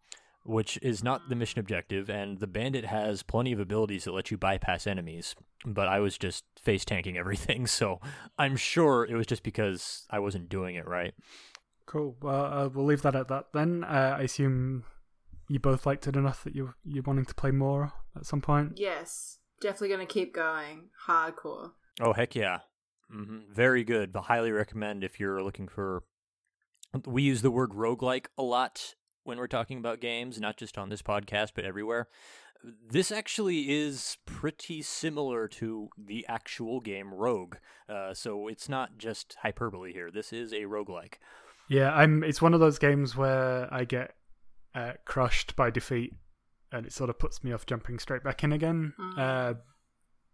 which 0.44 0.78
is 0.82 1.04
not 1.04 1.30
the 1.30 1.36
mission 1.36 1.60
objective, 1.60 2.10
and 2.10 2.40
the 2.40 2.48
bandit 2.48 2.86
has 2.86 3.24
plenty 3.24 3.52
of 3.52 3.60
abilities 3.60 4.06
that 4.06 4.14
let 4.14 4.32
you 4.32 4.38
bypass 4.38 4.88
enemies. 4.88 5.36
But 5.66 5.88
I 5.88 6.00
was 6.00 6.18
just 6.18 6.46
face 6.62 6.86
tanking 6.86 7.18
everything, 7.20 7.68
so 7.68 8.00
I'm 8.38 8.56
sure 8.56 9.06
it 9.06 9.16
was 9.16 9.28
just 9.28 9.44
because 9.44 10.06
I 10.10 10.20
wasn't 10.20 10.50
doing 10.50 10.76
it 10.76 10.88
right. 10.88 11.14
Cool. 11.86 12.16
Well, 12.22 12.46
uh, 12.46 12.70
we'll 12.70 12.86
leave 12.86 13.02
that 13.04 13.16
at 13.16 13.30
that 13.30 13.46
then. 13.54 13.84
Uh, 13.84 14.18
I 14.20 14.24
assume 14.24 14.84
you 15.50 15.60
both 15.60 15.86
liked 15.86 16.06
it 16.08 16.16
enough 16.18 16.44
that 16.44 16.56
you 16.56 16.74
you're 16.84 17.04
wanting 17.04 17.26
to 17.26 17.34
play 17.36 17.52
more 17.52 17.94
at 18.16 18.26
some 18.26 18.42
point. 18.42 18.74
yes, 18.76 19.40
definitely 19.62 19.90
gonna 19.90 20.06
keep 20.06 20.34
going 20.34 20.90
hardcore. 21.08 21.72
Oh 22.02 22.14
heck 22.14 22.36
yeah! 22.36 22.60
Mm-hmm. 23.14 23.54
Very 23.54 23.84
good. 23.84 24.12
But 24.12 24.24
highly 24.24 24.52
recommend 24.52 25.04
if 25.04 25.20
you're 25.20 25.42
looking 25.42 25.68
for. 25.68 26.04
We 27.06 27.24
use 27.24 27.42
the 27.42 27.52
word 27.52 27.72
roguelike 27.72 28.28
a 28.38 28.44
lot 28.44 28.96
when 29.24 29.38
we're 29.38 29.48
talking 29.48 29.78
about 29.78 30.00
games, 30.00 30.40
not 30.40 30.58
just 30.58 30.78
on 30.78 30.90
this 30.90 31.02
podcast, 31.02 31.52
but 31.54 31.66
everywhere. 31.66 32.08
This 32.64 33.12
actually 33.12 33.70
is 33.70 34.18
pretty 34.26 34.82
similar 34.82 35.48
to 35.50 35.90
the 35.98 36.26
actual 36.28 36.80
game 36.80 37.14
Rogue. 37.14 37.58
Uh, 37.88 38.14
so 38.14 38.48
it's 38.48 38.68
not 38.68 38.98
just 38.98 39.36
hyperbole 39.42 39.94
here. 39.94 40.10
This 40.10 40.34
is 40.34 40.54
a 40.54 40.62
roguelike. 40.62 41.16
Yeah, 41.70 41.94
I'm. 41.94 42.24
It's 42.24 42.42
one 42.42 42.54
of 42.54 42.60
those 42.60 42.80
games 42.80 43.16
where 43.16 43.72
I 43.72 43.84
get 43.84 44.16
uh, 44.74 44.94
crushed 45.06 45.56
by 45.56 45.70
defeat, 45.70 46.14
and 46.72 46.86
it 46.86 46.94
sort 46.94 47.10
of 47.10 47.20
puts 47.20 47.44
me 47.44 47.52
off 47.52 47.66
jumping 47.66 48.00
straight 48.00 48.24
back 48.24 48.44
in 48.44 48.54
again. 48.54 48.94
Mm. 49.00 49.20
Uh, 49.20 49.54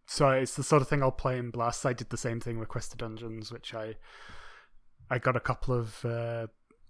so 0.06 0.30
it's 0.30 0.56
the 0.56 0.64
sort 0.64 0.82
of 0.82 0.88
thing 0.88 1.02
I'll 1.02 1.12
play 1.12 1.38
in 1.38 1.50
Blast. 1.50 1.86
I 1.86 1.94
did 1.94 2.10
the 2.10 2.18
same 2.18 2.40
thing 2.40 2.60
with 2.60 2.70
Quest 2.70 2.92
of 2.94 3.00
Dungeons, 3.00 3.52
which 3.52 3.74
I 3.74 3.96
I 5.10 5.20
got 5.20 5.36
a 5.36 5.42
couple 5.42 5.74
of 5.74 6.04
uh, 6.06 6.48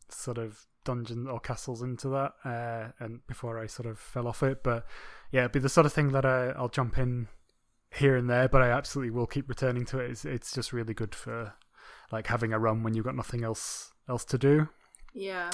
sort 0.09 0.37
of 0.37 0.65
dungeon 0.85 1.27
or 1.27 1.39
castles 1.39 1.81
into 1.81 2.09
that, 2.09 2.33
uh, 2.45 2.91
and 3.03 3.25
before 3.27 3.59
I 3.59 3.67
sort 3.67 3.87
of 3.87 3.99
fell 3.99 4.27
off 4.27 4.43
it. 4.43 4.63
But 4.63 4.85
yeah, 5.31 5.41
it'd 5.41 5.51
be 5.51 5.59
the 5.59 5.69
sort 5.69 5.85
of 5.85 5.93
thing 5.93 6.11
that 6.11 6.25
I, 6.25 6.49
I'll 6.49 6.69
jump 6.69 6.97
in 6.97 7.27
here 7.93 8.15
and 8.15 8.29
there, 8.29 8.47
but 8.47 8.61
I 8.61 8.69
absolutely 8.69 9.11
will 9.11 9.27
keep 9.27 9.47
returning 9.47 9.85
to 9.85 9.99
it. 9.99 10.11
It's, 10.11 10.25
it's 10.25 10.53
just 10.53 10.73
really 10.73 10.93
good 10.93 11.15
for 11.15 11.53
like 12.11 12.27
having 12.27 12.53
a 12.53 12.59
run 12.59 12.83
when 12.83 12.93
you've 12.93 13.05
got 13.05 13.15
nothing 13.15 13.43
else 13.43 13.91
else 14.09 14.25
to 14.25 14.37
do. 14.37 14.69
Yeah. 15.13 15.51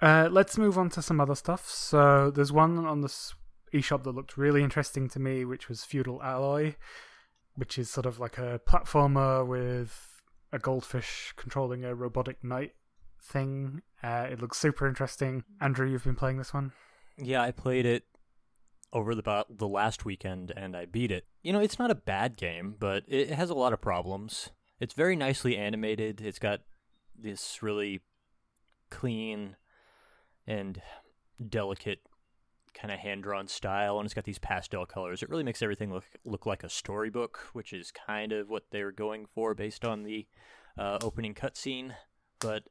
Uh, 0.00 0.28
let's 0.30 0.56
move 0.56 0.78
on 0.78 0.88
to 0.90 1.02
some 1.02 1.20
other 1.20 1.34
stuff. 1.34 1.68
So 1.68 2.30
there's 2.30 2.52
one 2.52 2.86
on 2.86 3.00
this 3.00 3.34
eShop 3.74 4.04
that 4.04 4.12
looked 4.14 4.36
really 4.36 4.62
interesting 4.62 5.08
to 5.10 5.18
me, 5.18 5.44
which 5.44 5.68
was 5.68 5.84
Feudal 5.84 6.22
Alloy, 6.22 6.74
which 7.56 7.78
is 7.78 7.90
sort 7.90 8.06
of 8.06 8.18
like 8.18 8.38
a 8.38 8.60
platformer 8.66 9.46
with 9.46 10.17
a 10.52 10.58
goldfish 10.58 11.32
controlling 11.36 11.84
a 11.84 11.94
robotic 11.94 12.42
knight 12.42 12.72
thing. 13.22 13.82
Uh, 14.02 14.26
it 14.30 14.40
looks 14.40 14.58
super 14.58 14.86
interesting. 14.86 15.44
Andrew, 15.60 15.88
you've 15.88 16.04
been 16.04 16.16
playing 16.16 16.38
this 16.38 16.54
one. 16.54 16.72
Yeah, 17.16 17.42
I 17.42 17.50
played 17.50 17.86
it 17.86 18.04
over 18.92 19.14
the 19.14 19.46
the 19.50 19.68
last 19.68 20.04
weekend 20.04 20.52
and 20.56 20.76
I 20.76 20.86
beat 20.86 21.10
it. 21.10 21.26
You 21.42 21.52
know, 21.52 21.60
it's 21.60 21.78
not 21.78 21.90
a 21.90 21.96
bad 21.96 22.36
game, 22.36 22.76
but 22.78 23.04
it 23.06 23.30
has 23.30 23.50
a 23.50 23.54
lot 23.54 23.72
of 23.72 23.80
problems. 23.80 24.50
It's 24.80 24.94
very 24.94 25.16
nicely 25.16 25.56
animated. 25.56 26.20
It's 26.20 26.38
got 26.38 26.60
this 27.18 27.62
really 27.62 28.00
clean 28.90 29.56
and 30.46 30.80
delicate 31.46 32.00
kind 32.80 32.92
of 32.92 33.00
hand 33.00 33.22
drawn 33.22 33.48
style, 33.48 33.98
and 33.98 34.06
it's 34.06 34.14
got 34.14 34.24
these 34.24 34.38
pastel 34.38 34.86
colors. 34.86 35.22
It 35.22 35.28
really 35.28 35.44
makes 35.44 35.62
everything 35.62 35.92
look 35.92 36.04
look 36.24 36.46
like 36.46 36.64
a 36.64 36.68
storybook, 36.68 37.38
which 37.52 37.72
is 37.72 37.92
kind 37.92 38.32
of 38.32 38.48
what 38.48 38.64
they're 38.70 38.92
going 38.92 39.26
for 39.34 39.54
based 39.54 39.84
on 39.84 40.04
the 40.04 40.26
uh, 40.78 40.98
opening 41.02 41.34
cutscene. 41.34 41.94
But 42.40 42.64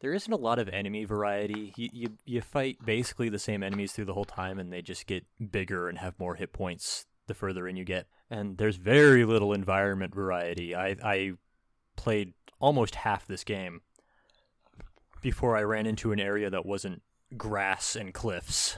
there 0.00 0.12
isn't 0.12 0.32
a 0.32 0.36
lot 0.36 0.58
of 0.58 0.68
enemy 0.68 1.04
variety. 1.04 1.72
You, 1.76 1.88
you 1.92 2.08
you 2.24 2.40
fight 2.40 2.78
basically 2.84 3.28
the 3.28 3.38
same 3.38 3.62
enemies 3.62 3.92
through 3.92 4.06
the 4.06 4.14
whole 4.14 4.24
time, 4.24 4.58
and 4.58 4.72
they 4.72 4.82
just 4.82 5.06
get 5.06 5.24
bigger 5.50 5.88
and 5.88 5.98
have 5.98 6.18
more 6.18 6.34
hit 6.34 6.52
points 6.52 7.06
the 7.26 7.34
further 7.34 7.66
in 7.66 7.76
you 7.76 7.84
get. 7.84 8.06
And 8.30 8.58
there's 8.58 8.76
very 8.76 9.24
little 9.24 9.52
environment 9.52 10.14
variety. 10.14 10.74
I 10.74 10.96
I 11.02 11.32
played 11.96 12.34
almost 12.58 12.96
half 12.96 13.26
this 13.26 13.44
game 13.44 13.82
before 15.22 15.56
I 15.56 15.62
ran 15.62 15.86
into 15.86 16.12
an 16.12 16.20
area 16.20 16.50
that 16.50 16.66
wasn't 16.66 17.02
grass 17.36 17.96
and 17.96 18.12
cliffs. 18.14 18.76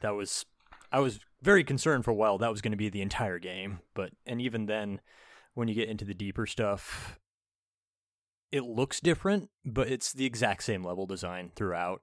That 0.00 0.14
was 0.14 0.46
I 0.92 1.00
was 1.00 1.20
very 1.42 1.64
concerned 1.64 2.04
for 2.04 2.10
a 2.10 2.14
while 2.14 2.38
that 2.38 2.50
was 2.50 2.60
going 2.60 2.72
to 2.72 2.76
be 2.76 2.88
the 2.88 3.02
entire 3.02 3.38
game, 3.38 3.80
but 3.94 4.10
and 4.26 4.40
even 4.40 4.66
then 4.66 5.00
when 5.54 5.68
you 5.68 5.74
get 5.74 5.88
into 5.88 6.04
the 6.04 6.14
deeper 6.14 6.46
stuff 6.46 7.18
it 8.52 8.64
looks 8.64 9.00
different, 9.00 9.48
but 9.64 9.88
it's 9.88 10.12
the 10.12 10.26
exact 10.26 10.64
same 10.64 10.82
level 10.82 11.06
design 11.06 11.52
throughout. 11.54 12.02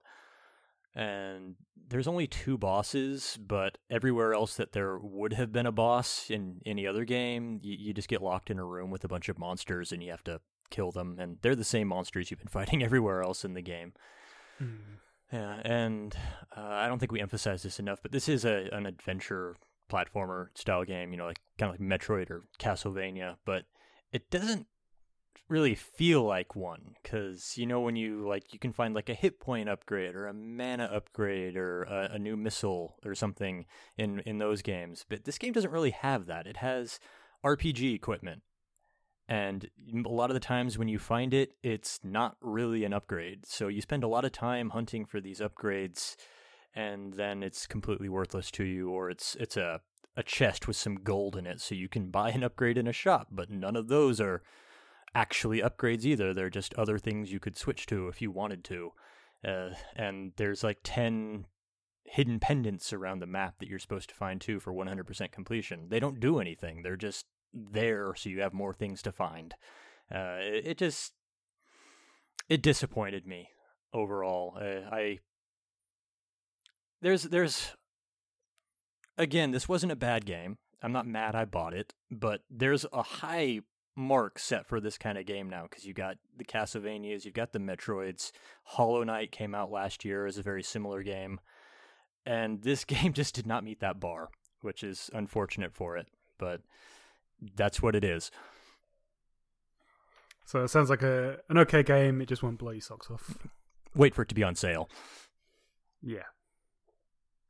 And 0.96 1.56
there's 1.90 2.08
only 2.08 2.26
two 2.26 2.58
bosses, 2.58 3.38
but 3.40 3.78
everywhere 3.90 4.34
else 4.34 4.56
that 4.56 4.72
there 4.72 4.98
would 4.98 5.34
have 5.34 5.52
been 5.52 5.66
a 5.66 5.72
boss 5.72 6.30
in 6.30 6.62
any 6.66 6.88
other 6.88 7.06
game, 7.06 7.60
you, 7.62 7.76
you 7.78 7.94
just 7.94 8.08
get 8.08 8.22
locked 8.22 8.50
in 8.50 8.60
a 8.60 8.66
room 8.66 8.90
with 8.90 9.04
a 9.04 9.08
bunch 9.08 9.30
of 9.30 9.38
monsters 9.38 9.92
and 9.92 10.02
you 10.02 10.10
have 10.10 10.24
to 10.24 10.40
kill 10.70 10.92
them. 10.92 11.18
And 11.20 11.38
they're 11.42 11.56
the 11.56 11.64
same 11.64 11.90
monsters 11.90 12.32
you've 12.32 12.40
been 12.40 12.48
fighting 12.50 12.82
everywhere 12.82 13.22
else 13.22 13.46
in 13.46 13.54
the 13.54 13.62
game. 13.62 13.94
Mm. 14.62 14.78
Yeah, 15.32 15.60
and 15.64 16.16
uh, 16.56 16.62
I 16.62 16.88
don't 16.88 17.00
think 17.00 17.12
we 17.12 17.20
emphasize 17.20 17.64
this 17.64 17.80
enough, 17.80 18.00
but 18.02 18.12
this 18.12 18.30
is 18.30 18.46
a 18.46 18.70
an 18.72 18.86
adventure 18.86 19.56
platformer 19.92 20.48
style 20.56 20.84
game, 20.84 21.12
you 21.12 21.18
know, 21.18 21.26
like 21.26 21.40
kind 21.58 21.74
of 21.74 21.80
like 21.80 22.00
Metroid 22.00 22.30
or 22.30 22.44
Castlevania, 22.60 23.36
but 23.46 23.64
it 24.12 24.30
doesn't 24.30 24.68
really 25.50 25.76
feel 25.76 26.24
like 26.24 26.56
one 26.56 26.96
because 27.02 27.58
you 27.58 27.66
know 27.66 27.80
when 27.80 27.96
you 27.96 28.28
like 28.28 28.52
you 28.52 28.60
can 28.60 28.74
find 28.74 28.94
like 28.94 29.08
a 29.08 29.14
hit 29.14 29.40
point 29.40 29.70
upgrade 29.70 30.14
or 30.14 30.28
a 30.28 30.34
mana 30.34 30.84
upgrade 30.86 31.56
or 31.56 31.84
a, 31.84 32.16
a, 32.16 32.20
new 32.20 32.36
missile 32.36 32.98
or 33.06 33.16
something 33.16 33.66
in 33.98 34.20
in 34.22 34.40
those 34.40 34.62
games 34.62 35.06
but 35.08 35.24
this 35.24 35.38
game 35.38 35.54
doesn't 35.54 35.72
really 35.72 35.92
have 35.92 36.26
that. 36.26 36.48
It 36.48 36.58
has 36.58 37.00
rpg 37.46 37.96
equipment 37.96 38.42
and 39.30 39.70
a 40.06 40.10
lot 40.10 40.30
of 40.30 40.34
the 40.34 40.40
times 40.40 40.78
when 40.78 40.88
you 40.88 41.00
find 41.00 41.34
it 41.34 41.52
it's 41.64 42.00
not 42.04 42.38
really 42.42 42.84
an 42.84 42.94
upgrade 42.94 43.46
so 43.46 43.68
you 43.68 43.82
spend 43.82 44.04
a 44.04 44.08
lot 44.08 44.26
of 44.26 44.32
time 44.32 44.70
hunting 44.70 45.06
for 45.06 45.20
these 45.20 45.40
upgrades 45.40 46.16
and 46.76 47.14
then 47.14 47.44
it's 47.44 47.68
completely 47.68 48.10
worthless 48.10 48.52
to 48.52 48.64
you 48.64 48.90
or 48.90 49.10
it's 49.10 49.36
it's 49.40 49.58
a 49.58 49.82
a 50.16 50.24
chest 50.24 50.68
with 50.68 50.76
some 50.76 50.96
gold 50.96 51.36
in 51.36 51.46
it 51.46 51.62
so 51.62 51.76
you 51.76 51.88
can 51.88 52.10
buy 52.10 52.32
an 52.32 52.44
upgrade 52.44 52.78
in 52.78 52.88
a 52.88 52.94
shop 52.94 53.28
but 53.32 53.52
none 53.52 53.76
of 53.76 53.88
those 53.88 54.20
are 54.20 54.42
actually 55.18 55.62
upgrades 55.62 56.06
either. 56.06 56.34
They're 56.34 56.50
just 56.50 56.76
other 56.76 57.00
things 57.00 57.32
you 57.32 57.40
could 57.40 57.58
switch 57.58 57.88
to 57.88 58.08
if 58.08 58.22
you 58.22 58.32
wanted 58.32 58.64
to. 58.66 58.92
Uh, 59.46 59.70
and 59.96 60.34
there's 60.38 60.64
like 60.64 60.80
10 60.84 61.46
hidden 62.06 62.40
pendants 62.40 62.94
around 62.94 63.20
the 63.20 63.26
map 63.26 63.56
that 63.60 63.68
you're 63.68 63.80
supposed 63.80 64.10
to 64.10 64.16
find 64.16 64.40
too 64.40 64.60
for 64.60 64.72
100% 64.72 65.32
completion. 65.32 65.88
They 65.90 66.00
don't 66.00 66.20
do 66.20 66.40
anything, 66.40 66.84
they're 66.84 66.96
just 66.96 67.26
there 67.54 68.14
so 68.16 68.30
you 68.30 68.42
have 68.42 68.54
more 68.54 68.74
things 68.74 69.02
to 69.04 69.12
find. 69.12 69.54
Uh, 70.14 70.38
it, 70.40 70.68
it, 70.68 70.78
just. 70.78 71.14
It 72.50 72.62
disappointed 72.62 73.28
me 73.28 73.50
overall. 73.94 74.58
Uh, 74.60 74.90
I. 74.92 75.20
There's. 77.02 77.24
There's. 77.24 77.76
Again, 79.18 79.52
this 79.52 79.68
wasn't 79.68 79.92
a 79.92 79.98
bad 79.98 80.26
game. 80.26 80.58
I'm 80.82 80.92
not 80.92 81.08
mad 81.08 81.36
I 81.36 81.46
bought 81.46 81.74
it, 81.74 81.94
but 82.12 82.42
there's 82.50 82.86
a 82.94 83.02
high 83.02 83.62
mark 83.96 84.38
set 84.38 84.68
for 84.68 84.80
this 84.80 84.98
kind 84.98 85.18
of 85.18 85.26
game 85.26 85.50
now 85.50 85.64
because 85.64 85.86
you 85.86 85.94
got 85.94 86.18
the 86.38 86.46
Castlevanias, 86.46 87.26
you've 87.26 87.34
got 87.34 87.52
the 87.52 87.60
Metroids. 87.60 88.32
Hollow 88.64 89.04
Knight 89.04 89.32
came 89.32 89.56
out 89.56 89.72
last 89.72 90.06
year 90.06 90.28
as 90.28 90.38
a 90.38 90.44
very 90.44 90.62
similar 90.62 91.02
game, 91.02 91.40
and 92.26 92.62
this 92.62 92.86
game 92.86 93.14
just 93.14 93.36
did 93.36 93.48
not 93.48 93.64
meet 93.64 93.80
that 93.80 94.00
bar, 94.00 94.30
which 94.62 94.84
is 94.84 95.10
unfortunate 95.14 95.74
for 95.74 95.98
it, 95.98 96.08
but 96.38 96.62
that's 97.56 97.82
what 97.82 97.96
it 97.96 98.04
is. 98.04 98.32
So 100.46 100.64
it 100.64 100.70
sounds 100.70 100.90
like 100.90 101.02
a 101.02 101.40
an 101.50 101.58
okay 101.60 101.84
game. 101.84 102.22
It 102.22 102.30
just 102.30 102.42
won't 102.42 102.58
blow 102.58 102.72
your 102.72 102.82
socks 102.82 103.10
off. 103.12 103.38
Wait 103.96 104.16
for 104.16 104.22
it 104.22 104.30
to 104.30 104.36
be 104.36 104.44
on 104.44 104.56
sale. 104.56 104.90
Yeah. 106.02 106.24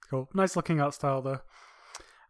Cool. 0.10 0.30
Nice 0.34 0.56
looking 0.56 0.82
art 0.82 0.93
style 0.93 1.21
though. 1.21 1.41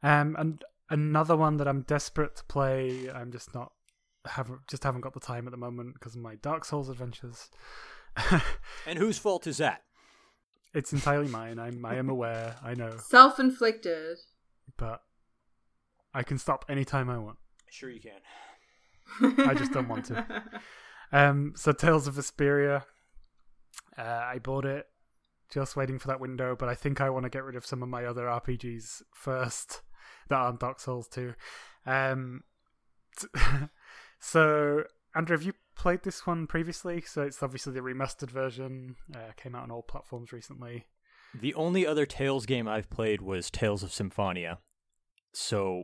Um, 0.04 0.36
and 0.38 0.64
another 0.90 1.38
one 1.38 1.58
that 1.58 1.68
I'm 1.68 1.82
desperate 1.82 2.36
to 2.38 2.44
play. 2.46 3.10
I'm 3.10 3.32
just 3.32 3.54
not 3.54 3.72
haven't 4.26 4.68
just 4.68 4.84
haven't 4.84 5.02
got 5.02 5.14
the 5.14 5.20
time 5.20 5.48
at 5.48 5.52
the 5.52 5.58
moment 5.58 5.94
because 5.94 6.16
of 6.16 6.22
my 6.22 6.36
Dark 6.36 6.66
Souls 6.66 6.90
adventures. 6.90 7.50
and 8.86 8.98
whose 8.98 9.18
fault 9.18 9.48
is 9.48 9.58
that? 9.58 9.84
It's 10.74 10.92
entirely 10.92 11.28
mine. 11.28 11.60
I'm 11.60 11.86
I 11.86 11.96
am 11.96 12.10
aware. 12.10 12.56
I 12.64 12.74
know. 12.74 12.98
Self 13.10 13.40
inflicted. 13.40 14.18
But 14.76 15.02
I 16.14 16.24
can 16.24 16.38
stop 16.38 16.66
anytime 16.68 17.10
I 17.10 17.18
want. 17.18 17.38
Sure 17.70 17.90
you 17.90 18.02
can. 18.02 19.48
I 19.50 19.54
just 19.54 19.72
don't 19.72 19.88
want 19.88 20.06
to. 20.06 20.44
Um, 21.12 21.54
so 21.56 21.72
Tales 21.72 22.08
of 22.08 22.16
Vesperia. 22.16 22.84
Uh, 23.98 24.02
I 24.02 24.40
bought 24.40 24.66
it, 24.66 24.86
just 25.50 25.76
waiting 25.76 26.00
for 26.00 26.08
that 26.08 26.20
window. 26.20 26.56
But 26.58 26.70
I 26.70 26.76
think 26.76 27.02
I 27.02 27.10
want 27.10 27.24
to 27.24 27.30
get 27.30 27.44
rid 27.44 27.56
of 27.56 27.66
some 27.66 27.82
of 27.82 27.90
my 27.90 28.06
other 28.06 28.26
RPGs 28.26 29.02
first 29.14 29.82
that 30.30 30.36
aren't 30.36 30.60
Dark 30.60 30.80
Souls 30.80 31.08
too. 31.08 31.34
Um, 31.86 32.44
so, 34.20 34.84
Andrew, 35.16 35.38
have 35.38 35.46
you 35.46 35.54
played 35.76 36.04
this 36.04 36.28
one 36.28 36.48
previously? 36.48 37.02
So 37.02 37.24
it's 37.24 37.42
obviously 37.42 37.74
the 37.74 37.80
remastered 37.80 38.32
version. 38.32 38.96
Uh, 39.14 39.32
came 39.36 39.56
out 39.56 39.64
on 39.64 39.72
all 39.72 39.84
platforms 39.84 40.32
recently. 40.32 40.86
The 41.34 41.54
only 41.56 41.86
other 41.86 42.06
Tales 42.06 42.46
game 42.46 42.68
I've 42.68 42.90
played 42.90 43.22
was 43.22 43.50
Tales 43.50 43.84
of 43.84 43.94
Symphonia. 43.94 44.60
So 45.34 45.84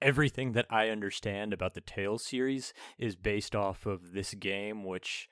everything 0.00 0.52
that 0.52 0.66
I 0.70 0.88
understand 0.88 1.52
about 1.52 1.74
the 1.74 1.80
Tales 1.80 2.24
series 2.24 2.72
is 2.98 3.16
based 3.16 3.54
off 3.56 3.86
of 3.86 4.12
this 4.12 4.34
game, 4.34 4.84
which 4.84 5.28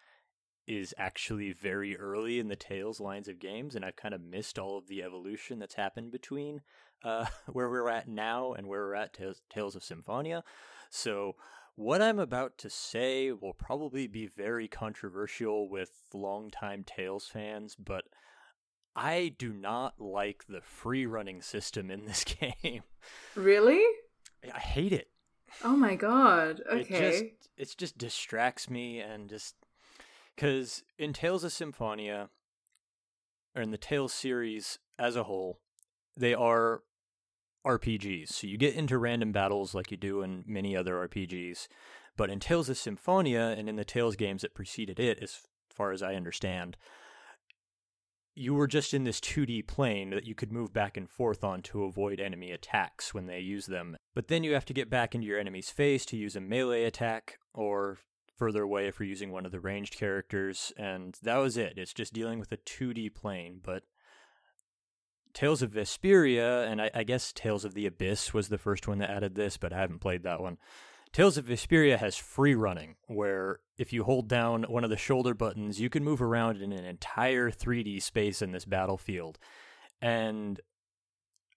is 0.66 0.94
actually 0.98 1.52
very 1.52 1.96
early 1.96 2.38
in 2.40 2.48
the 2.48 2.56
Tales 2.56 3.00
lines 3.00 3.28
of 3.28 3.38
games, 3.38 3.76
and 3.76 3.84
I've 3.84 3.96
kind 3.96 4.14
of 4.14 4.20
missed 4.20 4.58
all 4.58 4.76
of 4.76 4.88
the 4.88 5.02
evolution 5.02 5.58
that's 5.58 5.74
happened 5.74 6.10
between 6.10 6.62
uh, 7.04 7.26
where 7.52 7.70
we're 7.70 7.88
at 7.88 8.08
now 8.08 8.52
and 8.52 8.66
where 8.66 8.82
we're 8.82 8.94
at 8.94 9.12
Tales, 9.12 9.42
Tales 9.48 9.76
of 9.76 9.84
Symphonia. 9.84 10.42
So 10.90 11.36
What 11.76 12.00
I'm 12.00 12.18
about 12.18 12.56
to 12.58 12.70
say 12.70 13.32
will 13.32 13.52
probably 13.52 14.06
be 14.06 14.26
very 14.26 14.66
controversial 14.66 15.68
with 15.68 15.90
longtime 16.14 16.84
Tales 16.84 17.26
fans, 17.26 17.76
but 17.76 18.04
I 18.96 19.34
do 19.38 19.52
not 19.52 20.00
like 20.00 20.46
the 20.48 20.62
free 20.62 21.04
running 21.04 21.42
system 21.42 21.90
in 21.90 22.06
this 22.06 22.24
game. 22.62 22.82
Really? 23.34 23.84
I 24.54 24.58
hate 24.58 24.92
it. 24.92 25.08
Oh 25.64 25.76
my 25.76 25.94
god. 25.94 26.62
Okay. 26.70 26.80
It 26.80 27.10
just 27.10 27.24
it 27.56 27.78
just 27.78 27.98
distracts 27.98 28.68
me 28.68 29.00
and 29.00 29.28
just 29.28 29.54
because 30.34 30.82
in 30.98 31.12
Tales 31.12 31.44
of 31.44 31.52
Symphonia 31.52 32.28
or 33.54 33.62
in 33.62 33.70
the 33.70 33.78
Tales 33.78 34.12
series 34.12 34.78
as 34.98 35.16
a 35.16 35.24
whole, 35.24 35.58
they 36.16 36.34
are 36.34 36.82
RPGs. 37.66 38.28
So 38.28 38.46
you 38.46 38.56
get 38.56 38.74
into 38.74 38.98
random 38.98 39.32
battles 39.32 39.74
like 39.74 39.90
you 39.90 39.96
do 39.96 40.22
in 40.22 40.44
many 40.46 40.76
other 40.76 41.08
RPGs. 41.08 41.68
But 42.16 42.30
in 42.30 42.40
Tales 42.40 42.68
of 42.68 42.78
Symphonia 42.78 43.54
and 43.58 43.68
in 43.68 43.76
the 43.76 43.84
Tales 43.84 44.16
games 44.16 44.42
that 44.42 44.54
preceded 44.54 44.98
it, 44.98 45.18
as 45.22 45.40
far 45.68 45.92
as 45.92 46.02
I 46.02 46.14
understand, 46.14 46.76
you 48.36 48.54
were 48.54 48.66
just 48.66 48.92
in 48.92 49.04
this 49.04 49.18
2D 49.18 49.66
plane 49.66 50.10
that 50.10 50.26
you 50.26 50.34
could 50.34 50.52
move 50.52 50.72
back 50.72 50.96
and 50.96 51.08
forth 51.08 51.42
on 51.42 51.62
to 51.62 51.84
avoid 51.84 52.20
enemy 52.20 52.52
attacks 52.52 53.14
when 53.14 53.26
they 53.26 53.40
use 53.40 53.66
them. 53.66 53.96
But 54.14 54.28
then 54.28 54.44
you 54.44 54.52
have 54.52 54.66
to 54.66 54.74
get 54.74 54.90
back 54.90 55.14
into 55.14 55.26
your 55.26 55.40
enemy's 55.40 55.70
face 55.70 56.04
to 56.06 56.16
use 56.16 56.36
a 56.36 56.40
melee 56.40 56.84
attack, 56.84 57.38
or 57.54 57.98
further 58.36 58.62
away 58.62 58.86
if 58.86 59.00
you're 59.00 59.08
using 59.08 59.32
one 59.32 59.46
of 59.46 59.52
the 59.52 59.60
ranged 59.60 59.96
characters, 59.96 60.70
and 60.76 61.16
that 61.22 61.38
was 61.38 61.56
it. 61.56 61.74
It's 61.76 61.94
just 61.94 62.12
dealing 62.12 62.38
with 62.38 62.52
a 62.52 62.58
2D 62.58 63.14
plane, 63.14 63.60
but 63.62 63.84
Tales 65.32 65.62
of 65.62 65.72
Vesperia, 65.72 66.66
and 66.70 66.80
I, 66.80 66.90
I 66.94 67.04
guess 67.04 67.32
Tales 67.32 67.64
of 67.64 67.72
the 67.74 67.86
Abyss 67.86 68.34
was 68.34 68.48
the 68.48 68.58
first 68.58 68.86
one 68.86 68.98
that 68.98 69.10
added 69.10 69.34
this, 69.34 69.56
but 69.56 69.72
I 69.72 69.78
haven't 69.78 70.00
played 70.00 70.22
that 70.24 70.40
one. 70.40 70.58
Tales 71.16 71.38
of 71.38 71.46
Vesperia 71.46 71.96
has 71.96 72.14
free 72.18 72.54
running, 72.54 72.96
where 73.06 73.60
if 73.78 73.90
you 73.90 74.04
hold 74.04 74.28
down 74.28 74.64
one 74.64 74.84
of 74.84 74.90
the 74.90 74.98
shoulder 74.98 75.32
buttons, 75.32 75.80
you 75.80 75.88
can 75.88 76.04
move 76.04 76.20
around 76.20 76.60
in 76.60 76.72
an 76.72 76.84
entire 76.84 77.50
3D 77.50 78.02
space 78.02 78.42
in 78.42 78.52
this 78.52 78.66
battlefield. 78.66 79.38
And 80.02 80.60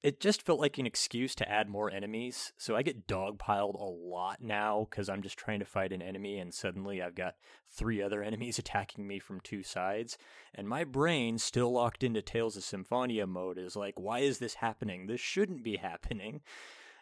it 0.01 0.21
just 0.21 0.43
felt 0.43 0.61
like 0.61 0.77
an 0.77 0.85
excuse 0.85 1.35
to 1.35 1.51
add 1.51 1.67
more 1.67 1.91
enemies. 1.91 2.53
So 2.55 2.77
I 2.77 2.83
get 2.83 3.05
dogpiled 3.05 3.77
a 3.77 3.83
lot 3.83 4.37
now 4.41 4.87
because 4.89 5.09
I'm 5.09 5.21
just 5.21 5.37
trying 5.37 5.59
to 5.59 5.65
fight 5.65 5.91
an 5.91 6.01
enemy, 6.01 6.39
and 6.39 6.53
suddenly 6.53 7.01
I've 7.01 7.15
got 7.15 7.35
three 7.69 8.01
other 8.01 8.23
enemies 8.23 8.59
attacking 8.59 9.05
me 9.05 9.19
from 9.19 9.41
two 9.41 9.61
sides. 9.61 10.17
And 10.55 10.69
my 10.69 10.85
brain, 10.85 11.37
still 11.37 11.73
locked 11.73 12.01
into 12.01 12.21
Tales 12.21 12.55
of 12.55 12.63
Symphonia 12.63 13.27
mode, 13.27 13.57
is 13.57 13.75
like, 13.75 13.99
why 13.99 14.19
is 14.19 14.39
this 14.39 14.53
happening? 14.53 15.07
This 15.07 15.19
shouldn't 15.19 15.65
be 15.65 15.75
happening. 15.75 16.43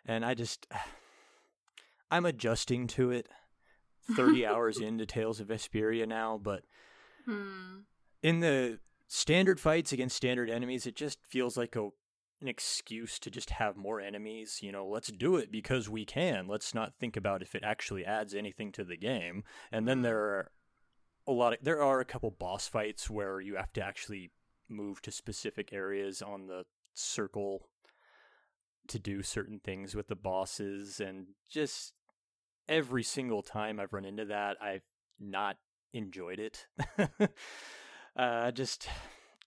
And 0.08 0.26
I 0.26 0.34
just. 0.34 0.66
I'm 2.10 2.26
adjusting 2.26 2.88
to 2.88 3.12
it 3.12 3.28
30 4.16 4.46
hours 4.46 4.80
into 4.80 5.06
Tales 5.06 5.40
of 5.40 5.48
Vesperia 5.48 6.08
now, 6.08 6.40
but 6.42 6.64
Hmm. 7.26 7.80
in 8.24 8.40
the 8.40 8.80
standard 9.10 9.60
fights 9.60 9.92
against 9.92 10.16
standard 10.16 10.50
enemies, 10.50 10.88
it 10.88 10.96
just 10.96 11.20
feels 11.26 11.58
like 11.58 11.76
a 11.76 11.90
an 12.40 12.48
excuse 12.48 13.18
to 13.20 13.32
just 13.32 13.50
have 13.50 13.76
more 13.76 14.00
enemies. 14.00 14.60
You 14.62 14.72
know, 14.72 14.88
let's 14.88 15.12
do 15.12 15.38
it 15.38 15.52
because 15.52 15.90
we 15.90 16.06
can. 16.06 16.48
Let's 16.48 16.74
not 16.74 16.94
think 17.00 17.18
about 17.18 17.42
if 17.42 17.56
it 17.56 17.64
actually 17.64 18.06
adds 18.06 18.34
anything 18.36 18.72
to 18.74 18.84
the 18.84 18.96
game. 18.98 19.44
And 19.72 19.88
then 19.88 20.04
there 20.04 20.20
are 20.20 20.52
a 21.28 21.32
lot 21.32 21.54
of 21.54 21.60
there 21.62 21.82
are 21.82 22.00
a 22.00 22.06
couple 22.06 22.32
boss 22.32 22.68
fights 22.68 23.10
where 23.10 23.42
you 23.42 23.56
have 23.56 23.74
to 23.74 23.84
actually 23.84 24.32
move 24.70 25.02
to 25.02 25.12
specific 25.12 25.74
areas 25.74 26.22
on 26.22 26.48
the 26.48 26.64
circle 26.94 27.70
to 28.88 29.00
do 29.00 29.22
certain 29.22 29.60
things 29.60 29.96
with 29.96 30.08
the 30.08 30.16
bosses 30.16 31.00
and 31.00 31.28
just 31.50 31.94
every 32.68 33.04
single 33.04 33.42
time 33.42 33.80
I've 33.80 33.94
run 33.94 34.06
into 34.06 34.26
that 34.26 34.58
I've 34.62 34.84
not 35.20 35.58
enjoyed 35.94 36.40
it. 36.40 36.68
uh 38.16 38.52
just 38.52 38.88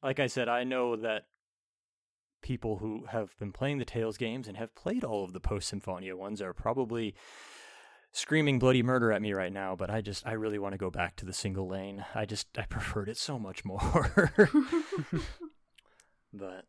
like 0.03 0.21
I 0.21 0.27
said 0.27 0.49
I 0.49 0.65
know 0.65 0.97
that 0.97 1.25
people 2.43 2.79
who 2.79 3.05
have 3.11 3.37
been 3.39 3.53
playing 3.53 3.79
the 3.79 3.85
Tales 3.85 4.17
games 4.17 4.49
and 4.49 4.57
have 4.57 4.75
played 4.75 5.05
all 5.05 5.25
of 5.25 5.33
the 5.33 5.41
post 5.41 5.69
Symphonia 5.69 6.17
ones 6.17 6.41
are 6.41 6.55
probably 6.55 7.15
screaming 8.13 8.59
bloody 8.59 8.83
murder 8.83 9.13
at 9.13 9.23
me 9.23 9.33
right 9.33 9.53
now, 9.53 9.77
but 9.77 9.91
I 9.91 10.01
just 10.01 10.27
I 10.27 10.33
really 10.33 10.59
want 10.59 10.73
to 10.73 10.79
go 10.79 10.91
back 10.91 11.17
to 11.17 11.27
the 11.27 11.33
single 11.33 11.69
lane. 11.69 12.05
I 12.15 12.25
just 12.25 12.47
I 12.59 12.63
preferred 12.69 13.09
it 13.09 13.17
so 13.17 13.39
much 13.39 13.65
more. 13.65 14.33
but 16.33 16.65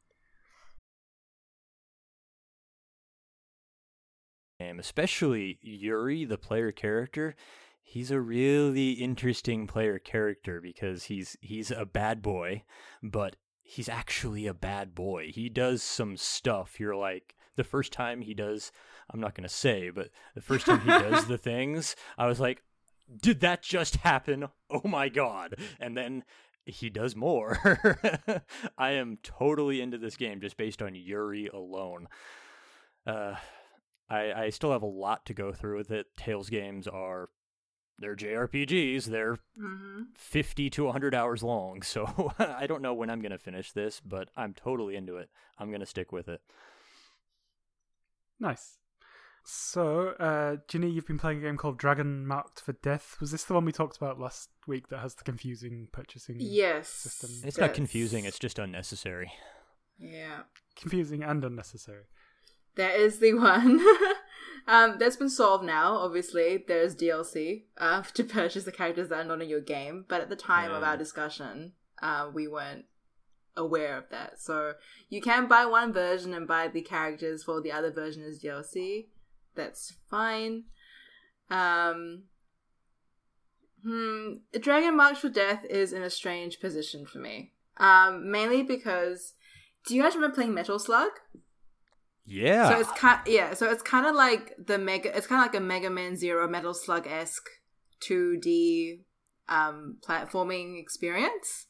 game, 4.61 4.79
especially 4.79 5.59
Yuri, 5.61 6.25
the 6.25 6.37
player 6.37 6.71
character, 6.71 7.35
he's 7.81 8.11
a 8.11 8.21
really 8.21 8.91
interesting 8.93 9.67
player 9.67 9.99
character 9.99 10.61
because 10.61 11.05
he's 11.05 11.37
he's 11.41 11.71
a 11.71 11.85
bad 11.85 12.21
boy, 12.21 12.63
but 13.01 13.35
he's 13.61 13.89
actually 13.89 14.47
a 14.47 14.53
bad 14.53 14.95
boy. 14.95 15.31
He 15.33 15.49
does 15.49 15.83
some 15.83 16.17
stuff. 16.17 16.79
You're 16.79 16.95
like 16.95 17.35
the 17.55 17.63
first 17.63 17.91
time 17.91 18.21
he 18.21 18.33
does 18.33 18.71
I'm 19.09 19.19
not 19.19 19.35
going 19.35 19.47
to 19.47 19.53
say, 19.53 19.89
but 19.89 20.09
the 20.35 20.41
first 20.41 20.65
time 20.65 20.79
he 20.81 20.87
does 20.87 21.25
the 21.25 21.37
things, 21.51 21.95
I 22.17 22.27
was 22.27 22.39
like, 22.39 22.63
did 23.21 23.41
that 23.41 23.61
just 23.61 23.97
happen? 23.97 24.47
Oh 24.69 24.87
my 24.87 25.09
god. 25.09 25.55
And 25.79 25.97
then 25.97 26.23
he 26.63 26.89
does 26.89 27.13
more. 27.13 27.59
I 28.77 28.91
am 28.91 29.17
totally 29.21 29.81
into 29.81 29.97
this 29.97 30.15
game 30.15 30.39
just 30.39 30.55
based 30.55 30.81
on 30.81 30.95
Yuri 30.95 31.47
alone. 31.47 32.07
Uh 33.05 33.35
I, 34.11 34.43
I 34.45 34.49
still 34.49 34.73
have 34.73 34.81
a 34.81 34.87
lot 34.87 35.25
to 35.27 35.33
go 35.33 35.53
through 35.53 35.77
with 35.77 35.89
it. 35.89 36.07
Tales 36.17 36.49
games 36.49 36.87
are 36.87 37.29
they're 37.97 38.15
JRPGs. 38.15 39.05
They're 39.05 39.37
hmm 39.57 40.03
50 40.15 40.69
to 40.71 40.83
100 40.85 41.15
hours 41.15 41.43
long. 41.43 41.81
So 41.91 42.33
I 42.37 42.67
don't 42.67 42.81
know 42.81 42.93
when 42.93 43.09
I'm 43.09 43.21
going 43.21 43.31
to 43.31 43.37
finish 43.37 43.71
this, 43.71 44.01
but 44.01 44.29
I'm 44.35 44.53
totally 44.53 44.95
into 44.95 45.17
it. 45.17 45.29
I'm 45.57 45.69
going 45.69 45.79
to 45.79 45.85
stick 45.85 46.11
with 46.11 46.27
it. 46.27 46.41
Nice. 48.39 48.77
So, 49.43 50.09
uh, 50.19 50.57
Ginny, 50.67 50.89
you've 50.89 51.07
been 51.07 51.17
playing 51.17 51.39
a 51.39 51.41
game 51.41 51.57
called 51.57 51.77
Dragon 51.77 52.27
Marked 52.27 52.59
for 52.59 52.73
Death. 52.73 53.17
Was 53.19 53.31
this 53.31 53.43
the 53.43 53.53
one 53.53 53.65
we 53.65 53.71
talked 53.71 53.97
about 53.97 54.19
last 54.19 54.49
week 54.67 54.89
that 54.89 54.99
has 54.99 55.15
the 55.15 55.23
confusing 55.23 55.87
purchasing? 55.91 56.35
Yes. 56.39 56.89
System. 56.89 57.29
It's 57.43 57.57
not 57.57 57.73
confusing, 57.73 58.25
it's 58.25 58.39
just 58.39 58.59
unnecessary. 58.59 59.31
Yeah. 59.97 60.41
Confusing 60.75 61.23
and 61.23 61.43
unnecessary. 61.43 62.05
That 62.75 62.95
is 62.95 63.19
the 63.19 63.33
one. 63.35 63.81
um, 64.67 64.97
that's 64.97 65.15
been 65.15 65.29
solved 65.29 65.63
now. 65.63 65.95
Obviously, 65.95 66.63
there's 66.67 66.95
DLC 66.95 67.63
uh, 67.77 68.01
to 68.13 68.23
purchase 68.23 68.63
the 68.63 68.71
characters 68.71 69.09
that 69.09 69.25
are 69.25 69.27
not 69.27 69.41
in 69.41 69.49
your 69.49 69.61
game. 69.61 70.05
But 70.07 70.21
at 70.21 70.29
the 70.29 70.35
time 70.35 70.71
of 70.71 70.83
our 70.83 70.97
discussion, 70.97 71.73
uh, 72.01 72.29
we 72.33 72.47
weren't 72.47 72.85
aware 73.55 73.97
of 73.97 74.05
that. 74.09 74.39
So 74.39 74.73
you 75.09 75.21
can 75.21 75.47
buy 75.47 75.65
one 75.65 75.93
version 75.93 76.33
and 76.33 76.47
buy 76.47 76.67
the 76.67 76.81
characters 76.81 77.43
for 77.43 77.61
the 77.61 77.71
other 77.71 77.91
version 77.91 78.23
as 78.23 78.41
DLC. 78.41 79.07
That's 79.55 79.93
fine. 80.09 80.63
Um, 81.49 82.23
hmm, 83.83 84.35
Dragon 84.59 84.95
Marked 84.95 85.17
for 85.17 85.29
Death 85.29 85.65
is 85.69 85.91
in 85.91 86.01
a 86.01 86.09
strange 86.09 86.59
position 86.59 87.05
for 87.05 87.19
me. 87.19 87.51
Um, 87.77 88.31
mainly 88.31 88.63
because, 88.63 89.33
do 89.85 89.95
you 89.95 90.03
guys 90.03 90.15
remember 90.15 90.35
playing 90.35 90.53
Metal 90.53 90.79
Slug? 90.79 91.11
Yeah. 92.25 92.69
So 92.69 92.79
it's 92.79 92.91
kind, 92.99 93.19
yeah. 93.27 93.53
So 93.53 93.69
it's 93.69 93.81
kind 93.83 94.05
of 94.05 94.15
like 94.15 94.53
the 94.63 94.77
mega. 94.77 95.15
It's 95.15 95.27
kind 95.27 95.41
of 95.43 95.51
like 95.51 95.59
a 95.61 95.63
Mega 95.65 95.89
Man 95.89 96.15
Zero 96.15 96.47
Metal 96.47 96.73
Slug 96.73 97.07
esque 97.07 97.49
two 97.99 98.37
D 98.39 99.01
um, 99.49 99.97
platforming 100.07 100.79
experience. 100.79 101.67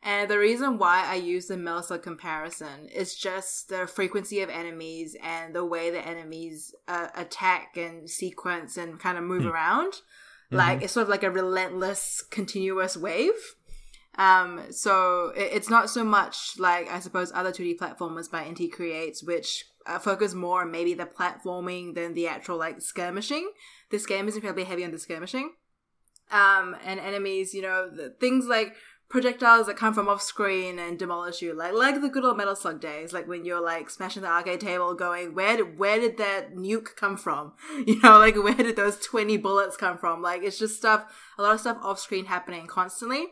And 0.00 0.30
the 0.30 0.38
reason 0.38 0.78
why 0.78 1.04
I 1.08 1.16
use 1.16 1.46
the 1.46 1.56
Metal 1.56 1.82
Slug 1.82 2.02
comparison 2.04 2.88
is 2.94 3.16
just 3.16 3.68
the 3.68 3.86
frequency 3.88 4.40
of 4.42 4.48
enemies 4.48 5.16
and 5.20 5.52
the 5.54 5.64
way 5.64 5.90
the 5.90 6.06
enemies 6.06 6.72
uh, 6.86 7.08
attack 7.16 7.76
and 7.76 8.08
sequence 8.08 8.76
and 8.76 9.00
kind 9.00 9.18
of 9.18 9.24
move 9.24 9.42
Hmm. 9.42 9.48
around. 9.48 9.94
Like 10.50 10.80
it's 10.82 10.94
sort 10.94 11.02
of 11.02 11.10
like 11.10 11.24
a 11.24 11.30
relentless, 11.30 12.22
continuous 12.30 12.96
wave. 12.96 13.34
Um, 14.16 14.62
so 14.70 15.32
it, 15.36 15.50
it's 15.52 15.68
not 15.68 15.90
so 15.90 16.04
much 16.04 16.54
like 16.58 16.90
I 16.90 17.00
suppose 17.00 17.30
other 17.34 17.52
2D 17.52 17.76
platformers 17.76 18.30
by 18.30 18.44
Inti 18.44 18.72
Creates, 18.72 19.22
which 19.22 19.66
uh, 19.88 19.98
focus 19.98 20.34
more 20.34 20.62
on 20.62 20.70
maybe 20.70 20.94
the 20.94 21.06
platforming 21.06 21.94
than 21.94 22.14
the 22.14 22.28
actual 22.28 22.56
like 22.56 22.80
skirmishing. 22.80 23.50
This 23.90 24.06
game 24.06 24.28
is 24.28 24.34
incredibly 24.34 24.64
heavy 24.64 24.84
on 24.84 24.90
the 24.90 24.98
skirmishing. 24.98 25.52
Um, 26.30 26.76
and 26.84 27.00
enemies, 27.00 27.54
you 27.54 27.62
know, 27.62 27.90
things 28.20 28.46
like 28.46 28.74
projectiles 29.08 29.66
that 29.66 29.78
come 29.78 29.94
from 29.94 30.06
off 30.06 30.20
screen 30.20 30.78
and 30.78 30.98
demolish 30.98 31.40
you, 31.40 31.54
like 31.54 31.72
like 31.72 32.02
the 32.02 32.10
good 32.10 32.24
old 32.24 32.36
Metal 32.36 32.54
Slug 32.54 32.82
days, 32.82 33.14
like 33.14 33.26
when 33.26 33.46
you're 33.46 33.64
like 33.64 33.88
smashing 33.88 34.22
the 34.22 34.28
arcade 34.28 34.60
table, 34.60 34.94
going 34.94 35.34
where 35.34 35.56
did 35.56 35.78
where 35.78 35.98
did 35.98 36.18
that 36.18 36.54
nuke 36.54 36.94
come 36.96 37.16
from? 37.16 37.54
You 37.86 37.98
know, 38.02 38.18
like 38.18 38.36
where 38.36 38.54
did 38.54 38.76
those 38.76 38.98
twenty 38.98 39.38
bullets 39.38 39.78
come 39.78 39.96
from? 39.96 40.20
Like 40.20 40.42
it's 40.42 40.58
just 40.58 40.76
stuff, 40.76 41.04
a 41.38 41.42
lot 41.42 41.54
of 41.54 41.60
stuff 41.60 41.78
off 41.82 41.98
screen 41.98 42.26
happening 42.26 42.66
constantly 42.66 43.28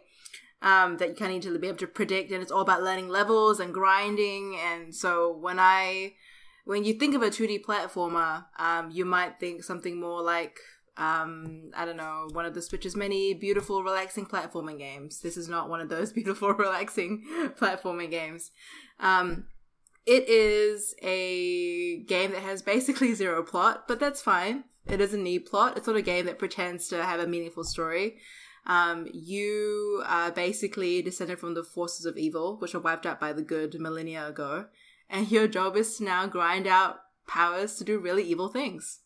um, 0.62 0.97
that 0.97 1.11
you 1.11 1.14
kind 1.14 1.31
of 1.31 1.35
need 1.35 1.42
to 1.42 1.59
be 1.59 1.69
able 1.69 1.79
to 1.79 1.87
predict, 1.87 2.33
and 2.33 2.42
it's 2.42 2.53
all 2.53 2.62
about 2.62 2.83
learning 2.83 3.09
levels 3.09 3.61
and 3.61 3.75
grinding. 3.75 4.57
And 4.57 4.95
so 4.95 5.37
when 5.37 5.59
I, 5.59 6.14
when 6.66 6.85
you 6.85 6.94
think 6.94 7.14
of 7.14 7.22
a 7.22 7.31
two 7.31 7.46
D 7.46 7.59
platformer, 7.59 8.44
um, 8.59 8.90
you 8.90 9.05
might 9.05 9.40
think 9.40 9.64
something 9.64 9.98
more 9.98 10.20
like 10.20 10.59
um, 10.98 11.70
I 11.76 11.85
don't 11.85 11.96
know, 11.96 12.29
one 12.33 12.46
of 12.46 12.55
the 12.55 12.62
Switch's 12.62 12.96
many 12.96 13.35
beautiful, 13.35 13.83
relaxing 13.83 14.26
platforming 14.26 14.79
games. 14.79 15.20
This 15.20 15.37
is 15.37 15.48
not 15.48 15.68
one 15.68 15.81
of 15.81 15.88
those 15.88 16.12
beautiful, 16.20 16.52
relaxing 16.52 17.24
platforming 17.61 18.11
games. 18.11 18.50
Um, 18.98 19.46
it 20.07 20.29
is 20.29 20.94
a 21.02 22.02
game 22.05 22.33
that 22.33 22.42
has 22.42 22.62
basically 22.62 23.14
zero 23.22 23.42
plot, 23.42 23.87
but 23.87 24.00
that's 24.00 24.22
fine. 24.22 24.64
It 24.87 25.00
is 25.00 25.14
a 25.14 25.18
neat 25.18 25.46
plot. 25.46 25.76
It's 25.76 25.87
not 25.87 25.96
a 25.96 26.02
game 26.02 26.26
that 26.26 26.38
pretends 26.38 26.88
to 26.88 27.05
have 27.05 27.20
a 27.20 27.26
meaningful 27.26 27.64
story. 27.64 28.16
Um, 28.66 29.07
you 29.12 30.02
are 30.07 30.33
basically 30.33 31.02
descended 31.02 31.38
from 31.38 31.55
the 31.55 31.62
forces 31.62 32.07
of 32.07 32.16
evil, 32.16 32.57
which 32.59 32.74
were 32.74 32.81
wiped 32.81 33.07
out 33.07 33.20
by 33.20 33.33
the 33.33 33.42
good 33.42 33.79
millennia 33.79 34.26
ago, 34.26 34.66
and 35.09 35.31
your 35.31 35.49
job 35.49 35.77
is 35.77 35.97
to 35.97 36.05
now 36.05 36.27
grind 36.27 36.66
out 36.66 37.01
powers 37.27 37.77
to 37.77 37.85
do 37.85 37.99
really 37.99 38.23
evil 38.23 38.49
things. 38.49 39.01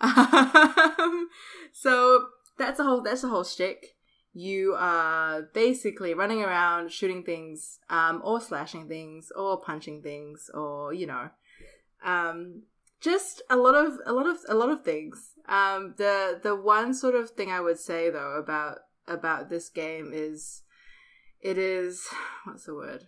Um, 0.00 1.28
so 1.72 2.26
that's 2.58 2.80
a 2.80 2.84
whole 2.84 3.02
that's 3.02 3.24
a 3.24 3.28
whole 3.28 3.44
shtick. 3.44 3.96
You 4.32 4.74
are 4.78 5.42
basically 5.54 6.12
running 6.14 6.42
around 6.42 6.92
shooting 6.92 7.22
things, 7.22 7.78
um, 7.88 8.20
or 8.24 8.40
slashing 8.40 8.88
things, 8.88 9.32
or 9.34 9.60
punching 9.60 10.02
things, 10.02 10.50
or 10.52 10.92
you 10.92 11.06
know, 11.06 11.30
um, 12.04 12.64
just 13.00 13.42
a 13.48 13.56
lot 13.56 13.74
of 13.74 13.98
a 14.04 14.12
lot 14.12 14.26
of 14.26 14.38
a 14.48 14.54
lot 14.54 14.70
of 14.70 14.84
things. 14.84 15.30
Um, 15.48 15.94
the 15.96 16.40
the 16.42 16.54
one 16.54 16.92
sort 16.92 17.14
of 17.14 17.30
thing 17.30 17.50
I 17.50 17.60
would 17.60 17.78
say 17.78 18.10
though 18.10 18.32
about 18.32 18.78
about 19.06 19.48
this 19.48 19.68
game 19.68 20.10
is 20.12 20.62
it 21.40 21.56
is 21.56 22.06
what's 22.44 22.64
the 22.64 22.74
word? 22.74 23.06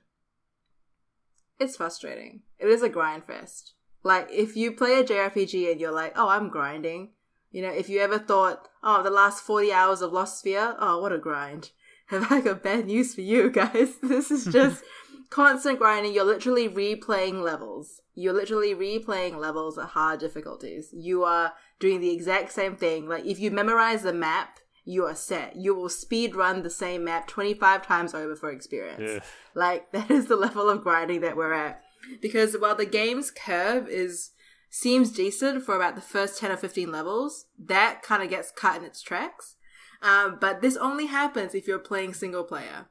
It's 1.58 1.76
frustrating. 1.76 2.42
It 2.58 2.68
is 2.68 2.82
a 2.82 2.88
grind 2.88 3.24
fest. 3.24 3.74
Like 4.02 4.28
if 4.30 4.56
you 4.56 4.72
play 4.72 4.98
a 4.98 5.04
JRPG 5.04 5.70
and 5.72 5.80
you're 5.80 5.92
like, 5.92 6.12
"Oh, 6.16 6.28
I'm 6.28 6.48
grinding." 6.48 7.10
You 7.50 7.62
know, 7.62 7.70
if 7.70 7.88
you 7.88 8.00
ever 8.00 8.18
thought, 8.18 8.68
"Oh, 8.82 9.02
the 9.02 9.10
last 9.10 9.42
40 9.42 9.72
hours 9.72 10.02
of 10.02 10.12
Lost 10.12 10.38
Sphere, 10.38 10.76
oh, 10.78 11.00
what 11.00 11.12
a 11.12 11.18
grind." 11.18 11.70
Have 12.06 12.32
I 12.32 12.40
got 12.40 12.62
bad 12.62 12.86
news 12.86 13.14
for 13.14 13.20
you 13.20 13.50
guys? 13.62 13.96
This 14.02 14.30
is 14.30 14.46
just 14.46 14.82
constant 15.30 15.78
grinding. 15.78 16.14
You're 16.14 16.24
literally 16.24 16.68
replaying 16.68 17.42
levels. 17.42 18.00
You're 18.14 18.32
literally 18.32 18.74
replaying 18.74 19.36
levels 19.36 19.78
at 19.78 19.90
hard 19.90 20.20
difficulties. 20.20 20.90
You 20.92 21.24
are 21.24 21.52
doing 21.78 22.00
the 22.00 22.10
exact 22.10 22.52
same 22.52 22.76
thing. 22.76 23.08
Like 23.08 23.24
if 23.24 23.38
you 23.38 23.50
memorize 23.50 24.02
the 24.02 24.12
map 24.12 24.58
you 24.88 25.05
are 25.05 25.14
set. 25.14 25.55
You 25.55 25.74
will 25.74 25.90
speed 25.90 26.35
run 26.35 26.62
the 26.62 26.70
same 26.70 27.05
map 27.05 27.29
25 27.29 27.87
times 27.87 28.14
over 28.14 28.35
for 28.35 28.51
experience. 28.51 29.16
Ugh. 29.16 29.22
Like 29.55 29.90
that 29.92 30.11
is 30.11 30.27
the 30.27 30.37
level 30.37 30.68
of 30.68 30.83
grinding 30.83 31.20
that 31.20 31.37
we're 31.37 31.53
at. 31.53 31.83
Because 32.22 32.55
while 32.55 32.74
the 32.74 32.87
game's 32.87 33.31
curve 33.31 33.88
is 33.88 34.31
seems 34.70 35.12
decent 35.12 35.64
for 35.64 35.77
about 35.77 35.94
the 35.94 36.01
first 36.01 36.38
10 36.38 36.53
or 36.53 36.57
15 36.57 36.90
levels, 36.90 37.46
that 37.59 38.03
kind 38.03 38.22
of 38.22 38.31
gets 38.31 38.51
cut 38.51 38.77
in 38.77 38.85
its 38.85 39.03
tracks. 39.03 39.57
Um, 40.03 40.38
but 40.40 40.61
this 40.61 40.77
only 40.77 41.07
happens 41.07 41.55
if 41.55 41.66
you're 41.66 41.79
playing 41.79 42.14
single 42.14 42.44
player. 42.44 42.87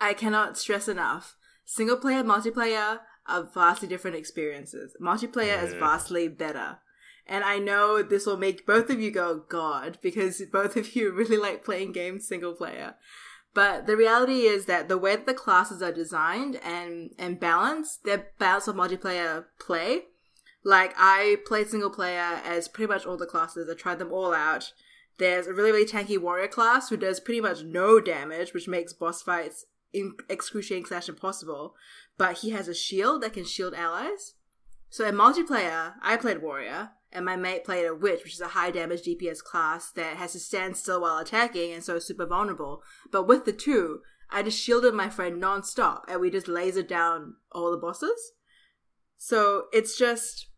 I 0.00 0.14
cannot 0.14 0.58
stress 0.58 0.88
enough. 0.88 1.36
Single 1.64 1.96
player, 1.96 2.22
multiplayer 2.22 3.00
are 3.26 3.48
vastly 3.52 3.88
different 3.88 4.16
experiences. 4.16 4.96
Multiplayer 5.02 5.62
is 5.62 5.74
vastly 5.74 6.28
better. 6.28 6.78
And 7.28 7.44
I 7.44 7.58
know 7.58 8.02
this 8.02 8.26
will 8.26 8.36
make 8.36 8.66
both 8.66 8.88
of 8.88 9.00
you 9.00 9.10
go, 9.10 9.42
God, 9.48 9.98
because 10.00 10.40
both 10.52 10.76
of 10.76 10.94
you 10.94 11.12
really 11.14 11.36
like 11.36 11.64
playing 11.64 11.92
games 11.92 12.26
single 12.26 12.54
player. 12.54 12.94
But 13.52 13.86
the 13.86 13.96
reality 13.96 14.42
is 14.42 14.66
that 14.66 14.88
the 14.88 14.98
way 14.98 15.16
that 15.16 15.24
the 15.26 15.34
classes 15.34 15.80
are 15.80 15.92
designed 15.92 16.56
and, 16.56 17.14
and 17.18 17.40
balanced, 17.40 18.04
they're 18.04 18.26
balanced 18.38 18.66
with 18.66 18.76
multiplayer 18.76 19.46
play. 19.58 20.02
Like, 20.62 20.92
I 20.98 21.38
played 21.46 21.68
single 21.68 21.90
player 21.90 22.40
as 22.44 22.68
pretty 22.68 22.92
much 22.92 23.06
all 23.06 23.16
the 23.16 23.24
classes. 23.24 23.68
I 23.70 23.74
tried 23.74 23.98
them 23.98 24.12
all 24.12 24.34
out. 24.34 24.72
There's 25.18 25.46
a 25.46 25.54
really, 25.54 25.72
really 25.72 25.86
tanky 25.86 26.20
warrior 26.20 26.48
class 26.48 26.90
who 26.90 26.98
does 26.98 27.18
pretty 27.18 27.40
much 27.40 27.62
no 27.62 27.98
damage, 27.98 28.52
which 28.52 28.68
makes 28.68 28.92
boss 28.92 29.22
fights 29.22 29.64
in 29.92 30.16
excruciating 30.28 30.84
slash 30.84 31.08
impossible. 31.08 31.74
But 32.18 32.38
he 32.38 32.50
has 32.50 32.68
a 32.68 32.74
shield 32.74 33.22
that 33.22 33.32
can 33.32 33.44
shield 33.44 33.72
allies. 33.72 34.34
So 34.90 35.06
in 35.06 35.14
multiplayer, 35.14 35.94
I 36.02 36.16
played 36.16 36.42
warrior, 36.42 36.90
and 37.16 37.24
my 37.24 37.34
mate 37.34 37.64
played 37.64 37.86
a 37.86 37.94
witch, 37.94 38.22
which 38.22 38.34
is 38.34 38.42
a 38.42 38.48
high 38.48 38.70
damage 38.70 39.02
DPS 39.02 39.42
class 39.42 39.90
that 39.92 40.18
has 40.18 40.32
to 40.32 40.38
stand 40.38 40.76
still 40.76 41.00
while 41.00 41.16
attacking 41.16 41.72
and 41.72 41.82
so 41.82 41.96
is 41.96 42.06
super 42.06 42.26
vulnerable. 42.26 42.82
But 43.10 43.26
with 43.26 43.46
the 43.46 43.54
two, 43.54 44.00
I 44.30 44.42
just 44.42 44.62
shielded 44.62 44.92
my 44.92 45.08
friend 45.08 45.40
non-stop 45.40 46.04
and 46.08 46.20
we 46.20 46.30
just 46.30 46.46
lasered 46.46 46.88
down 46.88 47.36
all 47.50 47.70
the 47.70 47.78
bosses. 47.78 48.32
So 49.16 49.64
it's 49.72 49.96
just 49.96 50.48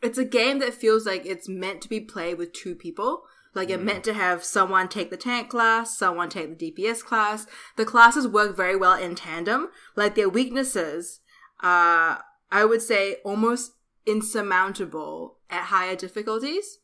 it's 0.00 0.16
a 0.16 0.24
game 0.24 0.60
that 0.60 0.72
feels 0.72 1.04
like 1.04 1.26
it's 1.26 1.46
meant 1.46 1.82
to 1.82 1.90
be 1.90 2.00
played 2.00 2.38
with 2.38 2.54
two 2.54 2.74
people. 2.74 3.24
Like 3.54 3.68
it 3.68 3.80
mm. 3.80 3.84
meant 3.84 4.04
to 4.04 4.14
have 4.14 4.42
someone 4.44 4.88
take 4.88 5.10
the 5.10 5.18
tank 5.18 5.50
class, 5.50 5.98
someone 5.98 6.30
take 6.30 6.58
the 6.58 6.72
DPS 6.72 7.04
class. 7.04 7.46
The 7.76 7.84
classes 7.84 8.26
work 8.26 8.56
very 8.56 8.76
well 8.76 8.98
in 8.98 9.14
tandem. 9.14 9.68
Like 9.94 10.14
their 10.14 10.30
weaknesses 10.30 11.20
are, 11.62 12.24
I 12.50 12.64
would 12.64 12.80
say, 12.80 13.16
almost 13.26 13.72
insurmountable 14.06 15.38
at 15.50 15.64
higher 15.64 15.96
difficulties. 15.96 16.78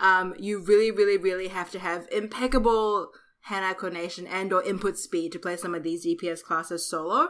Um, 0.00 0.34
you 0.38 0.60
really, 0.60 0.90
really, 0.90 1.16
really 1.16 1.48
have 1.48 1.70
to 1.72 1.78
have 1.78 2.08
impeccable 2.10 3.10
hand-eye 3.42 3.74
coordination 3.74 4.26
and 4.26 4.52
or 4.52 4.62
input 4.62 4.98
speed 4.98 5.32
to 5.32 5.38
play 5.38 5.56
some 5.56 5.74
of 5.74 5.82
these 5.82 6.06
DPS 6.06 6.42
classes 6.42 6.88
solo. 6.88 7.28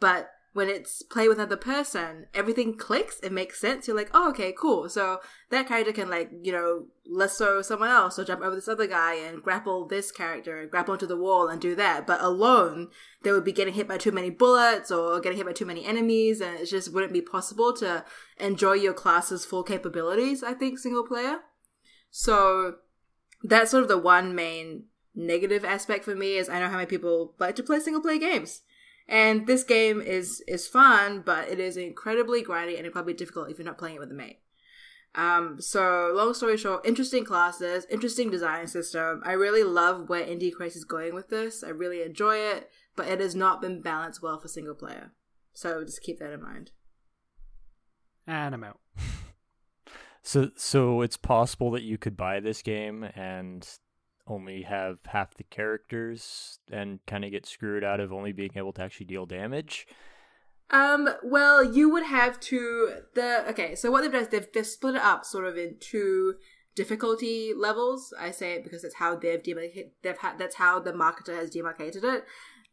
But 0.00 0.30
when 0.52 0.68
it's 0.68 1.02
play 1.02 1.28
with 1.28 1.38
another 1.38 1.56
person, 1.56 2.26
everything 2.34 2.76
clicks. 2.76 3.18
It 3.20 3.32
makes 3.32 3.58
sense. 3.58 3.86
You're 3.86 3.96
like, 3.96 4.10
oh, 4.12 4.28
okay, 4.30 4.52
cool. 4.56 4.88
So 4.88 5.20
that 5.50 5.66
character 5.66 5.92
can 5.92 6.10
like, 6.10 6.30
you 6.42 6.52
know, 6.52 6.86
lasso 7.06 7.62
someone 7.62 7.88
else 7.88 8.18
or 8.18 8.24
jump 8.24 8.42
over 8.42 8.54
this 8.54 8.68
other 8.68 8.86
guy 8.86 9.14
and 9.14 9.42
grapple 9.42 9.86
this 9.86 10.12
character 10.12 10.58
and 10.58 10.70
grapple 10.70 10.92
onto 10.92 11.06
the 11.06 11.16
wall 11.16 11.48
and 11.48 11.60
do 11.60 11.74
that. 11.76 12.06
But 12.06 12.20
alone, 12.20 12.88
they 13.22 13.32
would 13.32 13.44
be 13.44 13.52
getting 13.52 13.74
hit 13.74 13.88
by 13.88 13.96
too 13.96 14.12
many 14.12 14.28
bullets 14.28 14.90
or 14.90 15.20
getting 15.20 15.38
hit 15.38 15.46
by 15.46 15.52
too 15.52 15.64
many 15.64 15.86
enemies, 15.86 16.40
and 16.42 16.60
it 16.60 16.66
just 16.66 16.92
wouldn't 16.92 17.14
be 17.14 17.22
possible 17.22 17.72
to 17.74 18.04
enjoy 18.38 18.74
your 18.74 18.94
class's 18.94 19.46
full 19.46 19.62
capabilities. 19.62 20.42
I 20.42 20.52
think 20.52 20.78
single 20.78 21.06
player. 21.06 21.38
So 22.10 22.76
that's 23.42 23.70
sort 23.70 23.84
of 23.84 23.88
the 23.88 23.96
one 23.96 24.34
main 24.34 24.84
negative 25.14 25.64
aspect 25.64 26.04
for 26.04 26.14
me 26.14 26.36
is 26.36 26.48
I 26.48 26.58
know 26.58 26.68
how 26.68 26.76
many 26.76 26.86
people 26.86 27.34
like 27.38 27.56
to 27.56 27.62
play 27.62 27.80
single 27.80 28.02
player 28.02 28.18
games. 28.18 28.62
And 29.08 29.46
this 29.46 29.64
game 29.64 30.00
is 30.00 30.42
is 30.46 30.66
fun, 30.66 31.22
but 31.24 31.48
it 31.48 31.58
is 31.58 31.76
incredibly 31.76 32.42
grindy 32.42 32.76
and 32.76 32.86
incredibly 32.86 33.14
difficult 33.14 33.50
if 33.50 33.58
you're 33.58 33.66
not 33.66 33.78
playing 33.78 33.96
it 33.96 34.00
with 34.00 34.10
a 34.10 34.14
mate. 34.14 34.38
Um, 35.14 35.60
so 35.60 36.10
long 36.14 36.32
story 36.32 36.56
short, 36.56 36.86
interesting 36.86 37.24
classes, 37.24 37.86
interesting 37.90 38.30
design 38.30 38.66
system. 38.66 39.22
I 39.24 39.32
really 39.32 39.62
love 39.62 40.08
where 40.08 40.24
Inti 40.24 40.52
Creates 40.52 40.76
is 40.76 40.84
going 40.84 41.14
with 41.14 41.28
this. 41.28 41.62
I 41.62 41.68
really 41.68 42.02
enjoy 42.02 42.36
it, 42.36 42.70
but 42.96 43.08
it 43.08 43.20
has 43.20 43.34
not 43.34 43.60
been 43.60 43.82
balanced 43.82 44.22
well 44.22 44.40
for 44.40 44.48
single 44.48 44.74
player. 44.74 45.12
So 45.52 45.84
just 45.84 46.00
keep 46.00 46.18
that 46.18 46.32
in 46.32 46.42
mind. 46.42 46.70
And 48.26 48.54
I'm 48.54 48.64
out. 48.64 48.80
So 50.22 50.50
so 50.56 51.02
it's 51.02 51.16
possible 51.16 51.72
that 51.72 51.82
you 51.82 51.98
could 51.98 52.16
buy 52.16 52.38
this 52.38 52.62
game 52.62 53.02
and 53.16 53.68
only 54.32 54.62
have 54.62 54.98
half 55.06 55.34
the 55.34 55.44
characters 55.44 56.58
and 56.70 57.04
kind 57.06 57.24
of 57.24 57.30
get 57.30 57.46
screwed 57.46 57.84
out 57.84 58.00
of 58.00 58.12
only 58.12 58.32
being 58.32 58.52
able 58.56 58.72
to 58.74 58.82
actually 58.82 59.06
deal 59.06 59.26
damage. 59.26 59.86
Um, 60.70 61.08
well, 61.22 61.62
you 61.62 61.90
would 61.90 62.04
have 62.04 62.40
to 62.40 62.94
the 63.14 63.48
okay. 63.50 63.74
So 63.74 63.90
what 63.90 64.02
they've 64.02 64.12
done 64.12 64.22
is 64.22 64.28
they've 64.28 64.50
they've 64.52 64.66
split 64.66 64.94
it 64.94 65.02
up 65.02 65.24
sort 65.24 65.46
of 65.46 65.58
in 65.58 65.76
two 65.80 66.34
difficulty 66.74 67.52
levels. 67.54 68.14
I 68.18 68.30
say 68.30 68.54
it 68.54 68.64
because 68.64 68.82
that's 68.82 68.94
how 68.94 69.14
they've 69.16 69.42
demarcated. 69.42 69.90
They've 70.02 70.16
had 70.16 70.38
that's 70.38 70.56
how 70.56 70.80
the 70.80 70.92
marketer 70.92 71.36
has 71.36 71.50
demarcated 71.50 72.04
it. 72.04 72.24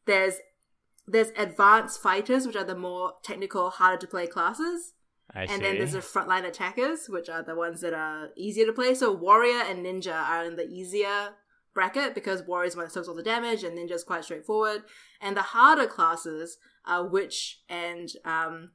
There's 0.05 0.35
there's 1.07 1.31
advanced 1.37 2.01
fighters, 2.01 2.47
which 2.47 2.55
are 2.55 2.63
the 2.63 2.75
more 2.75 3.13
technical, 3.23 3.69
harder 3.69 3.97
to 3.97 4.07
play 4.07 4.27
classes, 4.27 4.93
I 5.33 5.41
and 5.41 5.51
see. 5.51 5.61
then 5.61 5.77
there's 5.77 5.93
the 5.93 5.99
frontline 5.99 6.45
attackers, 6.45 7.07
which 7.09 7.29
are 7.29 7.43
the 7.43 7.55
ones 7.55 7.81
that 7.81 7.93
are 7.93 8.29
easier 8.37 8.65
to 8.65 8.73
play. 8.73 8.93
So 8.93 9.11
warrior 9.11 9.61
and 9.61 9.85
ninja 9.85 10.15
are 10.15 10.45
in 10.45 10.55
the 10.55 10.67
easier 10.67 11.31
bracket 11.73 12.15
because 12.15 12.43
warrior's 12.43 12.75
one 12.75 12.85
that 12.85 12.91
soaks 12.91 13.07
all 13.07 13.15
the 13.15 13.23
damage, 13.23 13.63
and 13.63 13.77
ninja's 13.77 14.03
quite 14.03 14.23
straightforward. 14.23 14.83
And 15.21 15.35
the 15.35 15.41
harder 15.41 15.87
classes 15.87 16.57
are 16.85 17.07
witch 17.07 17.61
and 17.69 18.09
um 18.25 18.71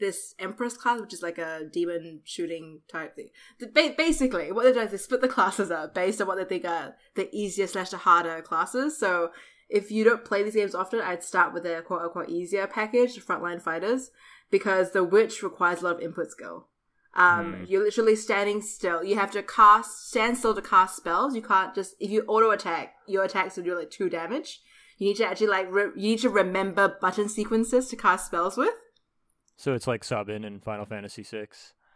this 0.00 0.34
empress 0.38 0.76
class, 0.76 1.00
which 1.00 1.14
is 1.14 1.22
like 1.22 1.38
a 1.38 1.62
demon 1.72 2.20
shooting 2.24 2.80
type 2.88 3.14
thing. 3.14 3.28
Ba- 3.72 3.94
basically, 3.96 4.50
what 4.50 4.64
they 4.64 4.72
do 4.72 4.80
is 4.80 4.90
they 4.90 4.96
split 4.96 5.20
the 5.20 5.28
classes 5.28 5.70
up 5.70 5.94
based 5.94 6.20
on 6.20 6.26
what 6.26 6.36
they 6.36 6.44
think 6.44 6.64
are 6.64 6.96
the 7.14 7.34
easier 7.34 7.66
slash 7.66 7.90
the 7.90 7.98
harder 7.98 8.42
classes. 8.42 8.98
So 8.98 9.30
if 9.68 9.90
you 9.90 10.04
don't 10.04 10.24
play 10.24 10.42
these 10.42 10.54
games 10.54 10.74
often, 10.74 11.00
I'd 11.00 11.22
start 11.22 11.54
with 11.54 11.62
the 11.62 11.82
quote 11.86 12.02
unquote 12.02 12.28
easier 12.28 12.66
package, 12.66 13.24
frontline 13.24 13.62
fighters, 13.62 14.10
because 14.50 14.90
the 14.90 15.04
witch 15.04 15.42
requires 15.42 15.80
a 15.80 15.84
lot 15.84 15.96
of 15.96 16.02
input 16.02 16.30
skill. 16.30 16.68
Um, 17.16 17.54
Hmm. 17.54 17.64
You're 17.68 17.84
literally 17.84 18.16
standing 18.16 18.60
still. 18.60 19.04
You 19.04 19.16
have 19.16 19.30
to 19.32 19.42
cast, 19.42 20.08
stand 20.08 20.36
still 20.36 20.54
to 20.54 20.62
cast 20.62 20.96
spells. 20.96 21.34
You 21.36 21.42
can't 21.42 21.74
just, 21.74 21.94
if 22.00 22.10
you 22.10 22.24
auto 22.26 22.50
attack, 22.50 22.94
your 23.06 23.24
attacks 23.24 23.56
will 23.56 23.64
do 23.64 23.78
like 23.78 23.90
two 23.90 24.08
damage. 24.10 24.60
You 24.98 25.08
need 25.08 25.16
to 25.16 25.26
actually 25.26 25.46
like, 25.48 25.72
re- 25.72 25.92
you 25.96 26.10
need 26.10 26.20
to 26.20 26.30
remember 26.30 26.96
button 27.00 27.28
sequences 27.28 27.88
to 27.88 27.96
cast 27.96 28.26
spells 28.26 28.56
with. 28.56 28.74
So 29.56 29.74
it's 29.74 29.86
like 29.86 30.02
Sabin 30.02 30.44
in 30.44 30.58
Final 30.60 30.84
Fantasy 30.84 31.22
VI. 31.22 31.46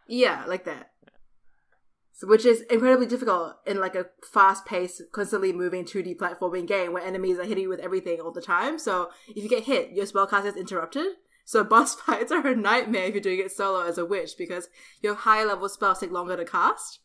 Yeah, 0.07 0.45
like 0.47 0.65
that. 0.65 0.93
So, 2.13 2.27
which 2.27 2.45
is 2.45 2.63
incredibly 2.63 3.07
difficult 3.07 3.55
in 3.67 3.81
like 3.81 3.95
a 3.95 4.07
fast-paced, 4.33 5.03
constantly 5.13 5.53
moving 5.53 5.85
2D 5.85 6.17
platforming 6.17 6.67
game 6.67 6.93
where 6.93 7.05
enemies 7.05 7.39
are 7.39 7.45
hitting 7.45 7.65
you 7.65 7.69
with 7.69 7.79
everything 7.81 8.21
all 8.21 8.33
the 8.33 8.43
time. 8.43 8.79
So 8.79 9.11
if 9.29 9.43
you 9.43 9.49
get 9.49 9.65
hit, 9.65 9.93
your 9.93 10.07
spellcast 10.07 10.47
is 10.47 10.57
interrupted. 10.57 11.07
So 11.49 11.65
boss 11.65 11.95
fights 12.03 12.31
are 12.31 12.47
a 12.47 12.55
nightmare 12.55 13.05
if 13.05 13.15
you're 13.15 13.23
doing 13.23 13.39
it 13.39 13.51
solo 13.51 13.81
as 13.81 13.97
a 13.97 14.05
witch 14.05 14.33
because 14.37 14.69
your 15.01 15.15
higher 15.15 15.47
level 15.47 15.71
spells 15.71 15.99
take 15.99 16.11
longer 16.11 16.37
to 16.37 16.45
cast. 16.45 17.01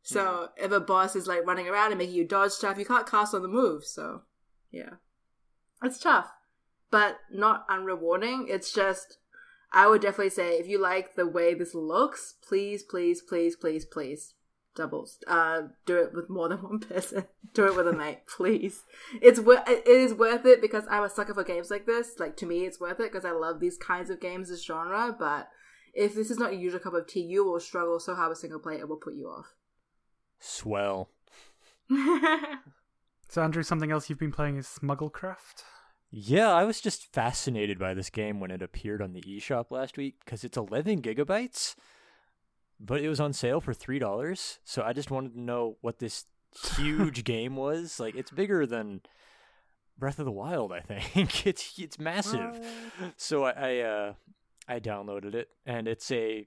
So 0.00 0.50
if 0.56 0.70
a 0.70 0.78
boss 0.78 1.16
is 1.16 1.26
like 1.26 1.44
running 1.44 1.66
around 1.66 1.90
and 1.90 1.98
making 1.98 2.14
you 2.14 2.24
dodge 2.24 2.52
stuff, 2.52 2.78
you 2.78 2.84
can't 2.84 3.10
cast 3.10 3.34
on 3.34 3.42
the 3.42 3.48
move. 3.48 3.82
So 3.84 4.22
yeah, 4.70 4.98
it's 5.82 5.98
tough, 5.98 6.30
but 6.92 7.16
not 7.32 7.66
unrewarding. 7.68 8.44
It's 8.48 8.72
just 8.72 9.18
I 9.72 9.88
would 9.88 10.02
definitely 10.02 10.30
say 10.30 10.50
if 10.52 10.68
you 10.68 10.80
like 10.80 11.16
the 11.16 11.26
way 11.26 11.52
this 11.52 11.74
looks, 11.74 12.36
please, 12.46 12.84
please, 12.84 13.22
please, 13.22 13.56
please, 13.56 13.84
please, 13.84 14.34
doubles. 14.74 15.18
Uh, 15.26 15.62
do 15.86 15.96
it 15.96 16.14
with 16.14 16.28
more 16.28 16.48
than 16.48 16.58
one 16.62 16.80
person. 16.80 17.24
do 17.52 17.66
it 17.66 17.76
with 17.76 17.88
a 17.88 17.92
mate, 17.92 18.20
please. 18.36 18.82
It's 19.22 19.40
wor- 19.40 19.64
it 19.66 19.86
is 19.86 20.14
worth 20.14 20.44
it 20.46 20.60
because 20.60 20.84
I'm 20.90 21.04
a 21.04 21.10
sucker 21.10 21.34
for 21.34 21.44
games 21.44 21.70
like 21.70 21.86
this. 21.86 22.18
Like 22.18 22.36
to 22.38 22.46
me, 22.46 22.64
it's 22.64 22.80
worth 22.80 23.00
it 23.00 23.12
because 23.12 23.24
I 23.24 23.32
love 23.32 23.60
these 23.60 23.76
kinds 23.76 24.10
of 24.10 24.20
games, 24.20 24.48
this 24.48 24.64
genre. 24.64 25.14
But 25.18 25.48
if 25.94 26.14
this 26.14 26.30
is 26.30 26.38
not 26.38 26.52
your 26.52 26.60
usual 26.62 26.80
cup 26.80 26.94
of 26.94 27.06
tea, 27.06 27.20
you 27.22 27.44
will 27.44 27.60
struggle 27.60 28.00
so 28.00 28.14
hard 28.14 28.30
with 28.30 28.38
single 28.38 28.58
player, 28.60 28.78
it 28.80 28.88
will 28.88 28.96
put 28.96 29.14
you 29.14 29.26
off. 29.28 29.54
Swell. 30.40 31.10
So, 33.28 33.42
Andrew, 33.42 33.64
something 33.64 33.90
else 33.90 34.08
you've 34.08 34.18
been 34.20 34.30
playing 34.30 34.58
is 34.58 34.78
Smugglecraft. 34.80 35.64
Yeah, 36.08 36.52
I 36.52 36.62
was 36.62 36.80
just 36.80 37.12
fascinated 37.12 37.80
by 37.80 37.92
this 37.92 38.08
game 38.08 38.38
when 38.38 38.52
it 38.52 38.62
appeared 38.62 39.02
on 39.02 39.12
the 39.12 39.22
eShop 39.22 39.72
last 39.72 39.96
week 39.96 40.16
because 40.24 40.44
it's 40.44 40.56
11 40.56 41.02
gigabytes, 41.02 41.74
but 42.80 43.00
it 43.00 43.08
was 43.08 43.20
on 43.20 43.32
sale 43.32 43.60
for 43.60 43.72
$3. 43.72 44.58
So 44.64 44.82
I 44.82 44.92
just 44.92 45.10
wanted 45.10 45.34
to 45.34 45.40
know 45.40 45.76
what 45.80 45.98
this 45.98 46.26
huge 46.76 47.24
game 47.24 47.56
was. 47.56 47.98
Like, 47.98 48.14
it's 48.14 48.30
bigger 48.30 48.66
than 48.66 49.00
Breath 49.98 50.18
of 50.18 50.24
the 50.24 50.32
Wild, 50.32 50.72
I 50.72 50.80
think. 50.80 51.46
it's 51.46 51.78
it's 51.78 51.98
massive. 51.98 52.60
So 53.16 53.44
I 53.44 53.50
I, 53.50 53.78
uh, 53.78 54.12
I 54.68 54.80
downloaded 54.80 55.34
it, 55.34 55.48
and 55.66 55.86
it's 55.86 56.10
a. 56.10 56.46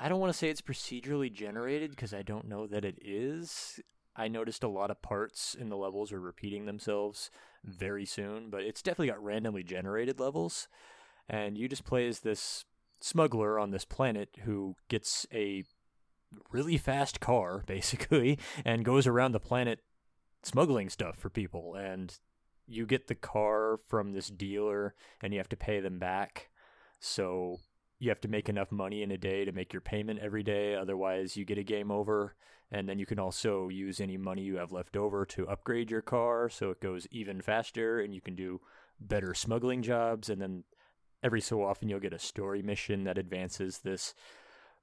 I 0.00 0.08
don't 0.08 0.20
want 0.20 0.32
to 0.32 0.38
say 0.38 0.48
it's 0.48 0.60
procedurally 0.60 1.32
generated 1.32 1.90
because 1.90 2.12
I 2.12 2.22
don't 2.22 2.48
know 2.48 2.66
that 2.66 2.84
it 2.84 2.98
is. 3.00 3.80
I 4.16 4.28
noticed 4.28 4.64
a 4.64 4.68
lot 4.68 4.90
of 4.90 5.02
parts 5.02 5.54
in 5.58 5.68
the 5.68 5.76
levels 5.76 6.12
are 6.12 6.20
repeating 6.20 6.66
themselves 6.66 7.30
very 7.64 8.04
soon, 8.04 8.50
but 8.50 8.62
it's 8.62 8.82
definitely 8.82 9.08
got 9.08 9.22
randomly 9.22 9.62
generated 9.62 10.20
levels. 10.20 10.68
And 11.28 11.56
you 11.56 11.68
just 11.68 11.84
play 11.84 12.06
as 12.06 12.20
this 12.20 12.64
smuggler 13.00 13.58
on 13.58 13.70
this 13.70 13.84
planet 13.84 14.30
who 14.44 14.76
gets 14.88 15.26
a 15.32 15.64
really 16.50 16.76
fast 16.76 17.20
car, 17.20 17.62
basically, 17.66 18.38
and 18.64 18.84
goes 18.84 19.06
around 19.06 19.32
the 19.32 19.40
planet 19.40 19.80
smuggling 20.42 20.88
stuff 20.88 21.16
for 21.16 21.30
people. 21.30 21.74
And 21.74 22.16
you 22.66 22.86
get 22.86 23.08
the 23.08 23.14
car 23.14 23.78
from 23.88 24.12
this 24.12 24.28
dealer 24.28 24.94
and 25.22 25.32
you 25.32 25.38
have 25.38 25.48
to 25.50 25.56
pay 25.56 25.80
them 25.80 25.98
back. 25.98 26.48
So 27.00 27.58
you 27.98 28.08
have 28.08 28.20
to 28.22 28.28
make 28.28 28.48
enough 28.48 28.72
money 28.72 29.02
in 29.02 29.10
a 29.10 29.18
day 29.18 29.44
to 29.44 29.52
make 29.52 29.72
your 29.72 29.82
payment 29.82 30.20
every 30.20 30.42
day. 30.42 30.74
Otherwise, 30.74 31.36
you 31.36 31.44
get 31.44 31.58
a 31.58 31.62
game 31.62 31.90
over. 31.90 32.34
And 32.70 32.88
then 32.88 32.98
you 32.98 33.06
can 33.06 33.18
also 33.18 33.68
use 33.68 34.00
any 34.00 34.16
money 34.16 34.42
you 34.42 34.56
have 34.56 34.72
left 34.72 34.96
over 34.96 35.24
to 35.26 35.48
upgrade 35.48 35.90
your 35.90 36.02
car 36.02 36.48
so 36.48 36.70
it 36.70 36.80
goes 36.80 37.06
even 37.10 37.40
faster 37.40 38.00
and 38.00 38.14
you 38.14 38.20
can 38.20 38.34
do 38.34 38.60
better 38.98 39.34
smuggling 39.34 39.82
jobs. 39.82 40.28
And 40.28 40.40
then 40.40 40.64
every 41.24 41.40
so 41.40 41.64
often, 41.64 41.88
you'll 41.88 41.98
get 41.98 42.12
a 42.12 42.18
story 42.18 42.62
mission 42.62 43.02
that 43.04 43.18
advances 43.18 43.78
this 43.78 44.14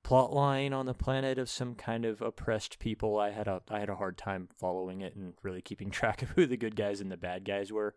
plot 0.03 0.33
line 0.33 0.73
on 0.73 0.87
the 0.87 0.93
planet 0.93 1.37
of 1.37 1.49
some 1.49 1.75
kind 1.75 2.03
of 2.03 2.21
oppressed 2.21 2.79
people. 2.79 3.19
I 3.19 3.29
had 3.29 3.47
a 3.47 3.61
I 3.69 3.79
had 3.79 3.89
a 3.89 3.95
hard 3.95 4.17
time 4.17 4.49
following 4.59 5.01
it 5.01 5.15
and 5.15 5.33
really 5.43 5.61
keeping 5.61 5.91
track 5.91 6.21
of 6.21 6.31
who 6.31 6.45
the 6.45 6.57
good 6.57 6.75
guys 6.75 6.99
and 6.99 7.11
the 7.11 7.17
bad 7.17 7.45
guys 7.45 7.71
were. 7.71 7.95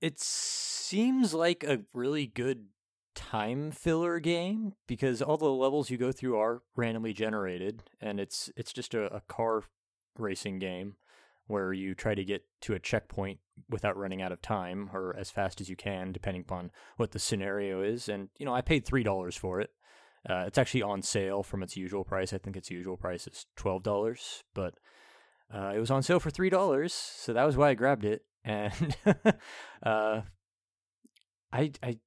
It 0.00 0.20
seems 0.20 1.32
like 1.32 1.64
a 1.64 1.80
really 1.94 2.26
good 2.26 2.66
time 3.14 3.70
filler 3.72 4.20
game 4.20 4.74
because 4.86 5.20
all 5.20 5.36
the 5.36 5.50
levels 5.50 5.90
you 5.90 5.96
go 5.96 6.12
through 6.12 6.38
are 6.38 6.62
randomly 6.76 7.12
generated 7.12 7.82
and 8.00 8.20
it's 8.20 8.48
it's 8.56 8.72
just 8.72 8.94
a, 8.94 9.12
a 9.12 9.20
car 9.22 9.64
racing 10.16 10.60
game 10.60 10.94
where 11.48 11.72
you 11.72 11.94
try 11.94 12.14
to 12.14 12.24
get 12.24 12.44
to 12.60 12.74
a 12.74 12.78
checkpoint 12.78 13.40
without 13.68 13.96
running 13.96 14.22
out 14.22 14.32
of 14.32 14.40
time 14.40 14.88
or 14.92 15.14
as 15.18 15.30
fast 15.30 15.60
as 15.60 15.68
you 15.68 15.76
can 15.76 16.12
depending 16.12 16.42
upon 16.42 16.70
what 16.96 17.10
the 17.10 17.18
scenario 17.18 17.82
is. 17.82 18.08
And 18.08 18.28
you 18.38 18.46
know 18.46 18.54
i 18.54 18.60
paid 18.60 18.84
three 18.84 19.02
dollars 19.02 19.36
for 19.36 19.60
it. 19.60 19.70
Uh, 20.28 20.44
it's 20.46 20.58
actually 20.58 20.82
on 20.82 21.02
sale 21.02 21.42
from 21.42 21.62
its 21.62 21.76
usual 21.76 22.04
price. 22.04 22.32
I 22.32 22.38
think 22.38 22.56
its 22.56 22.70
usual 22.70 22.96
price 22.96 23.26
is 23.26 23.46
twelve 23.56 23.82
dollars 23.82 24.44
but 24.54 24.74
uh, 25.52 25.72
it 25.74 25.78
was 25.78 25.90
on 25.90 26.02
sale 26.02 26.20
for 26.20 26.30
three 26.30 26.50
dollars 26.50 26.92
so 26.92 27.32
that 27.32 27.44
was 27.44 27.56
why 27.56 27.70
i 27.70 27.74
grabbed 27.74 28.04
it. 28.04 28.22
And 28.44 28.96
uh, 29.82 30.22
I, 31.52 31.72
I 31.82 31.98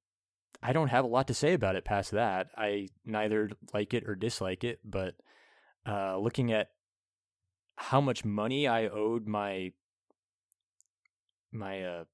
I 0.62 0.72
don't 0.72 0.88
have 0.88 1.04
a 1.04 1.08
lot 1.08 1.26
to 1.26 1.34
say 1.34 1.54
about 1.54 1.74
it 1.76 1.84
past 1.84 2.12
that. 2.12 2.48
I 2.56 2.88
neither 3.04 3.50
like 3.74 3.94
it 3.94 4.08
or 4.08 4.14
dislike 4.14 4.62
it, 4.62 4.78
but 4.84 5.14
uh, 5.86 6.16
looking 6.18 6.52
at 6.52 6.70
how 7.82 8.00
much 8.00 8.24
money 8.24 8.68
I 8.68 8.86
owed 8.86 9.26
my 9.26 9.72
my 11.50 11.82
uh, 11.82 12.04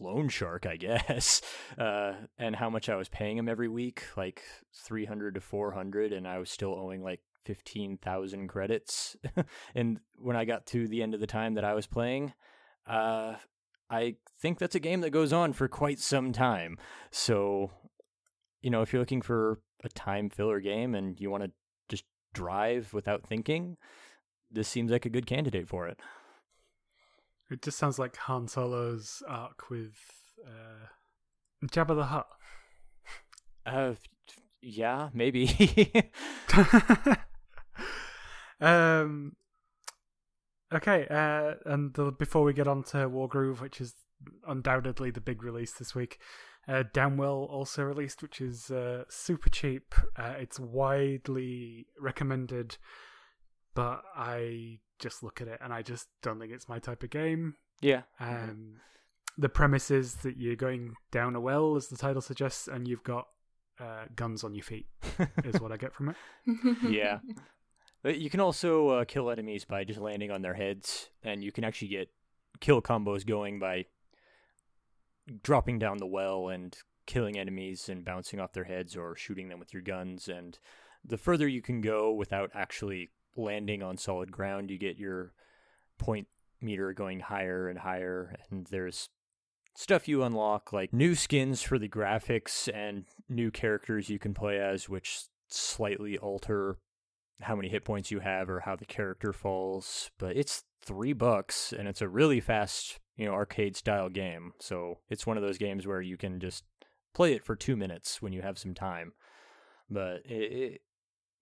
loan 0.00 0.28
shark, 0.28 0.66
I 0.66 0.76
guess, 0.76 1.42
uh, 1.78 2.14
and 2.38 2.56
how 2.56 2.70
much 2.70 2.88
I 2.88 2.96
was 2.96 3.08
paying 3.08 3.36
him 3.36 3.48
every 3.48 3.68
week, 3.68 4.04
like 4.16 4.42
three 4.74 5.04
hundred 5.04 5.34
to 5.34 5.40
four 5.40 5.72
hundred, 5.72 6.12
and 6.12 6.26
I 6.26 6.38
was 6.38 6.50
still 6.50 6.74
owing 6.74 7.02
like 7.02 7.20
fifteen 7.44 7.98
thousand 7.98 8.48
credits. 8.48 9.16
and 9.74 10.00
when 10.16 10.36
I 10.36 10.46
got 10.46 10.66
to 10.68 10.88
the 10.88 11.02
end 11.02 11.14
of 11.14 11.20
the 11.20 11.26
time 11.26 11.54
that 11.54 11.64
I 11.64 11.74
was 11.74 11.86
playing, 11.86 12.32
uh, 12.86 13.34
I 13.90 14.16
think 14.40 14.58
that's 14.58 14.74
a 14.74 14.80
game 14.80 15.02
that 15.02 15.10
goes 15.10 15.32
on 15.34 15.52
for 15.52 15.68
quite 15.68 16.00
some 16.00 16.32
time. 16.32 16.78
So, 17.10 17.70
you 18.62 18.70
know, 18.70 18.80
if 18.80 18.92
you're 18.92 19.02
looking 19.02 19.22
for 19.22 19.60
a 19.84 19.88
time 19.90 20.30
filler 20.30 20.60
game 20.60 20.94
and 20.94 21.20
you 21.20 21.30
want 21.30 21.44
to 21.44 21.50
just 21.88 22.04
drive 22.32 22.92
without 22.94 23.22
thinking, 23.22 23.76
this 24.50 24.68
seems 24.68 24.90
like 24.90 25.06
a 25.06 25.10
good 25.10 25.26
candidate 25.26 25.68
for 25.68 25.86
it. 25.86 26.00
It 27.50 27.62
just 27.62 27.78
sounds 27.78 27.98
like 27.98 28.16
Han 28.16 28.48
Solo's 28.48 29.22
arc 29.28 29.70
with 29.70 29.94
uh, 30.44 30.86
Jabba 31.66 31.96
the 31.96 32.04
Hutt. 32.04 32.26
Uh, 33.66 33.94
yeah, 34.62 35.08
maybe. 35.12 35.50
um, 38.60 39.32
Okay, 40.74 41.06
uh, 41.08 41.54
and 41.64 41.94
the, 41.94 42.10
before 42.10 42.42
we 42.42 42.52
get 42.52 42.66
on 42.66 42.82
to 42.84 43.08
Wargroove, 43.08 43.60
which 43.60 43.80
is 43.80 43.94
undoubtedly 44.48 45.12
the 45.12 45.20
big 45.20 45.44
release 45.44 45.72
this 45.72 45.94
week, 45.94 46.18
uh, 46.66 46.82
Downwell 46.92 47.48
also 47.48 47.84
released, 47.84 48.20
which 48.20 48.40
is 48.40 48.70
uh, 48.70 49.04
super 49.08 49.48
cheap. 49.48 49.94
Uh, 50.16 50.34
it's 50.38 50.58
widely 50.58 51.86
recommended, 52.00 52.78
but 53.76 54.02
I 54.16 54.78
just 54.98 55.22
look 55.22 55.40
at 55.40 55.48
it 55.48 55.60
and 55.62 55.72
I 55.72 55.82
just 55.82 56.08
don't 56.22 56.40
think 56.40 56.50
it's 56.50 56.68
my 56.68 56.78
type 56.78 57.02
of 57.02 57.10
game. 57.10 57.54
Yeah. 57.80 58.02
Um, 58.18 58.76
the 59.36 59.50
premise 59.50 59.90
is 59.90 60.14
that 60.16 60.38
you're 60.38 60.56
going 60.56 60.94
down 61.12 61.36
a 61.36 61.40
well, 61.40 61.76
as 61.76 61.88
the 61.88 61.96
title 61.96 62.22
suggests, 62.22 62.68
and 62.68 62.88
you've 62.88 63.04
got 63.04 63.28
uh, 63.78 64.04
guns 64.16 64.42
on 64.42 64.54
your 64.54 64.64
feet, 64.64 64.86
is 65.44 65.60
what 65.60 65.72
I 65.72 65.76
get 65.76 65.94
from 65.94 66.08
it. 66.08 66.16
yeah. 66.88 67.18
You 68.04 68.30
can 68.30 68.38
also 68.38 68.88
uh, 68.90 69.04
kill 69.04 69.32
enemies 69.32 69.64
by 69.64 69.82
just 69.82 69.98
landing 69.98 70.30
on 70.30 70.40
their 70.40 70.54
heads, 70.54 71.10
and 71.24 71.42
you 71.42 71.50
can 71.50 71.64
actually 71.64 71.88
get 71.88 72.08
kill 72.60 72.80
combos 72.80 73.26
going 73.26 73.58
by 73.58 73.86
dropping 75.42 75.80
down 75.80 75.96
the 75.96 76.06
well 76.06 76.48
and 76.48 76.76
killing 77.06 77.36
enemies 77.36 77.88
and 77.88 78.04
bouncing 78.04 78.38
off 78.38 78.52
their 78.52 78.62
heads 78.62 78.96
or 78.96 79.16
shooting 79.16 79.48
them 79.48 79.58
with 79.58 79.72
your 79.72 79.82
guns. 79.82 80.28
And 80.28 80.56
the 81.04 81.18
further 81.18 81.48
you 81.48 81.62
can 81.62 81.80
go 81.80 82.12
without 82.12 82.50
actually 82.54 83.10
landing 83.36 83.82
on 83.82 83.96
solid 83.96 84.32
ground, 84.32 84.70
you 84.70 84.78
get 84.78 84.98
your 84.98 85.32
point 85.98 86.28
meter 86.60 86.92
going 86.92 87.20
higher 87.20 87.68
and 87.68 87.78
higher. 87.78 88.34
And 88.50 88.66
there's 88.66 89.08
stuff 89.74 90.08
you 90.08 90.22
unlock 90.22 90.72
like 90.72 90.92
new 90.92 91.14
skins 91.14 91.62
for 91.62 91.78
the 91.78 91.88
graphics 91.88 92.68
and 92.74 93.04
new 93.28 93.50
characters 93.50 94.08
you 94.08 94.18
can 94.18 94.34
play 94.34 94.58
as, 94.58 94.88
which 94.88 95.20
slightly 95.48 96.18
alter 96.18 96.78
how 97.42 97.54
many 97.54 97.68
hit 97.68 97.84
points 97.84 98.10
you 98.10 98.20
have 98.20 98.48
or 98.48 98.60
how 98.60 98.76
the 98.76 98.86
character 98.86 99.32
falls, 99.32 100.10
but 100.18 100.36
it's 100.36 100.64
three 100.80 101.12
bucks 101.12 101.72
and 101.72 101.86
it's 101.86 102.00
a 102.00 102.08
really 102.08 102.40
fast, 102.40 102.98
you 103.16 103.26
know, 103.26 103.34
arcade 103.34 103.76
style 103.76 104.08
game. 104.08 104.52
So 104.58 104.98
it's 105.10 105.26
one 105.26 105.36
of 105.36 105.42
those 105.42 105.58
games 105.58 105.86
where 105.86 106.00
you 106.00 106.16
can 106.16 106.40
just 106.40 106.64
play 107.14 107.34
it 107.34 107.44
for 107.44 107.54
two 107.54 107.76
minutes 107.76 108.22
when 108.22 108.32
you 108.32 108.42
have 108.42 108.58
some 108.58 108.74
time. 108.74 109.12
But 109.90 110.22
it, 110.24 110.52
it 110.52 110.80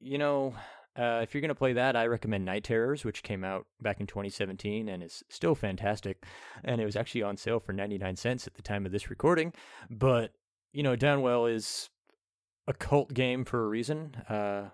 you 0.00 0.18
know, 0.18 0.54
uh, 0.96 1.20
if 1.22 1.34
you're 1.34 1.40
gonna 1.40 1.54
play 1.54 1.72
that, 1.72 1.96
I 1.96 2.06
recommend 2.06 2.44
Night 2.44 2.64
Terrors, 2.64 3.04
which 3.04 3.22
came 3.22 3.44
out 3.44 3.66
back 3.80 4.00
in 4.00 4.06
2017 4.06 4.88
and 4.88 5.02
is 5.02 5.22
still 5.28 5.54
fantastic. 5.54 6.24
And 6.62 6.80
it 6.80 6.84
was 6.84 6.96
actually 6.96 7.22
on 7.22 7.36
sale 7.36 7.60
for 7.60 7.72
99 7.72 8.16
cents 8.16 8.46
at 8.46 8.54
the 8.54 8.62
time 8.62 8.86
of 8.86 8.92
this 8.92 9.10
recording. 9.10 9.52
But 9.90 10.32
you 10.72 10.82
know, 10.82 10.96
Downwell 10.96 11.52
is 11.52 11.90
a 12.66 12.72
cult 12.72 13.14
game 13.14 13.44
for 13.44 13.64
a 13.64 13.68
reason. 13.68 14.14
Uh, 14.28 14.70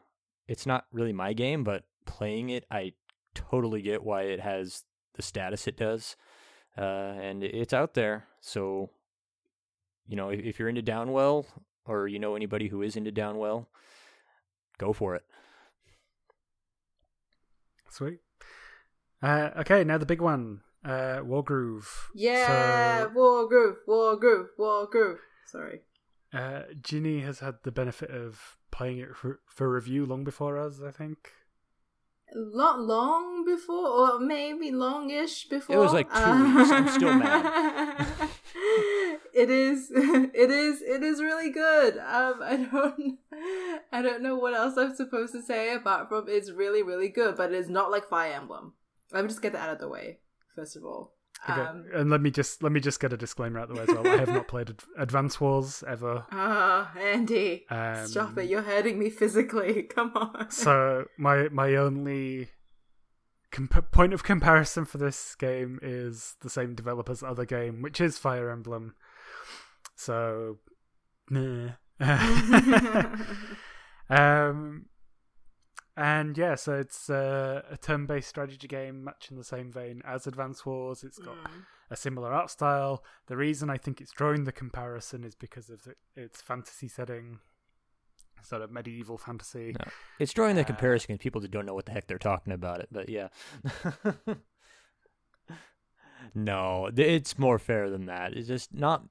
it's 0.48 0.66
not 0.66 0.86
really 0.92 1.12
my 1.12 1.32
game, 1.32 1.64
but 1.64 1.84
playing 2.06 2.50
it, 2.50 2.64
I 2.70 2.94
totally 3.34 3.82
get 3.82 4.02
why 4.02 4.22
it 4.22 4.40
has 4.40 4.84
the 5.14 5.22
status 5.22 5.66
it 5.66 5.76
does, 5.76 6.16
uh, 6.76 7.14
and 7.20 7.42
it's 7.44 7.72
out 7.72 7.94
there. 7.94 8.26
So, 8.40 8.90
you 10.06 10.16
know, 10.16 10.30
if, 10.30 10.40
if 10.40 10.58
you're 10.58 10.68
into 10.68 10.82
Downwell 10.82 11.46
or 11.86 12.08
you 12.08 12.18
know 12.18 12.34
anybody 12.34 12.68
who 12.68 12.82
is 12.82 12.96
into 12.96 13.12
Downwell, 13.12 13.66
go 14.78 14.92
for 14.92 15.14
it. 15.14 15.24
Sweet. 17.90 18.18
Uh, 19.22 19.50
okay, 19.58 19.84
now 19.84 19.98
the 19.98 20.06
big 20.06 20.20
one, 20.20 20.60
uh, 20.84 21.18
Wargroove. 21.22 21.86
Yeah, 22.14 23.02
So- 23.04 23.10
Wargroove, 23.10 23.76
War 23.86 24.16
Groove, 24.16 24.48
Wargroove. 24.58 25.18
Sorry. 25.46 25.80
Uh, 26.32 26.62
Ginny 26.80 27.20
has 27.20 27.40
had 27.40 27.56
the 27.64 27.72
benefit 27.72 28.10
of 28.10 28.56
playing 28.70 28.98
it 28.98 29.16
for, 29.16 29.40
for 29.46 29.68
review 29.70 30.06
long 30.06 30.22
before 30.24 30.56
us, 30.58 30.80
I 30.80 30.92
think. 30.92 31.32
Not 32.32 32.78
long 32.80 33.44
before, 33.44 33.88
or 33.88 34.20
maybe 34.20 34.70
longish 34.70 35.48
before. 35.48 35.74
It 35.74 35.78
was 35.80 35.92
like 35.92 36.08
two 36.14 36.54
weeks. 36.56 36.70
I'm 36.70 36.88
still 36.88 37.14
mad. 37.14 38.06
it 39.34 39.50
is, 39.50 39.90
it 39.94 40.50
is, 40.50 40.82
it 40.82 41.02
is 41.02 41.20
really 41.22 41.50
good. 41.50 41.98
Um, 41.98 42.40
I 42.42 42.68
don't, 42.70 43.18
I 43.92 44.02
don't 44.02 44.22
know 44.22 44.36
what 44.36 44.54
else 44.54 44.76
I'm 44.76 44.94
supposed 44.94 45.32
to 45.34 45.42
say 45.42 45.74
apart 45.74 46.08
from 46.08 46.26
it's 46.28 46.50
really, 46.50 46.82
really 46.82 47.08
good. 47.08 47.36
But 47.36 47.52
it's 47.52 47.68
not 47.68 47.90
like 47.90 48.08
Fire 48.08 48.32
Emblem. 48.32 48.74
Let 49.12 49.22
me 49.24 49.28
just 49.28 49.42
get 49.42 49.52
that 49.52 49.68
out 49.68 49.74
of 49.74 49.80
the 49.80 49.88
way 49.88 50.18
first 50.54 50.76
of 50.76 50.84
all. 50.84 51.14
Okay, 51.48 51.58
Um, 51.60 51.86
and 51.94 52.10
let 52.10 52.20
me 52.20 52.30
just 52.30 52.62
let 52.62 52.70
me 52.70 52.80
just 52.80 53.00
get 53.00 53.14
a 53.14 53.16
disclaimer 53.16 53.60
out 53.60 53.70
of 53.70 53.74
the 53.76 53.80
way 53.80 53.86
as 53.88 53.94
well. 53.94 54.06
I 54.06 54.18
have 54.18 54.28
not 54.28 54.46
played 54.46 54.68
Ad- 54.70 54.82
Advance 54.98 55.40
Wars 55.40 55.82
ever. 55.88 56.26
Ah, 56.32 56.92
Andy, 56.98 57.64
Um, 57.70 58.06
stop 58.06 58.36
it! 58.36 58.50
You're 58.50 58.60
hurting 58.62 58.98
me 58.98 59.08
physically. 59.08 59.84
Come 59.84 60.12
on. 60.14 60.50
So 60.50 61.06
my 61.16 61.48
my 61.48 61.76
only 61.76 62.50
comp- 63.52 63.90
point 63.90 64.12
of 64.12 64.22
comparison 64.22 64.84
for 64.84 64.98
this 64.98 65.34
game 65.34 65.78
is 65.82 66.36
the 66.42 66.50
same 66.50 66.74
developer's 66.74 67.22
other 67.22 67.46
game, 67.46 67.80
which 67.80 68.00
is 68.02 68.18
Fire 68.18 68.50
Emblem. 68.50 68.94
So, 70.00 70.56
nah. 71.28 71.72
um, 74.08 74.86
and 75.94 76.38
yeah, 76.38 76.54
so 76.54 76.72
it's 76.78 77.10
uh, 77.10 77.60
a 77.70 77.76
turn-based 77.76 78.26
strategy 78.28 78.66
game, 78.66 79.04
much 79.04 79.28
in 79.30 79.36
the 79.36 79.44
same 79.44 79.70
vein 79.70 80.00
as 80.06 80.26
Advance 80.26 80.64
Wars. 80.64 81.04
It's 81.04 81.18
got 81.18 81.36
Mm. 81.36 81.64
a 81.90 81.96
similar 81.96 82.32
art 82.32 82.50
style. 82.50 83.04
The 83.26 83.36
reason 83.36 83.68
I 83.68 83.76
think 83.76 84.00
it's 84.00 84.12
drawing 84.12 84.44
the 84.44 84.52
comparison 84.52 85.22
is 85.22 85.34
because 85.34 85.68
of 85.68 85.86
it, 85.86 85.98
its 86.16 86.40
fantasy 86.40 86.88
setting, 86.88 87.40
sort 88.42 88.62
of 88.62 88.70
medieval 88.70 89.18
fantasy. 89.18 89.74
No. 89.78 89.90
It's 90.18 90.32
drawing 90.32 90.56
the 90.56 90.62
Uh, 90.62 90.66
comparison 90.66 91.08
because 91.08 91.22
people 91.22 91.42
that 91.42 91.50
don't 91.50 91.66
know 91.66 91.74
what 91.74 91.84
the 91.84 91.92
heck 91.92 92.06
they're 92.06 92.16
talking 92.18 92.54
about 92.54 92.80
it. 92.80 92.88
But 92.90 93.10
yeah. 93.10 93.28
no, 96.34 96.88
it's 96.96 97.38
more 97.38 97.58
fair 97.58 97.90
than 97.90 98.06
that. 98.06 98.32
It's 98.32 98.48
just 98.48 98.72
not 98.72 99.04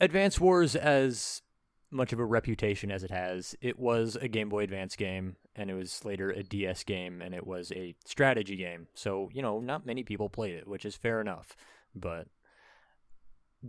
Advance 0.00 0.40
Wars 0.40 0.76
as 0.76 1.42
much 1.90 2.12
of 2.12 2.18
a 2.18 2.24
reputation 2.24 2.90
as 2.90 3.02
it 3.02 3.10
has. 3.10 3.54
It 3.60 3.78
was 3.78 4.16
a 4.16 4.28
Game 4.28 4.48
Boy 4.48 4.64
Advance 4.64 4.96
game, 4.96 5.36
and 5.54 5.70
it 5.70 5.74
was 5.74 6.04
later 6.04 6.30
a 6.30 6.42
DS 6.42 6.84
game, 6.84 7.22
and 7.22 7.34
it 7.34 7.46
was 7.46 7.72
a 7.72 7.94
strategy 8.04 8.56
game. 8.56 8.88
So 8.94 9.30
you 9.32 9.42
know, 9.42 9.60
not 9.60 9.86
many 9.86 10.02
people 10.02 10.28
played 10.28 10.54
it, 10.54 10.68
which 10.68 10.84
is 10.84 10.96
fair 10.96 11.20
enough. 11.20 11.56
But 11.94 12.26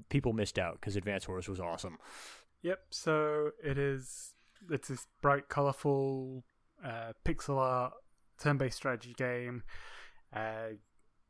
people 0.09 0.33
missed 0.33 0.59
out 0.59 0.79
because 0.79 0.95
Advance 0.95 1.27
Wars 1.27 1.47
was 1.47 1.59
awesome. 1.59 1.97
Yep. 2.61 2.79
So 2.89 3.51
it 3.63 3.77
is. 3.77 4.33
It's 4.69 4.87
this 4.87 5.05
bright, 5.21 5.49
colourful, 5.49 6.43
uh, 6.83 7.13
pixel 7.23 7.57
art, 7.57 7.93
turn-based 8.39 8.75
strategy 8.75 9.13
game. 9.15 9.63
Uh, 10.35 10.75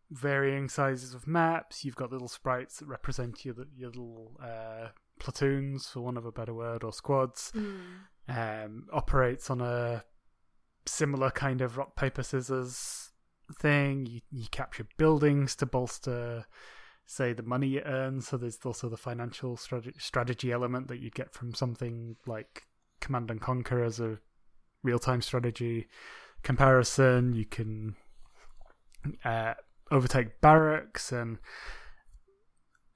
varying 0.09 0.69
sizes 0.69 1.13
of 1.13 1.27
maps. 1.27 1.83
You've 1.83 1.95
got 1.95 2.11
little 2.11 2.27
sprites 2.27 2.79
that 2.79 2.87
represent 2.87 3.45
your 3.45 3.55
your 3.75 3.89
little 3.89 4.37
uh, 4.41 4.89
platoons, 5.19 5.87
for 5.87 6.01
want 6.01 6.17
of 6.17 6.25
a 6.25 6.31
better 6.31 6.53
word, 6.53 6.83
or 6.83 6.93
squads. 6.93 7.51
Mm. 7.55 7.73
Um, 8.29 8.87
operates 8.91 9.49
on 9.49 9.61
a 9.61 10.03
similar 10.85 11.31
kind 11.31 11.61
of 11.61 11.77
rock 11.77 11.95
paper 11.95 12.23
scissors 12.23 13.11
thing. 13.59 14.05
You 14.05 14.21
you 14.31 14.47
capture 14.51 14.87
buildings 14.97 15.55
to 15.57 15.65
bolster 15.65 16.45
say 17.07 17.33
the 17.33 17.43
money 17.43 17.67
you 17.67 17.81
earn. 17.85 18.21
So 18.21 18.37
there's 18.37 18.59
also 18.63 18.89
the 18.89 18.97
financial 18.97 19.57
strategy, 19.57 19.97
strategy 19.97 20.51
element 20.51 20.89
that 20.89 20.99
you'd 20.99 21.15
get 21.15 21.33
from 21.33 21.53
something 21.53 22.17
like 22.27 22.67
Command 22.99 23.31
and 23.31 23.41
Conquer 23.41 23.83
as 23.83 23.99
a 23.99 24.19
real 24.83 24.99
time 24.99 25.21
strategy 25.21 25.87
comparison. 26.43 27.33
You 27.33 27.45
can 27.45 27.95
uh, 29.23 29.53
overtake 29.91 30.41
barracks 30.41 31.11
and 31.11 31.37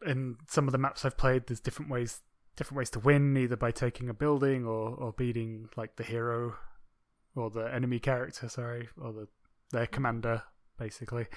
in 0.06 0.38
some 0.48 0.68
of 0.68 0.72
the 0.72 0.78
maps 0.78 1.06
I've 1.06 1.18
played, 1.18 1.48
there's 1.48 1.60
different 1.60 1.92
ways 1.92 2.22
different 2.56 2.78
ways 2.78 2.90
to 2.92 3.00
win, 3.00 3.38
either 3.38 3.56
by 3.56 3.72
taking 3.72 4.10
a 4.10 4.14
building 4.14 4.66
or, 4.66 4.90
or 4.90 5.14
beating 5.14 5.70
like 5.78 5.96
the 5.96 6.04
hero 6.04 6.56
or 7.36 7.50
the 7.50 7.74
enemy 7.74 8.00
character, 8.00 8.50
sorry, 8.50 8.90
or 9.02 9.14
the 9.14 9.28
their 9.72 9.88
commander, 9.88 10.44
basically. 10.78 11.28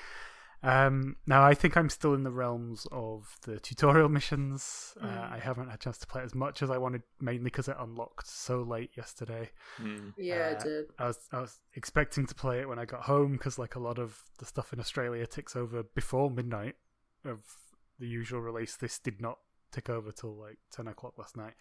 Um, 0.65 1.17
now, 1.27 1.45
I 1.45 1.55
think 1.55 1.77
I'm 1.77 1.91
still 1.91 2.15
in 2.15 2.23
the 2.23 2.31
realms 2.31 2.87
of 2.91 3.37
the 3.43 3.61
tutorial 3.61 4.09
missions. 4.09 4.95
Uh, 5.01 5.07
Mm. 5.07 5.33
I 5.33 5.39
haven't 5.39 5.67
had 5.69 5.75
a 5.75 5.79
chance 5.79 5.99
to 5.99 6.07
play 6.07 6.23
as 6.23 6.35
much 6.35 6.63
as 6.63 6.71
I 6.71 6.79
wanted, 6.79 7.03
mainly 7.21 7.45
because 7.45 7.69
it 7.69 7.77
unlocked 7.79 8.27
so 8.27 8.63
late 8.63 8.97
yesterday. 8.97 9.51
Yeah, 10.17 10.47
Uh, 10.49 10.51
it 10.53 10.59
did. 10.61 10.85
I 10.99 11.07
was 11.07 11.19
I 11.33 11.41
was 11.41 11.61
expecting 11.75 12.27
to 12.27 12.35
play 12.35 12.61
it 12.61 12.69
when 12.69 12.79
I 12.79 12.87
got 12.87 13.03
home 13.03 13.33
because 13.33 13.59
like 13.59 13.75
a 13.75 13.79
lot 13.81 13.99
of 13.99 14.23
the 14.39 14.47
stuff 14.47 14.73
in 14.73 14.81
Australia 14.81 15.27
ticks 15.27 15.55
over 15.55 15.83
before 15.83 16.31
midnight 16.31 16.77
of 17.25 17.41
the 17.99 18.07
usual 18.09 18.41
release. 18.41 18.77
This 18.77 18.99
did 18.99 19.21
not 19.21 19.39
tick 19.71 19.91
over 19.91 20.13
till 20.13 20.35
like 20.35 20.59
ten 20.71 20.89
o'clock 20.89 21.19
last 21.19 21.37
night. 21.37 21.55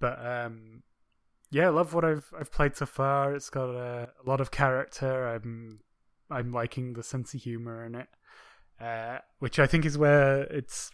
But 0.00 0.24
um, 0.24 0.82
yeah, 1.50 1.66
I 1.66 1.70
love 1.70 1.92
what 1.92 2.04
I've 2.04 2.32
I've 2.38 2.50
played 2.50 2.76
so 2.76 2.86
far. 2.86 3.34
It's 3.34 3.50
got 3.50 3.68
a, 3.70 4.10
a 4.24 4.28
lot 4.28 4.40
of 4.40 4.50
character. 4.50 5.28
I'm 5.28 5.80
I'm 6.30 6.50
liking 6.50 6.94
the 6.94 7.02
sense 7.02 7.34
of 7.34 7.42
humor 7.42 7.84
in 7.84 7.94
it, 7.94 8.08
uh, 8.82 9.18
which 9.38 9.58
I 9.58 9.66
think 9.66 9.84
is 9.84 9.96
where 9.96 10.42
its 10.42 10.90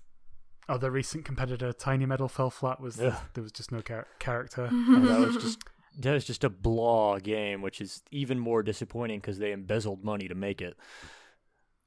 other 0.68 0.90
recent 0.90 1.24
competitor, 1.24 1.72
Tiny 1.72 2.04
Metal, 2.06 2.28
fell 2.28 2.50
flat. 2.50 2.80
Was 2.80 3.00
Ugh. 3.00 3.14
there 3.34 3.42
was 3.42 3.52
just 3.52 3.72
no 3.72 3.80
char- 3.80 4.06
character. 4.18 4.68
Oh, 4.72 5.00
that 5.00 5.20
was 5.20 5.36
just 5.36 5.58
that 6.00 6.12
was 6.12 6.24
just 6.24 6.44
a 6.44 6.50
blah 6.50 7.18
game, 7.18 7.62
which 7.62 7.80
is 7.80 8.02
even 8.12 8.38
more 8.38 8.62
disappointing 8.62 9.20
because 9.20 9.38
they 9.38 9.52
embezzled 9.52 10.04
money 10.04 10.28
to 10.28 10.34
make 10.34 10.60
it. 10.60 10.76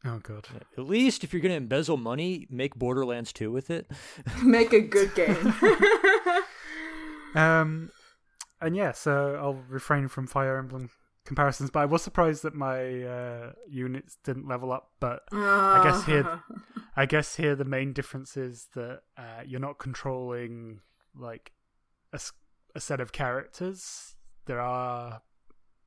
Oh 0.03 0.19
god. 0.23 0.47
At 0.77 0.85
least 0.85 1.23
if 1.23 1.31
you're 1.31 1.41
gonna 1.43 1.53
embezzle 1.53 1.97
money, 1.97 2.47
make 2.49 2.75
Borderlands 2.75 3.31
2 3.31 3.51
with 3.51 3.69
it. 3.69 3.89
Make 4.43 4.73
a 4.73 4.81
good 4.81 5.13
game. 5.15 5.53
Um, 7.33 7.91
and 8.59 8.75
yeah, 8.75 8.91
so 8.91 9.35
I'll 9.41 9.63
refrain 9.69 10.07
from 10.09 10.27
Fire 10.27 10.57
Emblem 10.57 10.89
comparisons, 11.25 11.69
but 11.69 11.79
I 11.81 11.85
was 11.85 12.01
surprised 12.01 12.43
that 12.43 12.55
my 12.55 13.03
uh, 13.03 13.51
units 13.69 14.17
didn't 14.23 14.47
level 14.47 14.71
up. 14.71 14.91
But 14.99 15.23
I 15.31 15.81
guess 15.83 16.03
here- 16.05 16.41
I 16.95 17.05
guess 17.05 17.35
here 17.37 17.55
the 17.55 17.65
main 17.65 17.93
difference 17.93 18.35
is 18.35 18.67
that 18.75 19.01
uh, 19.17 19.41
you're 19.45 19.59
not 19.61 19.79
controlling 19.79 20.81
like 21.15 21.51
a 22.13 22.79
set 22.79 22.99
of 22.99 23.11
characters. 23.11 24.15
There 24.45 24.59
are 24.59 25.21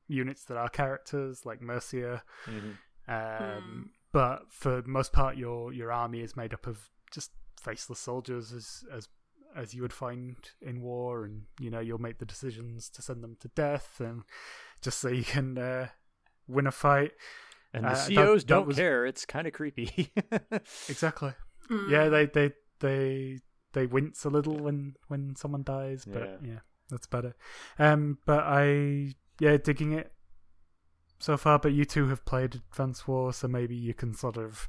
units 0.07 0.43
that 0.45 0.57
are 0.57 0.69
characters, 0.69 1.45
like 1.45 1.61
Mercia, 1.61 2.23
um, 2.47 2.63
Hmm. 3.07 3.81
but 4.11 4.51
for 4.51 4.81
the 4.81 4.87
most 4.89 5.13
part, 5.13 5.37
your 5.37 5.71
your 5.73 5.91
army 5.91 6.21
is 6.21 6.35
made 6.35 6.53
up 6.53 6.65
of 6.67 6.89
just 7.11 7.31
faceless 7.61 7.99
soldiers, 7.99 8.51
as 8.51 8.83
as 8.91 9.07
as 9.55 9.73
you 9.73 9.81
would 9.81 9.93
find 9.93 10.35
in 10.61 10.81
war, 10.81 11.23
and 11.25 11.43
you 11.59 11.69
know 11.71 11.79
you'll 11.79 11.97
make 12.01 12.17
the 12.19 12.25
decisions 12.25 12.89
to 12.89 13.01
send 13.01 13.23
them 13.23 13.37
to 13.39 13.47
death, 13.49 13.99
and 13.99 14.23
just 14.81 14.99
so 14.99 15.09
you 15.09 15.23
can 15.23 15.57
uh, 15.57 15.87
win 16.47 16.67
a 16.67 16.71
fight. 16.71 17.11
And 17.73 17.83
the 17.85 17.89
Uh, 17.89 17.93
that- 17.95 18.15
that 18.39 18.45
don't 18.47 18.67
was- 18.67 18.75
care. 18.77 19.05
It's 19.05 19.25
kind 19.25 19.47
of 19.47 19.53
creepy. 19.53 20.11
Exactly. 20.89 21.33
Mm. 21.69 21.89
Yeah, 21.89 22.09
they 22.09 22.25
they 22.27 22.51
they 22.79 23.39
they 23.73 23.85
wince 23.85 24.23
a 24.25 24.29
little 24.29 24.57
when 24.57 24.95
when 25.07 25.35
someone 25.35 25.63
dies, 25.63 26.05
but 26.05 26.21
Yeah. 26.23 26.37
yeah, 26.53 26.59
that's 26.89 27.07
better. 27.07 27.35
Um, 27.79 28.19
but 28.25 28.43
I 28.45 29.15
yeah 29.39 29.57
digging 29.57 29.91
it 29.93 30.13
so 31.19 31.37
far. 31.37 31.59
But 31.59 31.73
you 31.73 31.85
two 31.85 32.07
have 32.09 32.23
played 32.25 32.55
Advance 32.71 33.07
War, 33.07 33.33
so 33.33 33.47
maybe 33.47 33.75
you 33.75 33.93
can 33.93 34.13
sort 34.13 34.37
of 34.37 34.67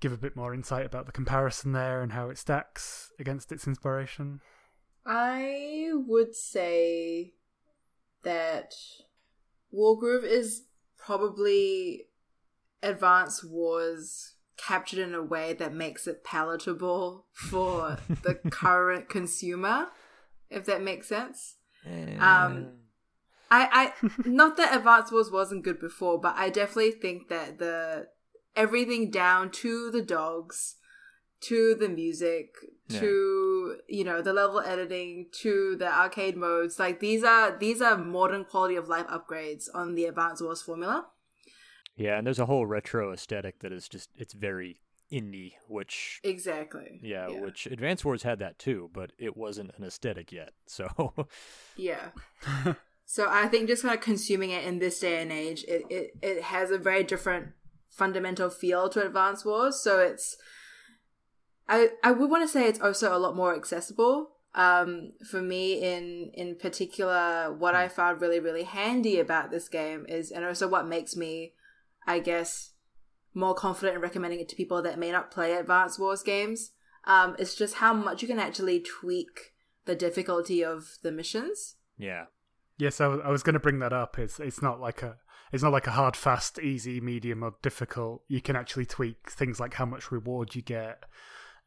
give 0.00 0.12
a 0.12 0.16
bit 0.16 0.36
more 0.36 0.54
insight 0.54 0.86
about 0.86 1.06
the 1.06 1.12
comparison 1.12 1.72
there 1.72 2.02
and 2.02 2.12
how 2.12 2.30
it 2.30 2.38
stacks 2.38 3.12
against 3.18 3.52
its 3.52 3.66
inspiration. 3.66 4.40
I 5.06 5.90
would 5.92 6.34
say 6.34 7.34
that 8.22 8.74
Wargroove 9.72 10.24
is 10.24 10.64
probably 10.98 12.06
Advance 12.82 13.44
Wars 13.44 14.34
captured 14.56 14.98
in 14.98 15.14
a 15.14 15.22
way 15.22 15.54
that 15.54 15.72
makes 15.72 16.06
it 16.06 16.24
palatable 16.24 17.26
for 17.32 17.98
the 18.22 18.34
current 18.50 19.08
consumer, 19.08 19.88
if 20.50 20.64
that 20.66 20.82
makes 20.82 21.08
sense. 21.08 21.56
Um, 21.86 22.72
I, 23.50 23.92
I 24.02 24.08
not 24.26 24.56
that 24.58 24.76
Advance 24.76 25.10
Wars 25.10 25.30
wasn't 25.30 25.64
good 25.64 25.80
before, 25.80 26.20
but 26.20 26.34
I 26.36 26.50
definitely 26.50 26.92
think 26.92 27.28
that 27.28 27.58
the 27.58 28.08
everything 28.56 29.10
down 29.10 29.50
to 29.50 29.90
the 29.90 30.02
dogs, 30.02 30.76
to 31.42 31.74
the 31.74 31.88
music, 31.88 32.54
to 32.90 33.76
you 33.88 34.04
know 34.04 34.20
the 34.20 34.32
level 34.32 34.60
editing, 34.60 35.26
to 35.32 35.76
the 35.76 35.86
arcade 35.86 36.36
modes, 36.36 36.78
like 36.78 37.00
these 37.00 37.22
are 37.24 37.56
these 37.56 37.80
are 37.80 37.96
modern 37.96 38.44
quality 38.44 38.76
of 38.76 38.88
life 38.88 39.06
upgrades 39.06 39.68
on 39.74 39.94
the 39.94 40.04
Advance 40.04 40.42
Wars 40.42 40.62
formula. 40.62 41.06
Yeah, 41.96 42.16
and 42.16 42.26
there's 42.26 42.38
a 42.38 42.46
whole 42.46 42.66
retro 42.66 43.12
aesthetic 43.12 43.60
that 43.60 43.72
is 43.72 43.88
just 43.88 44.10
it's 44.16 44.32
very 44.34 44.80
indie, 45.12 45.52
which 45.68 46.20
exactly 46.24 47.00
yeah, 47.02 47.28
yeah, 47.28 47.40
which 47.40 47.66
Advance 47.66 48.04
Wars 48.04 48.22
had 48.22 48.38
that 48.40 48.58
too, 48.58 48.90
but 48.92 49.12
it 49.18 49.36
wasn't 49.36 49.72
an 49.76 49.84
aesthetic 49.84 50.32
yet. 50.32 50.52
So 50.66 51.12
yeah. 51.76 52.10
so 53.04 53.26
I 53.28 53.48
think 53.48 53.68
just 53.68 53.82
kind 53.82 53.94
of 53.94 54.00
consuming 54.00 54.50
it 54.50 54.64
in 54.64 54.78
this 54.78 55.00
day 55.00 55.20
and 55.20 55.32
age, 55.32 55.64
it, 55.68 55.84
it 55.90 56.10
it 56.22 56.42
has 56.44 56.70
a 56.70 56.78
very 56.78 57.04
different 57.04 57.48
fundamental 57.90 58.48
feel 58.50 58.88
to 58.88 59.04
Advance 59.04 59.44
Wars. 59.44 59.82
So 59.82 59.98
it's 60.00 60.36
I 61.68 61.90
I 62.02 62.12
would 62.12 62.30
want 62.30 62.42
to 62.42 62.48
say 62.48 62.66
it's 62.66 62.80
also 62.80 63.16
a 63.16 63.18
lot 63.18 63.36
more 63.36 63.54
accessible. 63.54 64.30
Um, 64.54 65.12
for 65.30 65.40
me, 65.40 65.80
in 65.80 66.32
in 66.34 66.56
particular, 66.56 67.54
what 67.56 67.74
I 67.74 67.88
found 67.88 68.20
really 68.20 68.40
really 68.40 68.64
handy 68.64 69.20
about 69.20 69.50
this 69.50 69.68
game 69.68 70.06
is, 70.08 70.32
and 70.32 70.44
also 70.44 70.66
what 70.66 70.88
makes 70.88 71.14
me, 71.14 71.52
I 72.06 72.18
guess, 72.18 72.72
more 73.32 73.54
confident 73.54 73.96
in 73.96 74.02
recommending 74.02 74.40
it 74.40 74.48
to 74.48 74.56
people 74.56 74.82
that 74.82 74.98
may 74.98 75.12
not 75.12 75.30
play 75.30 75.52
Advance 75.52 75.98
Wars 75.98 76.22
games. 76.22 76.72
Um, 77.04 77.36
it's 77.38 77.54
just 77.54 77.76
how 77.76 77.94
much 77.94 78.22
you 78.22 78.28
can 78.28 78.40
actually 78.40 78.80
tweak 78.80 79.52
the 79.84 79.94
difficulty 79.94 80.64
of 80.64 80.98
the 81.02 81.12
missions. 81.12 81.76
Yeah. 81.96 82.24
Yes, 82.76 83.00
I 83.00 83.06
was, 83.06 83.20
I 83.24 83.30
was 83.30 83.42
going 83.42 83.54
to 83.54 83.60
bring 83.60 83.78
that 83.80 83.92
up. 83.92 84.18
It's 84.18 84.40
it's 84.40 84.62
not 84.62 84.80
like 84.80 85.02
a 85.02 85.18
it's 85.52 85.62
not 85.62 85.72
like 85.72 85.86
a 85.86 85.92
hard, 85.92 86.16
fast, 86.16 86.58
easy, 86.58 87.00
medium, 87.00 87.42
or 87.42 87.54
difficult. 87.62 88.22
You 88.28 88.40
can 88.40 88.56
actually 88.56 88.86
tweak 88.86 89.30
things 89.30 89.58
like 89.58 89.74
how 89.74 89.86
much 89.86 90.12
reward 90.12 90.54
you 90.54 90.62
get, 90.62 91.04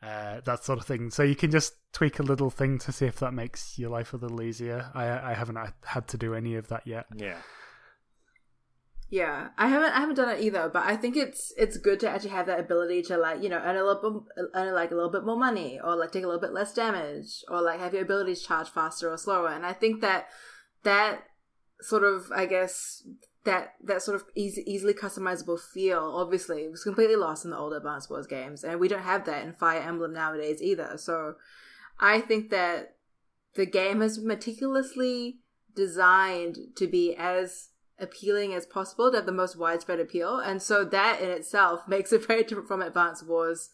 uh, 0.02 0.42
that 0.46 0.64
sort 0.64 0.80
of 0.80 0.86
thing. 0.86 1.10
So 1.10 1.24
you 1.24 1.36
can 1.36 1.52
just 1.52 1.74
tweak 1.92 2.20
a 2.20 2.24
little 2.24 2.50
thing 2.50 2.80
to 2.80 2.92
see 2.92 3.06
if 3.06 3.20
that 3.20 3.34
makes 3.34 3.78
your 3.78 3.90
life 3.90 4.14
a 4.14 4.18
little 4.18 4.42
easier. 4.42 4.92
I 4.94 5.32
I 5.32 5.34
haven't 5.34 5.58
had 5.86 6.08
to 6.10 6.18
do 6.18 6.34
any 6.34 6.56
of 6.56 6.68
that 6.70 6.86
yet. 6.86 7.06
Yeah. 7.16 7.38
Yeah, 9.10 9.50
I 9.60 9.68
haven't 9.68 9.92
I 9.92 10.00
haven't 10.00 10.16
done 10.16 10.30
it 10.30 10.42
either, 10.42 10.72
but 10.74 10.88
I 10.88 10.96
think 10.96 11.16
it's 11.16 11.54
it's 11.56 11.78
good 11.78 12.00
to 12.00 12.10
actually 12.10 12.32
have 12.32 12.48
that 12.48 12.60
ability 12.60 13.04
to 13.04 13.18
like 13.18 13.44
you 13.44 13.50
know 13.50 13.62
earn 13.64 13.76
a 13.76 13.84
little 13.84 14.26
bit 14.36 14.46
earn 14.56 14.74
like 14.74 14.90
a 14.90 14.96
little 14.96 15.12
bit 15.12 15.24
more 15.24 15.38
money 15.38 15.80
or 15.84 15.96
like 15.96 16.12
take 16.12 16.24
a 16.24 16.26
little 16.26 16.42
bit 16.42 16.52
less 16.52 16.74
damage 16.74 17.44
or 17.48 17.62
like 17.62 17.80
have 17.80 17.94
your 17.94 18.02
abilities 18.02 18.42
charge 18.42 18.70
faster 18.70 19.12
or 19.12 19.18
slower. 19.18 19.50
And 19.50 19.68
I 19.68 19.74
think 19.74 20.02
that 20.02 20.30
that 20.82 21.26
sort 21.82 22.04
of 22.04 22.32
I 22.36 22.48
guess 22.48 23.04
that 23.46 23.74
that 23.84 24.02
sort 24.02 24.16
of 24.16 24.26
easy, 24.36 24.64
easily 24.66 24.94
customizable 24.94 25.60
feel 25.60 26.14
obviously 26.16 26.68
was 26.68 26.84
completely 26.84 27.16
lost 27.16 27.44
in 27.44 27.52
the 27.52 27.58
old 27.58 27.74
Advance 27.74 28.10
Wars 28.10 28.28
games, 28.28 28.64
and 28.64 28.80
we 28.80 28.88
don't 28.88 29.04
have 29.04 29.26
that 29.26 29.44
in 29.44 29.54
Fire 29.54 29.82
Emblem 29.82 30.14
nowadays 30.14 30.62
either. 30.62 30.98
So 30.98 31.36
I 32.00 32.22
think 32.22 32.50
that 32.52 32.96
the 33.56 33.66
game 33.66 34.02
has 34.02 34.20
meticulously 34.20 35.40
designed 35.76 36.58
to 36.76 36.88
be 36.88 37.16
as 37.16 37.70
appealing 38.00 38.54
as 38.54 38.66
possible 38.66 39.12
to 39.12 39.18
have 39.18 39.26
the 39.26 39.32
most 39.32 39.58
widespread 39.58 40.00
appeal. 40.00 40.40
And 40.40 40.62
so 40.62 40.84
that 40.86 41.22
in 41.22 41.30
itself 41.30 41.82
makes 41.88 42.12
it 42.14 42.26
very 42.26 42.44
different 42.44 42.68
from 42.68 42.82
Advance 42.82 43.24
Wars 43.24 43.70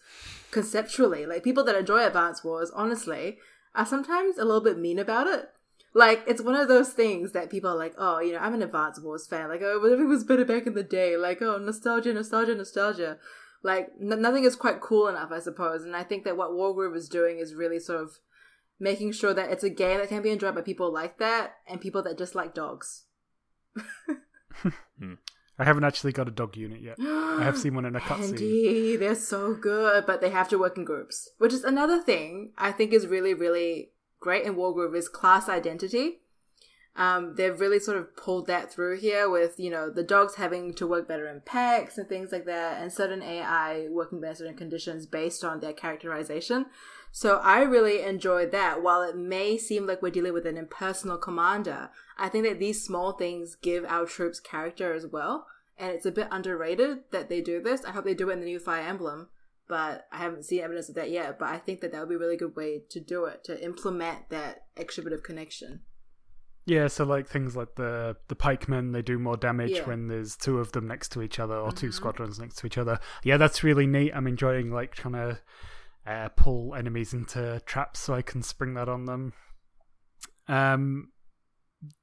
conceptually. 0.52 1.26
Like 1.26 1.44
people 1.44 1.64
that 1.66 1.76
enjoy 1.76 2.06
Advance 2.06 2.44
Wars, 2.44 2.72
honestly, 2.74 3.38
are 3.76 3.86
sometimes 3.86 4.38
a 4.38 4.46
little 4.46 4.62
bit 4.62 4.78
mean 4.78 5.00
about 5.00 5.28
it. 5.28 5.50
Like 5.94 6.24
it's 6.28 6.42
one 6.42 6.56
of 6.56 6.68
those 6.68 6.90
things 6.90 7.32
that 7.32 7.50
people 7.50 7.70
are 7.70 7.76
like, 7.76 7.96
oh, 7.98 8.20
you 8.20 8.34
know, 8.34 8.40
I'm 8.40 8.54
an 8.54 8.62
Advance 8.62 9.00
Wars 9.02 9.28
fan. 9.28 9.50
Like, 9.50 9.62
oh, 9.64 9.80
whatever 9.80 10.06
was 10.06 10.24
better 10.24 10.46
back 10.46 10.68
in 10.68 10.74
the 10.74 10.84
day. 10.84 11.18
Like, 11.18 11.42
oh, 11.42 11.58
nostalgia, 11.58 12.14
nostalgia, 12.14 12.56
nostalgia. 12.56 13.18
Like 13.64 13.90
n- 14.02 14.22
nothing 14.22 14.44
is 14.44 14.56
quite 14.56 14.82
cool 14.82 15.08
enough, 15.08 15.32
I 15.32 15.40
suppose. 15.40 15.84
And 15.84 15.96
I 15.96 16.04
think 16.04 16.24
that 16.24 16.38
what 16.38 16.52
Wargroove 16.52 16.96
is 16.96 17.10
doing 17.10 17.40
is 17.40 17.56
really 17.56 17.80
sort 17.80 18.02
of 18.02 18.20
making 18.80 19.12
sure 19.12 19.34
that 19.34 19.52
it's 19.52 19.64
a 19.64 19.70
game 19.70 19.98
that 19.98 20.10
can 20.10 20.22
be 20.22 20.30
enjoyed 20.30 20.56
by 20.56 20.62
people 20.62 20.94
like 20.94 21.18
that 21.20 21.56
and 21.68 21.82
people 21.82 22.02
that 22.04 22.18
just 22.18 22.36
like 22.36 22.54
dogs. 22.54 23.06
Hmm. 25.00 25.14
I 25.58 25.66
haven't 25.66 25.84
actually 25.84 26.14
got 26.14 26.28
a 26.28 26.32
dog 26.32 26.56
unit 26.56 26.82
yet. 26.82 26.96
I 27.00 27.44
have 27.44 27.58
seen 27.58 27.76
one 27.76 27.86
in 27.86 27.96
a 27.96 28.00
cutscene. 28.00 28.98
They're 28.98 29.16
so 29.16 29.54
good, 29.54 30.06
but 30.06 30.22
they 30.22 30.30
have 30.30 30.48
to 30.50 30.58
work 30.58 30.78
in 30.78 30.86
groups, 30.86 31.30
which 31.38 31.54
is 31.54 31.66
another 31.66 32.02
thing 32.02 32.54
I 32.58 32.72
think 32.72 32.94
is 32.94 33.08
really, 33.08 33.34
really 33.34 33.92
great 34.20 34.46
in 34.46 34.56
Wargroove 34.56 34.96
is 34.96 35.10
class 35.10 35.50
identity. 35.50 36.20
Um, 36.96 37.36
they've 37.36 37.60
really 37.60 37.80
sort 37.80 37.98
of 37.98 38.16
pulled 38.18 38.48
that 38.48 38.74
through 38.74 39.00
here 39.00 39.30
with, 39.30 39.58
you 39.58 39.70
know, 39.70 39.90
the 39.90 40.04
dogs 40.04 40.36
having 40.36 40.74
to 40.74 40.88
work 40.88 41.08
better 41.08 41.28
in 41.28 41.42
packs 41.42 41.98
and 41.98 42.10
things 42.10 42.32
like 42.32 42.46
that, 42.46 42.82
and 42.82 42.92
certain 42.92 43.22
AI 43.22 43.88
working 43.90 44.20
better 44.20 44.46
in 44.46 44.56
conditions 44.56 45.06
based 45.06 45.44
on 45.44 45.60
their 45.60 45.72
characterization. 45.72 46.66
So 47.12 47.38
I 47.38 47.62
really 47.62 48.02
enjoyed 48.02 48.52
that. 48.52 48.84
While 48.84 49.02
it 49.04 49.16
may 49.16 49.58
seem 49.58 49.88
like 49.88 50.02
we're 50.02 50.12
dealing 50.12 50.34
with 50.34 50.46
an 50.46 50.58
impersonal 50.58 51.18
commander, 51.18 51.90
I 52.18 52.28
think 52.30 52.46
that 52.46 52.60
these 52.60 52.84
small 52.84 53.14
things 53.14 53.56
give 53.56 53.86
our 53.86 54.06
troops 54.06 54.40
character 54.40 54.94
as 54.94 55.08
well. 55.08 55.48
And 55.78 55.92
it's 55.92 56.06
a 56.06 56.12
bit 56.12 56.28
underrated 56.30 57.00
that 57.12 57.30
they 57.30 57.40
do 57.40 57.62
this. 57.62 57.86
I 57.86 57.92
hope 57.92 58.04
they 58.04 58.14
do 58.14 58.30
it 58.30 58.34
in 58.34 58.40
the 58.42 58.46
new 58.46 58.60
Fire 58.60 58.86
Emblem, 58.86 59.30
but 59.70 60.08
I 60.12 60.18
haven't 60.18 60.44
seen 60.44 60.62
evidence 60.62 60.90
of 60.90 60.96
that 60.96 61.12
yet. 61.12 61.40
But 61.40 61.50
I 61.50 61.58
think 61.58 61.80
that 61.80 61.94
that 61.94 62.00
would 62.02 62.10
be 62.10 62.16
a 62.16 62.20
really 62.20 62.36
good 62.36 62.56
way 62.56 62.82
to 62.90 63.00
do 63.00 63.24
it, 63.26 63.46
to 63.46 63.64
implement 63.64 64.30
that 64.30 64.64
extra 64.76 65.04
bit 65.04 65.14
of 65.14 65.24
connection. 65.24 65.82
Yeah, 66.66 66.88
so 66.88 67.06
like 67.06 67.28
things 67.28 67.56
like 67.56 67.76
the 67.76 68.18
the 68.28 68.36
pikemen, 68.36 68.92
they 68.92 69.02
do 69.02 69.18
more 69.18 69.38
damage 69.38 69.72
yeah. 69.72 69.88
when 69.88 70.08
there's 70.08 70.36
two 70.36 70.60
of 70.60 70.72
them 70.74 70.88
next 70.88 71.12
to 71.14 71.22
each 71.22 71.40
other 71.40 71.56
or 71.56 71.70
mm-hmm. 71.70 71.78
two 71.78 71.92
squadrons 71.92 72.40
next 72.40 72.58
to 72.58 72.68
each 72.68 72.78
other. 72.78 73.00
Yeah, 73.24 73.38
that's 73.38 73.64
really 73.64 73.88
neat. 73.88 74.12
I'm 74.14 74.28
enjoying 74.28 74.72
like 74.72 74.94
trying 74.94 75.14
to 75.14 75.40
uh, 76.06 76.30
pull 76.30 76.76
enemies 76.76 77.14
into 77.14 77.62
traps 77.66 78.00
so 78.00 78.14
I 78.14 78.22
can 78.22 78.42
spring 78.42 78.74
that 78.74 78.90
on 78.90 79.06
them. 79.06 79.34
Um, 80.48 81.12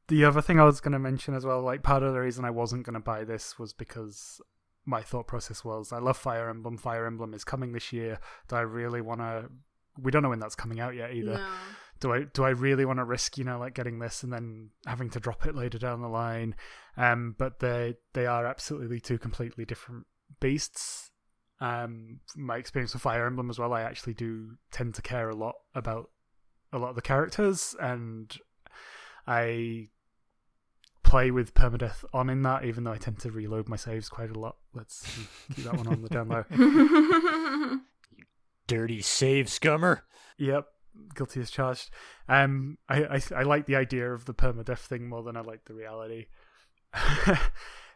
the 0.09 0.25
other 0.25 0.41
thing 0.41 0.61
I 0.61 0.65
was 0.65 0.81
going 0.81 0.93
to 0.93 0.99
mention 0.99 1.35
as 1.35 1.45
well, 1.45 1.63
like 1.63 1.83
part 1.83 2.03
of 2.03 2.15
the 2.15 2.21
reason 2.21 2.45
I 2.45 2.51
wasn't 2.51 2.85
going 2.85 2.95
to 2.95 3.01
buy 3.01 3.25
this 3.25 3.59
was 3.59 3.73
because 3.73 4.41
my 4.87 5.03
thought 5.03 5.27
process 5.27 5.65
was 5.65 5.93
I 5.93 5.99
love 5.99 6.17
Fire 6.17 6.49
Emblem. 6.49 6.79
Fire 6.79 7.07
Emblem 7.07 7.35
is 7.35 7.45
coming 7.45 7.73
this 7.73 7.93
year. 7.93 8.19
Do 8.49 8.57
I 8.57 8.61
really 8.61 9.01
want 9.01 9.21
to? 9.21 9.51
We 9.99 10.11
don't 10.11 10.23
know 10.23 10.29
when 10.31 10.41
that's 10.41 10.55
coming 10.55 10.81
out 10.81 10.95
yet 10.95 11.13
either. 11.13 11.35
No. 11.35 11.49
Do 11.99 12.13
I 12.13 12.25
do 12.25 12.45
I 12.45 12.51
really 12.51 12.85
want 12.85 12.99
to 12.99 13.05
risk 13.05 13.39
you 13.39 13.45
know 13.45 13.59
like 13.59 13.75
getting 13.75 13.99
this 13.99 14.23
and 14.23 14.33
then 14.33 14.71
having 14.87 15.11
to 15.11 15.21
drop 15.21 15.47
it 15.47 15.55
later 15.55 15.79
down 15.79 16.01
the 16.01 16.09
line? 16.09 16.55
Um, 16.97 17.35
but 17.39 17.61
they 17.61 17.95
they 18.13 18.27
are 18.27 18.47
absolutely 18.47 19.01
two 19.01 19.19
completely 19.19 19.65
different 19.65 20.07
beasts 20.41 21.11
um, 21.61 22.21
my 22.37 22.57
experience 22.57 22.93
with 22.93 23.03
Fire 23.03 23.27
Emblem 23.27 23.51
as 23.51 23.59
well, 23.59 23.73
I 23.73 23.83
actually 23.83 24.15
do 24.15 24.57
tend 24.71 24.95
to 24.95 25.03
care 25.03 25.29
a 25.29 25.35
lot 25.35 25.55
about 25.75 26.11
a 26.73 26.79
lot 26.79 26.91
of 26.91 26.97
the 26.97 27.03
characters, 27.03 27.75
and 27.81 28.35
I 29.27 29.89
play 31.07 31.31
with 31.31 31.55
permadeath 31.55 32.05
on 32.13 32.29
in 32.29 32.43
that, 32.43 32.65
even 32.65 32.85
though 32.85 32.93
I 32.93 32.99
tend 32.99 33.21
to 33.21 33.31
reload 33.31 33.69
my 33.69 33.77
saves 33.77 34.09
quite 34.09 34.31
a 34.31 34.39
lot. 34.39 34.57
Let's 34.75 35.07
keep 35.55 35.65
that 35.65 35.77
one 35.77 35.87
on 35.87 36.03
the 36.03 36.09
down 36.09 36.29
low. 36.29 37.79
dirty 38.67 39.01
save 39.01 39.47
scummer. 39.47 40.01
Yep, 40.39 40.67
guilty 41.15 41.41
as 41.41 41.51
charged. 41.51 41.91
Um, 42.29 42.79
I, 42.89 43.05
I 43.05 43.23
I 43.37 43.43
like 43.45 43.67
the 43.67 43.77
idea 43.77 44.13
of 44.13 44.25
the 44.25 44.35
permadeath 44.35 44.81
thing 44.81 45.09
more 45.09 45.23
than 45.23 45.37
I 45.37 45.41
like 45.41 45.65
the 45.67 45.75
reality. 45.75 46.27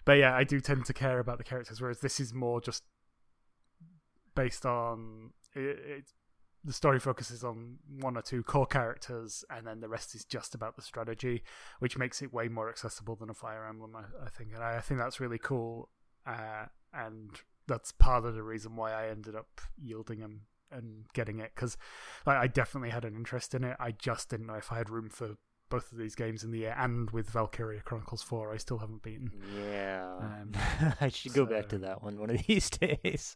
but 0.04 0.18
yeah, 0.18 0.34
I 0.34 0.44
do 0.44 0.60
tend 0.60 0.84
to 0.86 0.94
care 0.94 1.18
about 1.18 1.38
the 1.38 1.44
characters, 1.44 1.80
whereas 1.80 2.00
this 2.00 2.20
is 2.20 2.32
more 2.32 2.60
just 2.60 2.84
based 4.36 4.64
on 4.64 5.30
it, 5.54 5.60
it, 5.60 6.04
the 6.64 6.72
story 6.72 7.00
focuses 7.00 7.42
on 7.42 7.78
one 8.00 8.16
or 8.16 8.22
two 8.22 8.42
core 8.42 8.66
characters, 8.66 9.44
and 9.50 9.66
then 9.66 9.80
the 9.80 9.88
rest 9.88 10.14
is 10.14 10.24
just 10.24 10.54
about 10.54 10.76
the 10.76 10.82
strategy, 10.82 11.42
which 11.78 11.96
makes 11.96 12.20
it 12.20 12.32
way 12.32 12.48
more 12.48 12.68
accessible 12.68 13.16
than 13.16 13.30
a 13.30 13.34
Fire 13.34 13.66
Emblem, 13.66 13.96
I, 13.96 14.24
I 14.24 14.28
think. 14.28 14.50
And 14.54 14.62
I, 14.62 14.76
I, 14.76 14.80
think 14.80 15.00
that's 15.00 15.20
really 15.20 15.38
cool, 15.38 15.88
uh, 16.26 16.66
and 16.92 17.30
that's 17.66 17.92
part 17.92 18.24
of 18.24 18.34
the 18.34 18.42
reason 18.42 18.76
why 18.76 18.92
I 18.92 19.08
ended 19.08 19.34
up 19.34 19.60
yielding 19.80 20.22
and, 20.22 20.40
and 20.70 21.04
getting 21.14 21.38
it 21.38 21.52
because 21.54 21.76
like, 22.26 22.36
I 22.36 22.46
definitely 22.46 22.90
had 22.90 23.04
an 23.04 23.14
interest 23.14 23.54
in 23.54 23.64
it. 23.64 23.76
I 23.80 23.92
just 23.92 24.28
didn't 24.28 24.46
know 24.46 24.54
if 24.54 24.70
I 24.70 24.76
had 24.78 24.90
room 24.90 25.08
for 25.08 25.36
both 25.70 25.92
of 25.92 25.98
these 25.98 26.14
games 26.14 26.42
in 26.44 26.50
the 26.50 26.58
year, 26.58 26.74
and 26.76 27.10
with 27.10 27.30
Valkyria 27.30 27.80
Chronicles 27.80 28.22
Four, 28.22 28.52
I 28.52 28.58
still 28.58 28.78
haven't 28.78 29.02
beaten. 29.02 29.30
Yeah, 29.56 30.04
um, 30.20 30.52
I 31.00 31.08
should 31.08 31.32
so... 31.32 31.46
go 31.46 31.50
back 31.50 31.68
to 31.70 31.78
that 31.78 32.02
one 32.02 32.18
one 32.18 32.28
of 32.28 32.42
these 32.46 32.68
days 32.68 33.34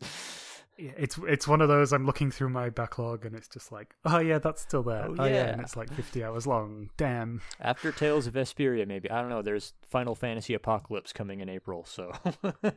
it's 0.76 1.18
it's 1.28 1.46
one 1.46 1.60
of 1.60 1.68
those 1.68 1.92
I'm 1.92 2.04
looking 2.04 2.30
through 2.30 2.48
my 2.48 2.68
backlog 2.68 3.24
and 3.24 3.34
it's 3.36 3.48
just 3.48 3.70
like, 3.70 3.94
oh 4.04 4.18
yeah, 4.18 4.38
that's 4.38 4.62
still 4.62 4.82
there. 4.82 5.06
Oh, 5.08 5.16
oh 5.18 5.24
yeah. 5.24 5.32
yeah. 5.32 5.46
and 5.52 5.60
it's 5.60 5.76
like 5.76 5.92
50 5.92 6.24
hours 6.24 6.46
long. 6.46 6.90
Damn. 6.96 7.40
After 7.60 7.92
Tales 7.92 8.26
of 8.26 8.34
Vesperia, 8.34 8.86
maybe 8.86 9.10
I 9.10 9.20
don't 9.20 9.30
know. 9.30 9.42
There's 9.42 9.72
Final 9.88 10.14
Fantasy 10.14 10.54
Apocalypse 10.54 11.12
coming 11.12 11.40
in 11.40 11.48
April, 11.48 11.84
so. 11.84 12.12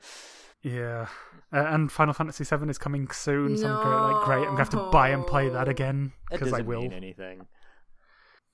yeah, 0.61 1.07
uh, 1.51 1.65
and 1.67 1.91
Final 1.91 2.13
Fantasy 2.13 2.43
VII 2.43 2.69
is 2.69 2.77
coming 2.77 3.09
soon. 3.09 3.53
No. 3.53 3.57
So 3.57 3.67
I'm 3.67 3.83
great, 3.83 4.13
like 4.13 4.25
great. 4.25 4.37
I'm 4.39 4.45
gonna 4.45 4.57
have 4.57 4.69
to 4.71 4.89
buy 4.91 5.09
and 5.09 5.25
play 5.25 5.49
that 5.49 5.67
again 5.67 6.13
because 6.29 6.53
I 6.53 6.61
will. 6.61 6.81
Mean 6.81 6.93
anything. 6.93 7.47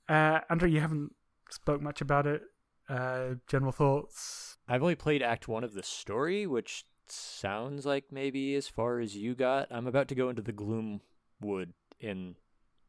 Uh, 0.08 0.40
Andrew, 0.50 0.70
you 0.70 0.80
haven't 0.80 1.14
spoke 1.50 1.82
much 1.82 2.02
about 2.02 2.28
it 2.28 2.42
Uh, 2.90 3.36
general 3.48 3.72
thoughts. 3.72 4.58
I've 4.68 4.82
only 4.82 4.96
played 4.96 5.22
Act 5.22 5.48
One 5.48 5.64
of 5.64 5.74
the 5.74 5.84
story, 5.84 6.46
which 6.48 6.86
sounds 7.08 7.86
like 7.86 8.06
maybe 8.12 8.56
as 8.56 8.68
far 8.68 9.00
as 9.00 9.16
you 9.16 9.36
got. 9.36 9.68
I'm 9.72 9.88
about 9.88 10.08
to 10.10 10.16
go 10.16 10.30
into 10.30 10.42
the 10.42 10.52
gloom 10.52 11.02
wood 11.42 11.74
in 12.00 12.36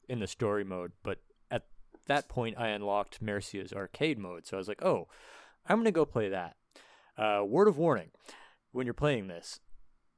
in 0.08 0.20
the 0.20 0.26
story 0.26 0.64
mode, 0.64 0.92
but 1.02 1.18
at 1.50 1.66
that 2.06 2.28
point 2.28 2.58
I 2.58 2.68
unlocked 2.68 3.22
Mercia's 3.22 3.72
arcade 3.72 4.18
mode, 4.18 4.46
so 4.46 4.56
I 4.56 4.58
was 4.58 4.68
like, 4.68 4.82
oh, 4.82 5.08
I'm 5.66 5.78
gonna 5.78 5.92
go 5.92 6.04
play 6.04 6.28
that. 6.28 6.56
Uh, 7.16 7.44
word 7.44 7.68
of 7.68 7.78
warning: 7.78 8.10
when 8.72 8.86
you're 8.86 8.94
playing 8.94 9.28
this, 9.28 9.60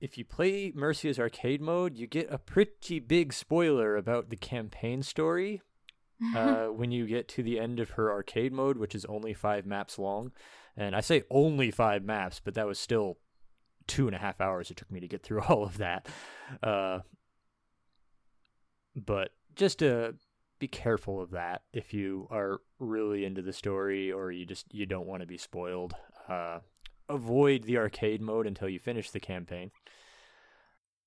if 0.01 0.19
you 0.19 0.25
play 0.25 0.73
Mercia's 0.75 1.19
arcade 1.19 1.61
mode, 1.61 1.97
you 1.97 2.07
get 2.07 2.31
a 2.31 2.39
pretty 2.39 2.99
big 2.99 3.33
spoiler 3.33 3.97
about 3.97 4.31
the 4.31 4.37
campaign 4.37 5.03
story 5.03 5.63
uh, 6.37 6.67
when 6.67 6.91
you 6.91 7.07
get 7.07 7.29
to 7.29 7.43
the 7.43 7.59
end 7.59 7.81
of 7.81 7.91
her 7.91 8.11
arcade 8.11 8.53
mode, 8.53 8.77
which 8.77 8.95
is 8.95 9.05
only 9.07 9.35
five 9.35 9.67
maps 9.67 9.99
long. 9.99 10.33
And 10.77 10.95
I 10.95 11.01
say 11.01 11.25
only 11.31 11.71
five 11.71 12.05
maps, 12.05 12.41
but 12.45 12.55
that 12.55 12.67
was 12.67 12.79
still 12.79 13.17
two 13.87 14.07
and 14.07 14.17
a 14.17 14.19
half 14.19 14.41
hours 14.41 14.71
it 14.71 14.77
took 14.77 14.91
me 14.91 15.01
to 15.01 15.09
get 15.09 15.23
through 15.23 15.43
all 15.49 15.65
of 15.65 15.79
that. 15.79 16.09
Uh, 16.63 17.01
but 18.95 19.31
just 19.55 19.81
to 19.81 20.15
be 20.59 20.69
careful 20.69 21.21
of 21.21 21.33
that 21.33 21.63
if 21.73 21.93
you 21.93 22.27
are 22.31 22.61
really 22.79 23.25
into 23.25 23.43
the 23.43 23.53
story 23.53 24.11
or 24.11 24.31
you 24.31 24.47
just 24.47 24.73
you 24.73 24.87
don't 24.87 25.07
want 25.07 25.21
to 25.21 25.27
be 25.27 25.37
spoiled. 25.37 25.95
Uh, 26.29 26.61
avoid 27.09 27.65
the 27.65 27.79
arcade 27.79 28.21
mode 28.21 28.47
until 28.47 28.69
you 28.69 28.79
finish 28.79 29.11
the 29.11 29.21
campaign. 29.21 29.71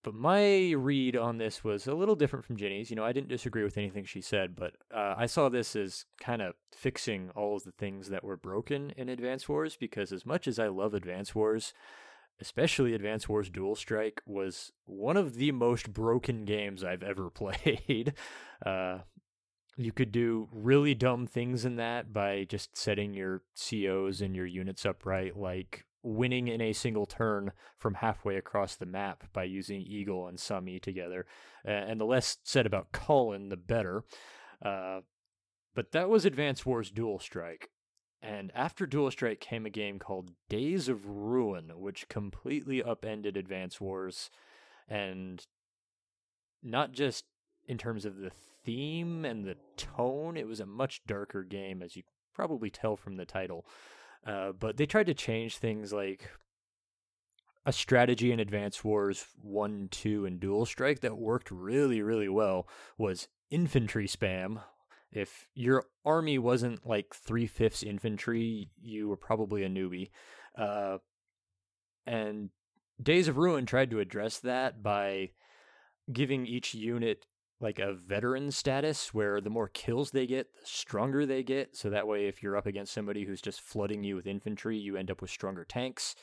But 0.02 0.14
my 0.14 0.72
read 0.72 1.18
on 1.18 1.38
this 1.40 1.62
was 1.62 1.86
a 1.86 1.94
little 1.94 2.16
different 2.16 2.46
from 2.46 2.56
Ginny's. 2.56 2.90
You 2.90 2.96
know, 2.96 3.04
I 3.04 3.12
didn't 3.12 3.28
disagree 3.28 3.64
with 3.64 3.78
anything 3.78 4.06
she 4.06 4.22
said, 4.22 4.56
but 4.56 4.76
uh, 4.96 5.16
I 5.18 5.26
saw 5.26 5.50
this 5.50 5.76
as 5.76 6.06
kind 6.22 6.42
of 6.42 6.54
fixing 6.74 7.32
all 7.36 7.58
of 7.58 7.66
the 7.66 7.74
things 7.74 8.08
that 8.10 8.24
were 8.24 8.38
broken 8.38 8.92
in 8.96 9.10
Advance 9.10 9.50
Wars 9.50 9.76
because, 9.76 10.14
as 10.14 10.26
much 10.26 10.48
as 10.48 10.58
I 10.58 10.68
love 10.68 10.94
Advance 10.94 11.36
Wars, 11.36 11.74
especially 12.42 12.94
Advance 12.94 13.28
Wars 13.28 13.50
Dual 13.50 13.76
Strike, 13.76 14.22
was 14.26 14.72
one 14.86 15.18
of 15.18 15.36
the 15.36 15.52
most 15.52 15.94
broken 15.94 16.46
games 16.46 16.84
I've 16.84 17.04
ever 17.04 17.30
played. 17.30 18.14
Uh, 18.66 19.00
you 19.78 19.92
could 19.92 20.12
do 20.12 20.50
really 20.52 20.94
dumb 20.94 21.26
things 21.26 21.64
in 21.64 21.78
that 21.78 22.12
by 22.12 22.44
just 22.44 22.78
setting 22.78 23.14
your 23.14 23.44
COs 23.56 24.22
and 24.22 24.36
your 24.36 24.46
units 24.46 24.86
up 24.86 25.06
right, 25.06 25.36
like 25.38 25.86
winning 26.04 26.48
in 26.48 26.62
a 26.62 26.74
single 26.74 27.06
turn 27.06 27.52
from 27.78 27.96
halfway 27.96 28.36
across 28.36 28.76
the 28.76 28.86
map 28.86 29.24
by 29.34 29.44
using 29.44 29.82
Eagle 29.82 30.28
and 30.28 30.40
Sami 30.40 30.80
together. 30.80 31.26
Uh, 31.66 31.72
and 31.72 32.00
the 32.00 32.06
less 32.06 32.38
said 32.44 32.66
about 32.66 32.92
Colin, 32.92 33.50
the 33.50 33.58
better. 33.58 34.04
Uh, 34.64 35.00
but 35.76 35.92
that 35.92 36.10
was 36.10 36.26
Advance 36.26 36.66
Wars 36.66 36.92
Dual 36.92 37.20
Strike. 37.20 37.70
And 38.22 38.52
after 38.54 38.86
Dual 38.86 39.12
Strike 39.12 39.40
came 39.40 39.66
a 39.66 39.70
game 39.70 39.98
called 39.98 40.32
Days 40.50 40.90
of 40.90 41.08
Ruin, 41.08 41.72
which 41.76 42.10
completely 42.10 42.84
upended 42.84 43.38
Advance 43.38 43.80
Wars. 43.80 44.30
And 44.88 45.46
not 46.62 46.92
just 46.92 47.26
in 47.68 47.78
terms 47.78 48.04
of 48.04 48.18
the 48.18 48.32
theme 48.66 49.24
and 49.24 49.46
the 49.46 49.56
tone, 49.78 50.36
it 50.36 50.48
was 50.48 50.60
a 50.60 50.66
much 50.66 51.02
darker 51.08 51.44
game, 51.44 51.82
as 51.82 51.96
you 51.96 52.04
probably 52.34 52.70
tell 52.70 52.98
from 52.98 53.16
the 53.16 53.26
title. 53.26 53.66
Uh, 54.26 54.52
but 54.52 54.76
they 54.76 54.86
tried 54.86 55.06
to 55.06 55.14
change 55.14 55.58
things 55.58 55.94
like 55.94 56.30
a 57.66 57.72
strategy 57.72 58.32
in 58.32 58.40
Advance 58.40 58.84
Wars 58.84 59.26
1, 59.42 59.90
2, 59.92 60.26
and 60.26 60.40
Dual 60.40 60.66
Strike 60.66 61.00
that 61.02 61.18
worked 61.18 61.52
really, 61.52 62.02
really 62.02 62.30
well 62.30 62.68
was 62.98 63.28
infantry 63.50 64.08
spam. 64.08 64.62
If 65.12 65.47
your 65.55 65.86
army 66.05 66.38
wasn't 66.38 66.86
like 66.86 67.16
three 67.16 67.47
fifths 67.47 67.84
infantry, 67.84 68.70
you 68.80 69.10
were 69.10 69.18
probably 69.18 69.64
a 69.64 69.70
newbie. 69.70 70.10
Uh, 70.57 70.97
and 72.05 72.49
Days 73.01 73.28
of 73.28 73.38
Ruin 73.38 73.66
tried 73.66 73.91
to 73.91 73.99
address 73.99 74.39
that 74.39 74.84
by 74.84 75.32
giving 76.12 76.45
each 76.45 76.74
unit 76.74 77.26
like 77.62 77.80
a 77.80 77.93
veteran 77.93 78.51
status 78.51 79.14
where 79.14 79.41
the 79.41 79.49
more 79.49 79.68
kills 79.68 80.12
they 80.12 80.26
get, 80.26 80.47
the 80.53 80.66
stronger 80.66 81.26
they 81.26 81.43
get. 81.43 81.76
So 81.76 81.89
that 81.89 82.07
way, 82.07 82.28
if 82.28 82.41
you're 82.41 82.57
up 82.57 82.66
against 82.66 82.93
somebody 82.93 83.26
who's 83.26 83.41
just 83.41 83.62
flooding 83.62 84.03
you 84.03 84.16
with 84.16 84.28
infantry, 84.28 84.78
you 84.78 84.95
end 84.95 85.12
up 85.12 85.22
with 85.22 85.30
stronger 85.30 85.66
tanks. 85.66 86.16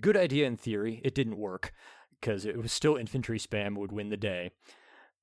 Good 0.00 0.16
idea 0.16 0.46
in 0.46 0.56
theory. 0.56 1.00
It 1.04 1.14
didn't 1.14 1.38
work 1.38 1.72
because 2.20 2.44
it 2.44 2.56
was 2.56 2.72
still 2.72 2.96
infantry 2.96 3.38
spam 3.38 3.76
would 3.76 3.92
win 3.92 4.08
the 4.08 4.16
day. 4.16 4.50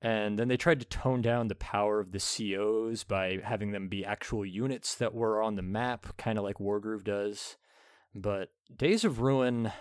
And 0.02 0.38
then 0.38 0.50
they 0.50 0.58
tried 0.58 0.80
to 0.82 0.86
tone 0.86 1.22
down 1.22 1.48
the 1.48 1.56
power 1.56 2.00
of 2.00 2.12
the 2.12 2.20
COs 2.20 3.04
by 3.04 3.40
having 3.44 3.72
them 3.72 3.88
be 3.88 4.06
actual 4.06 4.46
units 4.46 4.94
that 4.96 5.14
were 5.14 5.42
on 5.42 5.56
the 5.56 5.62
map, 5.62 6.18
kind 6.18 6.38
of 6.38 6.44
like 6.44 6.58
Wargroove 6.58 7.04
does. 7.04 7.56
But 8.14 8.50
Days 8.76 9.04
of 9.04 9.20
Ruin, 9.20 9.72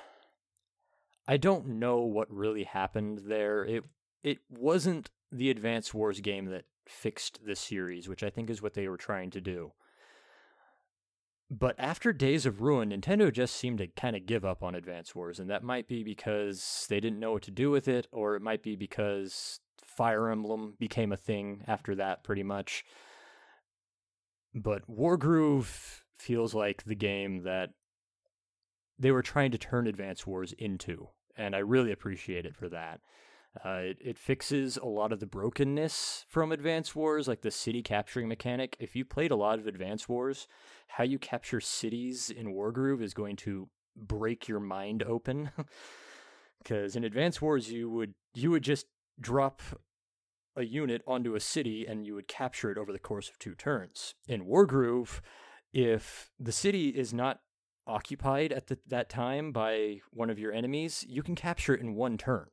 I 1.27 1.37
don't 1.37 1.67
know 1.79 2.01
what 2.01 2.31
really 2.31 2.65
happened 2.65 3.23
there. 3.27 3.65
It 3.65 3.85
it 4.23 4.39
wasn't 4.49 5.11
the 5.31 5.51
Advance 5.51 5.93
Wars 5.93 6.21
game 6.21 6.47
that 6.47 6.65
fixed 6.87 7.45
the 7.45 7.55
series, 7.55 8.09
which 8.09 8.23
I 8.23 8.31
think 8.31 8.49
is 8.49 8.63
what 8.63 8.75
they 8.75 8.89
were 8.89 8.97
trying 8.97 9.31
to 9.33 9.41
do. 9.41 9.73
But 11.51 11.75
after 11.79 12.13
Days 12.13 12.47
of 12.47 12.63
Ruin, 12.63 12.91
Nintendo 12.91 13.33
just 13.33 13.55
seemed 13.55 13.79
to 13.79 13.87
kind 13.87 14.17
of 14.17 14.27
give 14.27 14.45
up 14.45 14.63
on 14.63 14.75
Advance 14.75 15.15
Wars, 15.15 15.39
and 15.39 15.51
that 15.51 15.63
might 15.63 15.87
be 15.87 16.03
because 16.03 16.87
they 16.89 17.01
didn't 17.01 17.21
know 17.21 17.33
what 17.33 17.43
to 17.43 17.51
do 17.51 17.71
with 17.71 17.87
it, 17.87 18.09
or 18.11 18.35
it 18.35 18.43
might 18.43 18.63
be 18.63 18.77
because 18.77 19.61
Fire 19.97 20.31
Emblem 20.31 20.75
became 20.79 21.13
a 21.13 21.17
thing 21.17 21.65
after 21.67 21.95
that, 21.97 22.25
pretty 22.25 22.43
much. 22.43 22.85
But 24.55 24.89
Wargroove 24.89 26.03
feels 26.17 26.55
like 26.55 26.85
the 26.85 26.95
game 26.95 27.43
that 27.43 27.71
they 28.99 29.11
were 29.11 29.23
trying 29.23 29.51
to 29.51 29.59
turn 29.59 29.87
Advance 29.87 30.27
Wars 30.27 30.53
into, 30.53 31.09
and 31.37 31.57
I 31.57 31.59
really 31.59 31.93
appreciate 31.93 32.47
it 32.47 32.57
for 32.57 32.69
that. 32.69 33.01
Uh, 33.65 33.81
it, 33.83 33.99
it 34.01 34.19
fixes 34.19 34.77
a 34.77 34.87
lot 34.87 35.13
of 35.13 35.21
the 35.21 35.27
brokenness 35.27 36.25
from 36.29 36.51
Advance 36.51 36.95
Wars, 36.95 37.29
like 37.29 37.43
the 37.43 37.51
city 37.51 37.83
capturing 37.83 38.27
mechanic. 38.27 38.77
If 38.81 38.97
you 38.97 39.05
played 39.05 39.31
a 39.31 39.37
lot 39.37 39.59
of 39.59 39.67
Advance 39.67 40.09
Wars, 40.09 40.49
how 40.89 41.05
you 41.05 41.19
capture 41.19 41.61
cities 41.61 42.31
in 42.31 42.53
Wargroove 42.53 43.01
is 43.01 43.15
going 43.15 43.37
to 43.37 43.69
break 43.97 44.49
your 44.49 44.61
mind 44.61 45.03
open. 45.03 45.51
Because 46.63 46.97
in 46.97 47.05
Advance 47.05 47.43
Wars, 47.43 47.71
you 47.71 47.91
would 47.91 48.15
you 48.33 48.51
would 48.51 48.63
just 48.63 48.87
drop 49.21 49.63
a 50.57 50.65
unit 50.65 51.03
onto 51.07 51.35
a 51.35 51.41
city 51.41 51.87
and 51.87 52.07
you 52.07 52.15
would 52.15 52.29
capture 52.29 52.71
it 52.71 52.79
over 52.79 52.93
the 52.93 52.99
course 52.99 53.29
of 53.29 53.39
two 53.39 53.55
turns. 53.55 54.15
In 54.29 54.45
Wargroove, 54.47 55.21
if 55.73 56.31
the 56.39 56.53
city 56.53 56.91
is 56.91 57.13
not 57.13 57.41
occupied 57.87 58.53
at 58.53 58.69
the, 58.69 58.79
that 58.87 59.11
time 59.11 59.53
by 59.53 60.01
one 60.13 60.31
of 60.31 60.39
your 60.39 60.53
enemies, 60.53 61.05
you 61.09 61.23
can 61.23 61.35
capture 61.35 61.75
it 61.75 61.81
in 61.81 61.95
one 61.95 62.17
turn. 62.17 62.47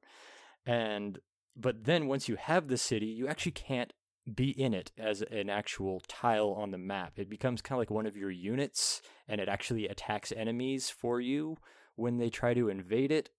And 0.66 1.20
but 1.56 1.84
then 1.84 2.08
once 2.08 2.30
you 2.30 2.38
have 2.38 2.68
the 2.68 2.78
city, 2.78 3.08
you 3.08 3.28
actually 3.28 3.52
can't 3.52 3.94
be 4.34 4.50
in 4.50 4.74
it 4.74 4.92
as 4.98 5.22
an 5.24 5.50
actual 5.50 6.02
tile 6.08 6.52
on 6.52 6.72
the 6.72 6.78
map. 6.78 7.14
It 7.18 7.30
becomes 7.30 7.62
kind 7.62 7.78
of 7.78 7.80
like 7.80 7.92
one 7.92 8.06
of 8.06 8.16
your 8.16 8.32
units 8.32 9.02
and 9.28 9.42
it 9.42 9.50
actually 9.50 9.88
attacks 9.88 10.32
enemies 10.32 10.90
for 10.90 11.20
you 11.20 11.58
when 11.96 12.18
they 12.18 12.30
try 12.30 12.54
to 12.54 12.70
invade 12.70 13.12
it. 13.12 13.30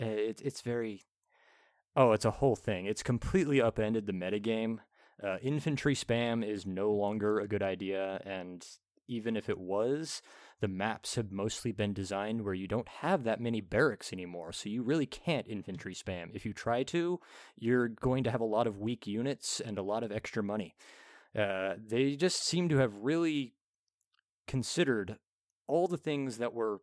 Uh, 0.00 0.06
it 0.06 0.40
it's 0.44 0.62
very 0.62 1.02
Oh, 1.96 2.12
it's 2.12 2.24
a 2.24 2.30
whole 2.30 2.56
thing. 2.56 2.86
It's 2.86 3.02
completely 3.02 3.60
upended 3.60 4.06
the 4.06 4.12
metagame. 4.12 4.78
Uh, 5.22 5.36
infantry 5.42 5.94
spam 5.94 6.46
is 6.46 6.64
no 6.64 6.90
longer 6.90 7.40
a 7.40 7.48
good 7.48 7.62
idea, 7.62 8.20
and 8.24 8.64
even 9.06 9.36
if 9.36 9.48
it 9.48 9.58
was, 9.58 10.22
the 10.60 10.68
maps 10.68 11.16
have 11.16 11.32
mostly 11.32 11.72
been 11.72 11.92
designed 11.92 12.42
where 12.42 12.54
you 12.54 12.68
don't 12.68 12.88
have 12.88 13.24
that 13.24 13.40
many 13.40 13.60
barracks 13.60 14.12
anymore, 14.12 14.52
so 14.52 14.68
you 14.68 14.82
really 14.82 15.04
can't 15.04 15.48
infantry 15.48 15.94
spam. 15.94 16.28
If 16.32 16.46
you 16.46 16.52
try 16.52 16.84
to, 16.84 17.18
you're 17.56 17.88
going 17.88 18.24
to 18.24 18.30
have 18.30 18.40
a 18.40 18.44
lot 18.44 18.66
of 18.66 18.78
weak 18.78 19.06
units 19.06 19.60
and 19.60 19.76
a 19.76 19.82
lot 19.82 20.04
of 20.04 20.12
extra 20.12 20.42
money. 20.42 20.76
Uh, 21.36 21.74
they 21.84 22.14
just 22.14 22.44
seem 22.44 22.68
to 22.68 22.78
have 22.78 22.94
really 22.94 23.54
considered 24.46 25.18
all 25.66 25.88
the 25.88 25.98
things 25.98 26.38
that 26.38 26.54
were, 26.54 26.80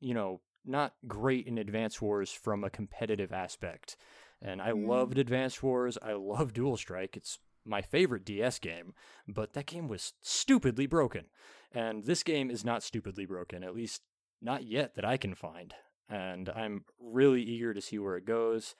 you 0.00 0.14
know, 0.14 0.40
not 0.64 0.94
great 1.06 1.46
in 1.46 1.58
Advance 1.58 2.00
Wars 2.00 2.32
from 2.32 2.64
a 2.64 2.70
competitive 2.70 3.32
aspect. 3.32 3.96
And 4.42 4.60
I 4.60 4.70
mm. 4.70 4.86
loved 4.86 5.18
Advance 5.18 5.62
Wars. 5.62 5.98
I 6.02 6.12
love 6.12 6.52
Dual 6.52 6.76
Strike. 6.76 7.16
It's 7.16 7.38
my 7.64 7.80
favorite 7.80 8.24
DS 8.24 8.58
game, 8.58 8.92
but 9.26 9.54
that 9.54 9.66
game 9.66 9.88
was 9.88 10.12
stupidly 10.20 10.86
broken. 10.86 11.26
And 11.72 12.04
this 12.04 12.22
game 12.22 12.50
is 12.50 12.64
not 12.64 12.82
stupidly 12.82 13.26
broken, 13.26 13.64
at 13.64 13.74
least 13.74 14.02
not 14.42 14.64
yet 14.64 14.94
that 14.94 15.04
I 15.04 15.16
can 15.16 15.34
find. 15.34 15.74
And 16.08 16.50
I'm 16.50 16.84
really 17.00 17.42
eager 17.42 17.72
to 17.72 17.80
see 17.80 17.98
where 17.98 18.16
it 18.16 18.26
goes. 18.26 18.74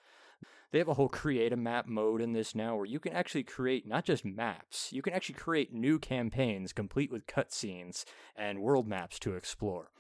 They 0.71 0.79
have 0.79 0.89
a 0.89 0.95
whole 0.95 1.09
create 1.09 1.53
a 1.53 1.57
map 1.57 1.87
mode 1.87 2.21
in 2.21 2.33
this 2.33 2.55
now 2.55 2.77
where 2.77 2.85
you 2.85 2.99
can 2.99 3.13
actually 3.13 3.45
create 3.45 3.87
not 3.87 4.05
just 4.05 4.25
maps, 4.25 4.93
you 4.93 5.03
can 5.03 5.13
actually 5.13 5.37
create 5.37 5.73
new 5.73 5.99
campaigns 5.99 6.73
complete 6.73 7.13
with 7.13 7.27
cutscenes 7.27 8.05
and 8.37 8.61
world 8.61 8.89
maps 8.89 9.19
to 9.21 9.35
explore. 9.35 9.91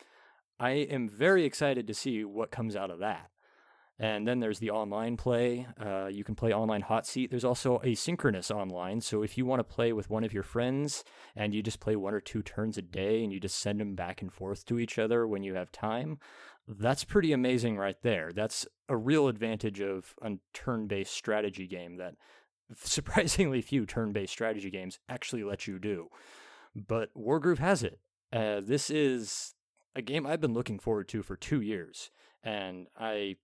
I 0.59 0.71
am 0.71 1.09
very 1.09 1.45
excited 1.45 1.87
to 1.87 1.95
see 1.95 2.25
what 2.25 2.51
comes 2.51 2.77
out 2.77 2.91
of 2.91 3.01
that. 3.01 3.31
And 3.99 4.27
then 4.27 4.41
there's 4.41 4.59
the 4.59 4.71
online 4.71 5.17
play. 5.17 5.69
Uh, 5.81 6.07
you 6.07 6.25
can 6.25 6.35
play 6.35 6.53
online 6.53 6.81
hot 6.81 7.07
seat. 7.07 7.31
There's 7.31 7.45
also 7.45 7.79
asynchronous 7.85 8.51
online. 8.51 9.01
So 9.01 9.23
if 9.23 9.39
you 9.39 9.47
want 9.47 9.61
to 9.61 9.65
play 9.65 9.93
with 9.93 10.11
one 10.11 10.25
of 10.25 10.33
your 10.33 10.43
friends 10.43 11.05
and 11.37 11.55
you 11.55 11.63
just 11.63 11.79
play 11.79 11.95
one 11.95 12.13
or 12.13 12.21
two 12.21 12.43
turns 12.43 12.77
a 12.77 12.83
day 12.83 13.23
and 13.23 13.33
you 13.33 13.39
just 13.39 13.61
send 13.61 13.81
them 13.81 13.95
back 13.95 14.21
and 14.21 14.33
forth 14.33 14.65
to 14.67 14.81
each 14.81 14.99
other 14.99 15.29
when 15.29 15.45
you 15.45 15.55
have 15.55 15.71
time, 15.71 16.19
that's 16.67 17.05
pretty 17.05 17.33
amazing 17.33 17.77
right 17.77 17.97
there. 18.03 18.33
That's 18.35 18.67
a 18.89 18.97
real 18.97 19.29
advantage 19.29 19.81
of 19.81 20.15
a 20.23 20.33
turn 20.53 20.89
based 20.89 21.13
strategy 21.13 21.69
game 21.69 21.97
that 21.99 22.15
surprisingly 22.77 23.63
few 23.63 23.87
turn 23.87 24.13
based 24.13 24.33
strategy 24.33 24.71
games 24.71 24.99
actually 25.09 25.45
let 25.45 25.69
you 25.69 25.79
do. 25.79 26.09
But 26.75 27.15
Wargroove 27.15 27.59
has 27.59 27.85
it. 27.85 28.01
Uh, 28.33 28.61
this 28.61 28.91
is 28.91 29.55
a 29.97 30.03
game 30.03 30.27
I've 30.27 30.41
been 30.41 30.55
looking 30.55 30.79
forward 30.79 31.09
to 31.09 31.23
for 31.23 31.37
two 31.37 31.61
years, 31.61 32.11
and 32.43 32.87
I 32.99 33.37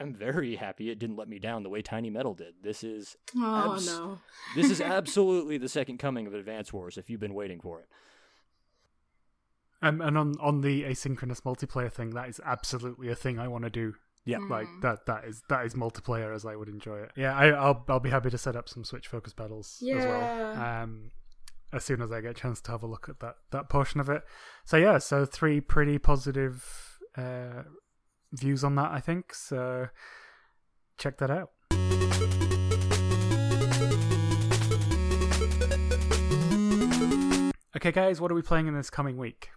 am 0.00 0.12
very 0.14 0.56
happy 0.56 0.90
it 0.90 0.98
didn't 0.98 1.16
let 1.16 1.28
me 1.28 1.38
down 1.38 1.62
the 1.62 1.68
way 1.68 1.82
Tiny 1.82 2.10
Metal 2.10 2.34
did. 2.34 2.54
This 2.62 2.82
is 2.82 3.16
Oh 3.36 3.74
abs- 3.74 3.86
no. 3.86 4.18
this 4.56 4.70
is 4.70 4.80
absolutely 4.98 5.58
the 5.58 5.68
second 5.68 5.98
coming 5.98 6.26
of 6.26 6.34
Advance 6.34 6.72
Wars 6.72 6.98
if 6.98 7.08
you've 7.08 7.20
been 7.20 7.34
waiting 7.34 7.60
for 7.60 7.80
it. 7.80 7.88
Um, 9.84 10.00
and 10.00 10.16
on 10.16 10.34
on 10.40 10.60
the 10.60 10.84
asynchronous 10.84 11.40
multiplayer 11.42 11.90
thing, 11.92 12.10
that 12.10 12.28
is 12.28 12.40
absolutely 12.44 13.08
a 13.08 13.14
thing 13.16 13.38
I 13.38 13.48
want 13.48 13.64
to 13.64 13.70
do. 13.70 13.94
Yeah. 14.24 14.38
Like 14.38 14.68
Mm. 14.68 14.82
that 14.82 15.06
that 15.06 15.24
is 15.24 15.42
that 15.48 15.66
is 15.66 15.74
multiplayer 15.74 16.32
as 16.34 16.46
I 16.46 16.54
would 16.54 16.68
enjoy 16.68 16.98
it. 17.00 17.10
Yeah, 17.16 17.36
I, 17.36 17.48
I'll 17.48 17.84
I'll 17.88 17.98
be 18.00 18.10
happy 18.10 18.30
to 18.30 18.38
set 18.38 18.54
up 18.54 18.68
some 18.68 18.84
Switch 18.84 19.08
focus 19.08 19.32
battles 19.32 19.82
as 19.82 20.04
well. 20.04 20.62
Um, 20.62 21.10
as 21.72 21.84
soon 21.84 22.02
as 22.02 22.12
I 22.12 22.20
get 22.20 22.32
a 22.32 22.34
chance 22.34 22.60
to 22.62 22.70
have 22.70 22.82
a 22.82 22.86
look 22.86 23.08
at 23.08 23.20
that 23.20 23.36
that 23.50 23.68
portion 23.68 24.00
of 24.00 24.08
it. 24.08 24.22
So 24.64 24.76
yeah, 24.76 24.98
so 24.98 25.24
three 25.24 25.60
pretty 25.60 25.98
positive 25.98 26.98
uh, 27.16 27.62
views 28.32 28.64
on 28.64 28.74
that, 28.76 28.90
I 28.92 29.00
think. 29.00 29.34
So 29.34 29.88
check 30.98 31.18
that 31.18 31.30
out. 31.30 31.50
Okay, 37.74 37.90
guys, 37.90 38.20
what 38.20 38.30
are 38.30 38.34
we 38.34 38.42
playing 38.42 38.68
in 38.68 38.74
this 38.74 38.90
coming 38.90 39.16
week? 39.16 39.50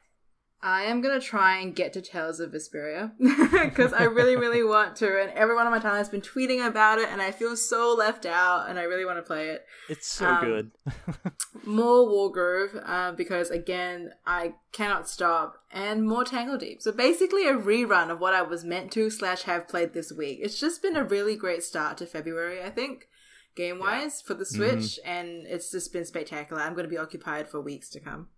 I 0.66 0.86
am 0.86 1.00
gonna 1.00 1.22
try 1.22 1.60
and 1.60 1.76
get 1.76 1.94
to 1.94 2.02
Tales 2.02 2.40
of 2.40 2.52
Vesperia 2.52 3.12
because 3.20 3.94
I 3.94 4.06
really, 4.06 4.36
really 4.36 4.64
want 4.74 4.96
to, 4.96 5.22
and 5.22 5.30
everyone 5.34 5.68
on 5.68 5.72
my 5.72 5.78
timeline 5.78 6.00
has 6.00 6.10
been 6.10 6.22
tweeting 6.22 6.66
about 6.66 6.98
it, 6.98 7.08
and 7.10 7.22
I 7.22 7.30
feel 7.30 7.56
so 7.56 7.94
left 7.94 8.26
out, 8.26 8.68
and 8.68 8.80
I 8.80 8.84
really 8.84 9.06
want 9.06 9.20
to 9.20 9.22
play 9.22 9.50
it. 9.50 9.64
It's 9.90 10.08
so 10.08 10.26
Um, 10.28 10.44
good. 10.44 10.72
More 11.66 12.08
Wargroove 12.08 12.82
uh, 12.84 13.12
because 13.12 13.52
again, 13.52 14.10
I 14.26 14.56
cannot 14.72 15.08
stop, 15.08 15.58
and 15.72 16.08
more 16.08 16.24
Tangledeep. 16.24 16.82
So 16.82 16.92
basically, 16.92 17.48
a 17.48 17.54
rerun 17.54 18.10
of 18.10 18.20
what 18.20 18.34
I 18.34 18.42
was 18.42 18.64
meant 18.64 18.92
to 18.94 19.12
slash 19.12 19.44
have 19.44 19.68
played 19.68 19.94
this 19.94 20.12
week. 20.12 20.40
It's 20.42 20.60
just 20.60 20.82
been 20.82 20.96
a 20.96 21.04
really 21.04 21.36
great 21.36 21.64
start 21.64 21.98
to 22.00 22.08
February, 22.08 22.64
I 22.64 22.72
think, 22.72 23.08
game 23.56 23.78
wise 23.78 24.20
for 24.20 24.34
the 24.34 24.48
Switch, 24.48 25.00
and 25.06 25.46
it's 25.46 25.70
just 25.70 25.94
been 25.94 26.06
spectacular. 26.06 26.60
I'm 26.60 26.74
going 26.74 26.86
to 26.86 26.90
be 26.90 26.98
occupied 26.98 27.48
for 27.50 27.62
weeks 27.62 27.92
to 27.92 28.00
come. 28.00 28.30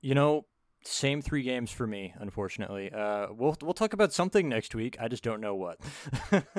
You 0.00 0.14
know, 0.14 0.46
same 0.84 1.22
three 1.22 1.42
games 1.42 1.70
for 1.70 1.86
me, 1.86 2.14
unfortunately. 2.18 2.90
Uh, 2.92 3.28
we'll 3.30 3.56
we'll 3.62 3.74
talk 3.74 3.92
about 3.92 4.12
something 4.12 4.48
next 4.48 4.74
week. 4.74 4.96
I 5.00 5.08
just 5.08 5.22
don't 5.22 5.40
know 5.40 5.54
what. 5.54 5.78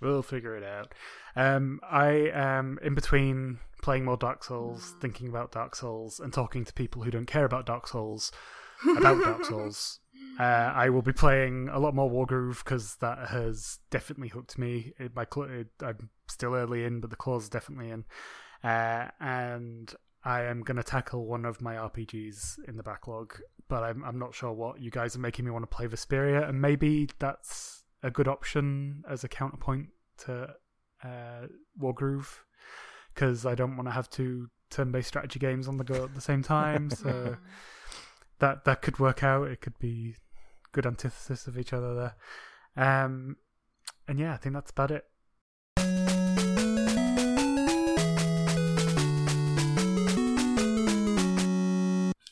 We'll 0.00 0.22
figure 0.22 0.56
it 0.56 0.62
out. 0.62 0.94
Um, 1.34 1.80
I 1.82 2.30
am 2.32 2.78
in 2.82 2.94
between 2.94 3.58
playing 3.82 4.04
more 4.04 4.16
Dark 4.16 4.44
Souls, 4.44 4.94
thinking 5.00 5.28
about 5.28 5.52
Dark 5.52 5.74
Souls, 5.74 6.20
and 6.20 6.32
talking 6.32 6.64
to 6.64 6.72
people 6.72 7.02
who 7.02 7.10
don't 7.10 7.26
care 7.26 7.44
about 7.44 7.66
Dark 7.66 7.88
Souls 7.88 8.30
about 8.96 9.22
Dark 9.22 9.44
Souls. 9.44 10.00
Uh, 10.38 10.72
I 10.74 10.88
will 10.90 11.02
be 11.02 11.12
playing 11.12 11.68
a 11.72 11.80
lot 11.80 11.94
more 11.94 12.10
Wargroove 12.10 12.62
because 12.64 12.96
that 12.96 13.28
has 13.30 13.78
definitely 13.90 14.28
hooked 14.28 14.56
me. 14.56 14.92
It, 14.98 15.16
my 15.16 15.26
cl- 15.32 15.48
it, 15.50 15.68
I'm 15.82 16.10
still 16.28 16.54
early 16.54 16.84
in, 16.84 17.00
but 17.00 17.10
the 17.10 17.16
claw's 17.16 17.48
definitely 17.48 17.90
in. 17.90 18.04
Uh, 18.62 19.08
and 19.20 19.92
I 20.24 20.42
am 20.42 20.62
going 20.62 20.76
to 20.76 20.82
tackle 20.82 21.26
one 21.26 21.44
of 21.44 21.60
my 21.60 21.76
RPGs 21.76 22.68
in 22.68 22.76
the 22.76 22.82
backlog, 22.82 23.38
but 23.68 23.82
I'm 23.82 24.04
I'm 24.04 24.18
not 24.18 24.34
sure 24.34 24.52
what. 24.52 24.80
You 24.80 24.90
guys 24.90 25.16
are 25.16 25.20
making 25.20 25.44
me 25.44 25.50
want 25.50 25.62
to 25.62 25.74
play 25.74 25.86
Vesperia, 25.86 26.48
and 26.48 26.60
maybe 26.60 27.08
that's 27.18 27.84
a 28.02 28.10
good 28.10 28.28
option 28.28 29.04
as 29.08 29.24
a 29.24 29.28
counterpoint 29.28 29.88
to 30.24 30.54
uh, 31.04 31.46
Wargroove, 31.80 32.40
because 33.14 33.46
I 33.46 33.54
don't 33.54 33.76
want 33.76 33.88
to 33.88 33.92
have 33.92 34.10
two 34.10 34.48
turn-based 34.70 35.08
strategy 35.08 35.38
games 35.38 35.66
on 35.68 35.76
the 35.76 35.84
go 35.84 36.04
at 36.04 36.14
the 36.14 36.20
same 36.20 36.42
time. 36.42 36.90
So 36.98 37.36
that 38.40 38.64
that 38.64 38.82
could 38.82 38.98
work 38.98 39.22
out. 39.22 39.48
It 39.48 39.60
could 39.60 39.78
be 39.78 40.14
good 40.72 40.86
antithesis 40.86 41.46
of 41.46 41.58
each 41.58 41.72
other 41.72 41.94
there. 41.94 42.14
Um, 42.76 43.36
and 44.06 44.18
yeah, 44.18 44.32
I 44.32 44.36
think 44.36 44.54
that's 44.54 44.70
about 44.70 44.90
it. 44.90 45.04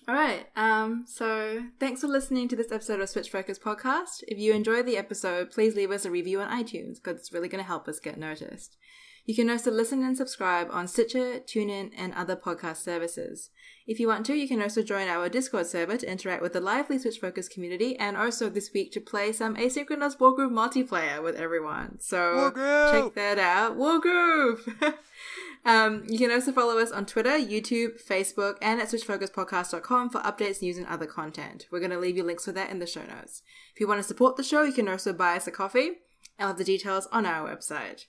All 0.09 0.15
right. 0.15 0.47
Um, 0.55 1.05
so 1.09 1.65
thanks 1.81 2.01
for 2.01 2.07
listening 2.07 2.47
to 2.49 2.57
this 2.57 2.71
episode 2.71 3.01
of 3.01 3.09
Switch 3.09 3.29
Focus 3.29 3.59
podcast. 3.59 4.23
If 4.29 4.39
you 4.39 4.53
enjoyed 4.53 4.87
the 4.87 4.97
episode, 4.97 5.51
please 5.51 5.75
leave 5.75 5.91
us 5.91 6.05
a 6.05 6.13
review 6.13 6.41
on 6.41 6.49
iTunes 6.49 6.97
because 7.03 7.19
it's 7.19 7.33
really 7.33 7.49
going 7.49 7.63
to 7.63 7.67
help 7.67 7.89
us 7.89 7.99
get 7.99 8.17
noticed. 8.17 8.77
You 9.25 9.35
can 9.35 9.51
also 9.51 9.73
listen 9.73 10.05
and 10.05 10.17
subscribe 10.17 10.69
on 10.71 10.87
Stitcher, 10.87 11.41
TuneIn, 11.41 11.91
and 11.99 12.15
other 12.15 12.37
podcast 12.37 12.77
services. 12.77 13.51
If 13.85 13.99
you 13.99 14.07
want 14.07 14.25
to, 14.27 14.35
you 14.35 14.47
can 14.47 14.63
also 14.63 14.83
join 14.83 15.09
our 15.09 15.29
Discord 15.29 15.67
server 15.67 15.97
to 15.97 16.09
interact 16.09 16.43
with 16.43 16.53
the 16.53 16.61
lively 16.61 17.01
Switch 17.01 17.19
Focus 17.19 17.49
community 17.49 17.97
and 17.97 18.17
also 18.17 18.49
this 18.49 18.71
week 18.73 18.93
to 18.93 19.01
play 19.01 19.33
some 19.33 19.57
asynchronous 19.57 20.17
Wargroove 20.19 20.53
multiplayer 20.53 21.21
with 21.21 21.35
everyone. 21.35 21.99
So 21.99 22.53
check 22.55 23.15
that 23.15 23.41
out. 23.41 23.77
Wargroove! 23.77 24.61
um, 25.67 26.05
you 26.07 26.17
can 26.17 26.31
also 26.31 26.53
follow 26.53 26.79
us 26.79 26.93
on 26.93 27.07
Twitter, 27.07 27.31
YouTube, 27.31 28.01
Facebook, 28.03 28.57
and 28.63 28.81
at 28.81 28.89
switchfocuspodcast.com 28.89 30.11
for 30.11 30.21
updates, 30.21 30.63
news, 30.63 30.79
and 30.79 30.87
other 30.87 31.07
content. 31.07 31.67
We're 31.73 31.81
going 31.81 31.91
to 31.91 31.99
leave 31.99 32.17
you 32.17 32.23
links 32.23 32.45
for 32.45 32.53
that 32.53 32.71
in 32.71 32.79
the 32.79 32.87
show 32.87 33.05
notes. 33.05 33.43
If 33.75 33.81
you 33.81 33.89
want 33.89 33.99
to 33.99 34.07
support 34.07 34.37
the 34.37 34.45
show, 34.45 34.63
you 34.63 34.73
can 34.73 34.89
also 34.89 35.13
buy 35.13 35.37
us 35.37 35.49
a 35.49 35.51
coffee. 35.51 35.91
I'll 36.39 36.49
have 36.49 36.59
the 36.59 36.65
details 36.65 37.09
on 37.11 37.27
our 37.27 37.49
website. 37.49 38.05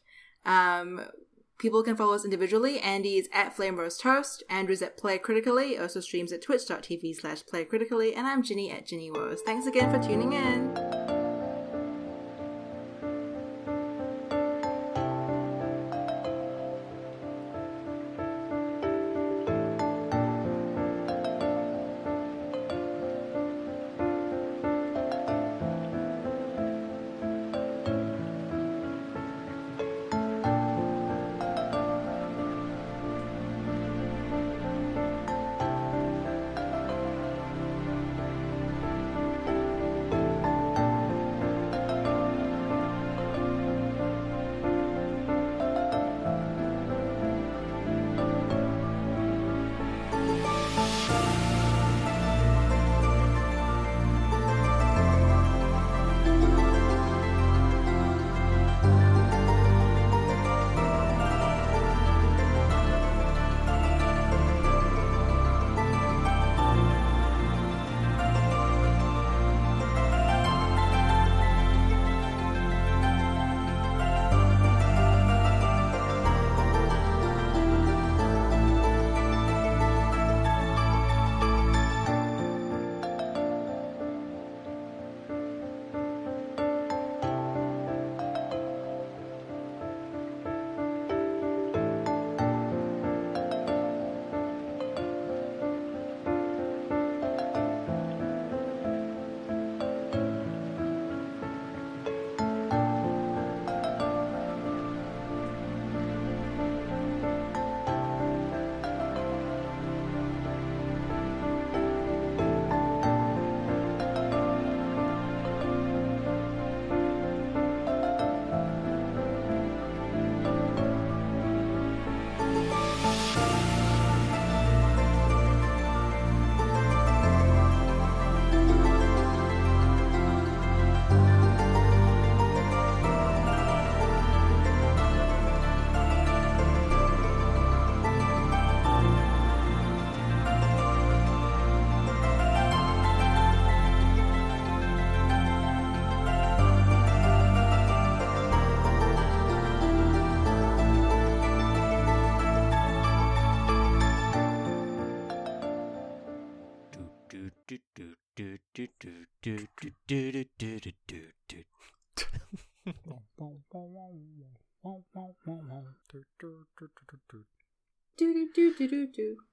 Um, 0.46 1.02
people 1.58 1.82
can 1.82 1.96
follow 1.98 2.14
us 2.14 2.26
individually. 2.26 2.80
Andy 2.80 3.18
is 3.18 3.28
at 3.34 3.56
Flame 3.56 3.78
Roast 3.78 4.02
Toast. 4.02 4.44
Andrew's 4.50 4.84
at 4.84 4.96
Play 4.96 5.18
Critically. 5.18 5.80
Also 5.80 6.00
streams 6.00 6.32
at 6.32 6.44
twitch.tv 6.44 7.16
slash 7.16 7.44
Play 7.44 7.66
Critically. 7.66 8.14
And 8.14 8.28
I'm 8.28 8.44
Ginny 8.44 8.70
at 8.72 8.86
Ginny 8.86 9.10
Woes. 9.10 9.42
Thanks 9.46 9.66
again 9.66 9.90
for 9.92 10.06
tuning 10.08 10.34
in. 10.34 11.07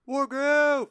Wargroove. 0.09 0.89